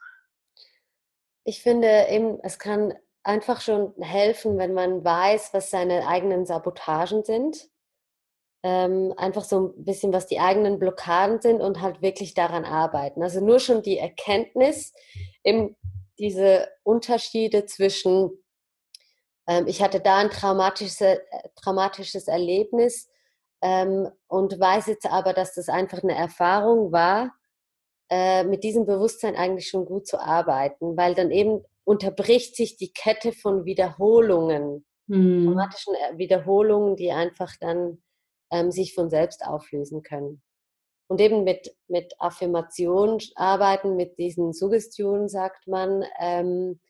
Ich 1.44 1.62
finde 1.62 2.06
eben, 2.08 2.38
es 2.42 2.58
kann 2.58 2.94
einfach 3.22 3.60
schon 3.60 3.92
helfen, 4.00 4.56
wenn 4.56 4.72
man 4.72 5.04
weiß, 5.04 5.52
was 5.52 5.70
seine 5.70 6.06
eigenen 6.06 6.46
Sabotagen 6.46 7.24
sind. 7.24 7.68
Ähm, 8.62 9.12
einfach 9.18 9.44
so 9.44 9.74
ein 9.76 9.84
bisschen, 9.84 10.14
was 10.14 10.26
die 10.26 10.40
eigenen 10.40 10.78
Blockaden 10.78 11.42
sind 11.42 11.60
und 11.60 11.82
halt 11.82 12.00
wirklich 12.00 12.32
daran 12.32 12.64
arbeiten. 12.64 13.22
Also 13.22 13.44
nur 13.44 13.60
schon 13.60 13.82
die 13.82 13.98
Erkenntnis, 13.98 14.94
eben 15.42 15.76
diese 16.18 16.68
Unterschiede 16.82 17.66
zwischen, 17.66 18.30
ähm, 19.46 19.66
ich 19.66 19.82
hatte 19.82 20.00
da 20.00 20.18
ein 20.18 20.30
traumatisches, 20.30 21.00
äh, 21.00 21.18
traumatisches 21.56 22.28
Erlebnis 22.28 23.10
ähm, 23.62 24.08
und 24.28 24.58
weiß 24.58 24.86
jetzt 24.86 25.06
aber, 25.06 25.32
dass 25.32 25.54
das 25.54 25.68
einfach 25.68 26.02
eine 26.02 26.14
Erfahrung 26.14 26.92
war, 26.92 27.32
äh, 28.10 28.44
mit 28.44 28.64
diesem 28.64 28.86
Bewusstsein 28.86 29.36
eigentlich 29.36 29.68
schon 29.68 29.86
gut 29.86 30.06
zu 30.06 30.20
arbeiten, 30.20 30.96
weil 30.96 31.14
dann 31.14 31.30
eben 31.30 31.64
unterbricht 31.84 32.56
sich 32.56 32.76
die 32.76 32.92
Kette 32.92 33.32
von 33.32 33.64
Wiederholungen, 33.64 34.84
hm. 35.08 35.46
traumatischen 35.46 35.94
äh, 35.94 36.18
Wiederholungen, 36.18 36.96
die 36.96 37.12
einfach 37.12 37.54
dann 37.60 38.02
ähm, 38.50 38.70
sich 38.70 38.94
von 38.94 39.10
selbst 39.10 39.44
auflösen 39.44 40.02
können. 40.02 40.42
Und 41.06 41.20
eben 41.20 41.44
mit, 41.44 41.76
mit 41.86 42.14
Affirmation 42.18 43.18
arbeiten, 43.34 43.96
mit 43.96 44.18
diesen 44.18 44.52
Suggestionen, 44.52 45.28
sagt 45.28 45.66
man, 45.66 46.04
ähm, 46.18 46.80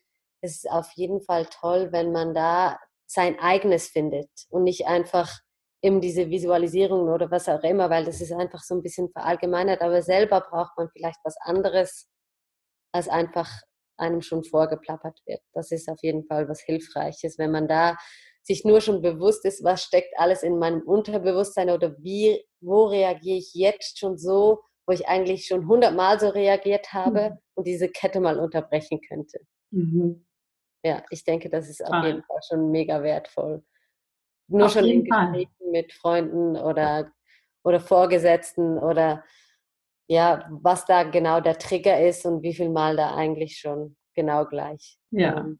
ist 0.41 0.69
auf 0.69 0.91
jeden 0.93 1.21
Fall 1.21 1.47
toll, 1.47 1.91
wenn 1.91 2.11
man 2.11 2.33
da 2.33 2.79
sein 3.07 3.39
eigenes 3.39 3.87
findet 3.87 4.29
und 4.49 4.63
nicht 4.63 4.87
einfach 4.87 5.39
eben 5.81 6.01
diese 6.01 6.29
Visualisierung 6.29 7.09
oder 7.09 7.29
was 7.29 7.47
auch 7.47 7.61
immer, 7.63 7.89
weil 7.89 8.05
das 8.05 8.21
ist 8.21 8.31
einfach 8.31 8.61
so 8.61 8.75
ein 8.75 8.81
bisschen 8.81 9.09
verallgemeinert, 9.09 9.81
aber 9.81 10.01
selber 10.01 10.41
braucht 10.41 10.77
man 10.77 10.89
vielleicht 10.89 11.19
was 11.23 11.35
anderes, 11.41 12.09
als 12.91 13.07
einfach 13.07 13.49
einem 13.97 14.21
schon 14.21 14.43
vorgeplappert 14.43 15.19
wird. 15.25 15.41
Das 15.53 15.71
ist 15.71 15.89
auf 15.89 15.99
jeden 16.01 16.25
Fall 16.25 16.49
was 16.49 16.61
Hilfreiches, 16.61 17.37
wenn 17.37 17.51
man 17.51 17.67
da 17.67 17.97
sich 18.45 18.63
nur 18.63 18.79
schon 18.79 19.01
bewusst 19.01 19.43
ist, 19.45 19.63
was 19.63 19.83
steckt 19.83 20.13
alles 20.17 20.43
in 20.43 20.59
meinem 20.59 20.81
Unterbewusstsein 20.81 21.71
oder 21.71 21.97
wie, 21.97 22.45
wo 22.61 22.85
reagiere 22.85 23.37
ich 23.37 23.55
jetzt 23.55 23.97
schon 23.97 24.17
so, 24.17 24.61
wo 24.85 24.93
ich 24.93 25.07
eigentlich 25.07 25.47
schon 25.47 25.67
hundertmal 25.67 26.19
so 26.19 26.29
reagiert 26.29 26.93
habe 26.93 27.31
mhm. 27.31 27.37
und 27.55 27.67
diese 27.67 27.89
Kette 27.89 28.19
mal 28.19 28.39
unterbrechen 28.39 29.01
könnte. 29.01 29.39
Mhm. 29.71 30.27
Ja, 30.83 31.03
ich 31.09 31.23
denke, 31.23 31.49
das 31.49 31.67
ist 31.67 31.83
auf 31.83 32.05
jeden 32.05 32.21
Fall 32.21 32.39
schon 32.47 32.69
mega 32.69 33.01
wertvoll. 33.01 33.63
Nur 34.47 34.67
auf 34.67 34.73
schon 34.73 34.85
in 34.85 35.03
Gesprächen 35.03 35.49
Fall. 35.57 35.71
mit 35.71 35.91
Freunden 35.93 36.55
oder, 36.55 37.11
oder 37.63 37.79
Vorgesetzten 37.79 38.77
oder 38.77 39.23
ja, 40.07 40.47
was 40.51 40.85
da 40.85 41.01
genau 41.01 41.41
der 41.41 41.57
Trigger 41.57 41.99
ist 41.99 42.27
und 42.27 42.43
wie 42.43 42.53
viel 42.53 42.69
Mal 42.69 42.95
da 42.95 43.15
eigentlich 43.15 43.57
schon 43.57 43.97
genau 44.13 44.45
gleich. 44.45 44.99
Ja. 45.09 45.39
Ähm, 45.39 45.59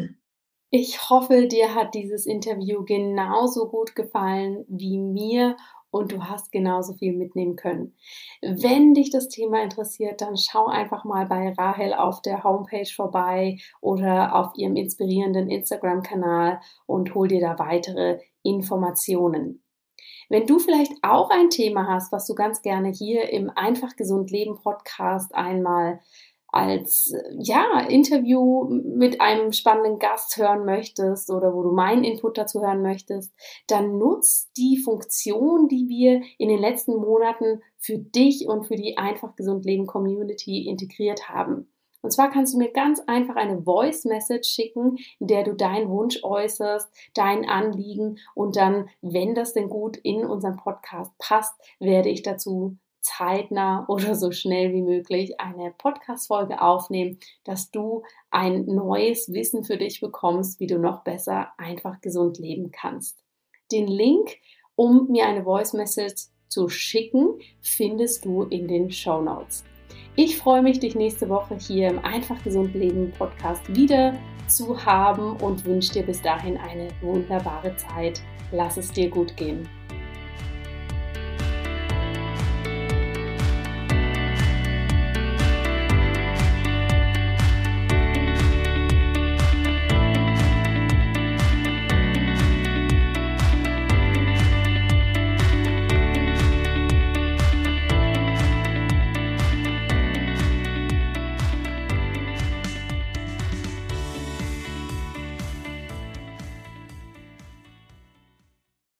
Ich 0.71 1.09
hoffe, 1.09 1.47
dir 1.47 1.73
hat 1.73 1.95
dieses 1.95 2.25
Interview 2.25 2.83
genauso 2.83 3.69
gut 3.69 3.95
gefallen 3.95 4.65
wie 4.67 4.97
mir 4.97 5.55
und 5.95 6.11
du 6.11 6.25
hast 6.25 6.51
genauso 6.51 6.93
viel 6.93 7.15
mitnehmen 7.15 7.55
können. 7.55 7.95
Wenn 8.41 8.93
dich 8.93 9.11
das 9.11 9.29
Thema 9.29 9.63
interessiert, 9.63 10.19
dann 10.19 10.35
schau 10.35 10.65
einfach 10.65 11.05
mal 11.05 11.25
bei 11.25 11.53
Rahel 11.57 11.93
auf 11.93 12.21
der 12.21 12.43
Homepage 12.43 12.91
vorbei 12.93 13.59
oder 13.79 14.35
auf 14.35 14.51
ihrem 14.57 14.75
inspirierenden 14.75 15.49
Instagram-Kanal 15.49 16.59
und 16.85 17.15
hol 17.15 17.29
dir 17.29 17.39
da 17.39 17.57
weitere 17.59 18.19
Informationen. 18.43 19.63
Wenn 20.27 20.45
du 20.47 20.59
vielleicht 20.59 20.91
auch 21.01 21.29
ein 21.29 21.49
Thema 21.49 21.87
hast, 21.87 22.11
was 22.11 22.27
du 22.27 22.35
ganz 22.35 22.61
gerne 22.61 22.89
hier 22.89 23.29
im 23.31 23.49
Einfach 23.49 23.95
Gesund 23.95 24.31
Leben 24.31 24.55
Podcast 24.55 25.33
einmal 25.33 26.01
als 26.55 27.13
ja, 27.37 27.81
Interview 27.89 28.63
mit 28.69 29.19
einem 29.19 29.51
spannenden 29.51 29.99
Gast 29.99 30.37
hören 30.37 30.63
möchtest 30.63 31.29
oder 31.29 31.53
wo 31.53 31.63
du 31.63 31.71
meinen 31.71 32.05
Input 32.05 32.37
dazu 32.37 32.61
hören 32.61 32.81
möchtest, 32.81 33.33
dann 33.67 33.97
nutz 33.97 34.51
die 34.55 34.77
Funktion, 34.77 35.67
die 35.67 35.89
wir 35.89 36.21
in 36.37 36.47
den 36.47 36.59
letzten 36.59 36.95
Monaten 36.95 37.61
für 37.77 37.97
dich 37.97 38.47
und 38.47 38.67
für 38.67 38.77
die 38.77 38.97
Einfach 38.97 39.35
Gesund 39.35 39.65
Leben 39.65 39.85
Community 39.85 40.65
integriert 40.65 41.27
haben. 41.27 41.67
Und 42.01 42.11
zwar 42.11 42.29
kannst 42.29 42.53
du 42.53 42.59
mir 42.59 42.71
ganz 42.71 43.01
einfach 43.05 43.35
eine 43.35 43.63
Voice 43.63 44.05
Message 44.05 44.47
schicken, 44.47 44.95
in 45.19 45.27
der 45.27 45.43
du 45.43 45.55
deinen 45.55 45.89
Wunsch 45.89 46.23
äußerst, 46.23 46.87
dein 47.15 47.49
Anliegen 47.49 48.19
und 48.33 48.55
dann, 48.55 48.89
wenn 49.01 49.35
das 49.35 49.53
denn 49.53 49.67
gut 49.67 49.97
in 49.97 50.23
unseren 50.23 50.55
Podcast 50.55 51.11
passt, 51.17 51.53
werde 51.79 52.09
ich 52.09 52.21
dazu 52.21 52.77
zeitnah 53.05 53.85
oder 53.87 54.15
so 54.15 54.31
schnell 54.31 54.73
wie 54.73 54.81
möglich 54.81 55.39
eine 55.39 55.71
Podcast-Folge 55.77 56.61
aufnehmen, 56.61 57.19
dass 57.43 57.71
du 57.71 58.03
ein 58.31 58.65
neues 58.65 59.31
Wissen 59.31 59.63
für 59.63 59.77
dich 59.77 60.01
bekommst, 60.01 60.59
wie 60.59 60.67
du 60.67 60.79
noch 60.79 61.03
besser 61.03 61.49
einfach 61.57 62.01
gesund 62.01 62.39
leben 62.39 62.71
kannst. 62.71 63.23
Den 63.71 63.87
Link, 63.87 64.37
um 64.75 65.07
mir 65.09 65.25
eine 65.25 65.43
Voice 65.43 65.73
Message 65.73 66.27
zu 66.49 66.69
schicken, 66.69 67.39
findest 67.61 68.25
du 68.25 68.43
in 68.43 68.67
den 68.67 68.91
Show 68.91 69.21
Notes. 69.21 69.63
Ich 70.15 70.37
freue 70.37 70.61
mich, 70.61 70.79
dich 70.79 70.95
nächste 70.95 71.27
Woche 71.29 71.57
hier 71.57 71.89
im 71.89 71.99
Einfach 71.99 72.41
Gesund 72.43 72.73
Leben 72.73 73.11
Podcast 73.17 73.75
wieder 73.75 74.17
zu 74.47 74.85
haben 74.85 75.35
und 75.37 75.65
wünsche 75.65 75.93
dir 75.93 76.03
bis 76.03 76.21
dahin 76.21 76.57
eine 76.57 76.89
wunderbare 77.01 77.75
Zeit. 77.75 78.21
Lass 78.51 78.77
es 78.77 78.91
dir 78.91 79.09
gut 79.09 79.35
gehen. 79.35 79.67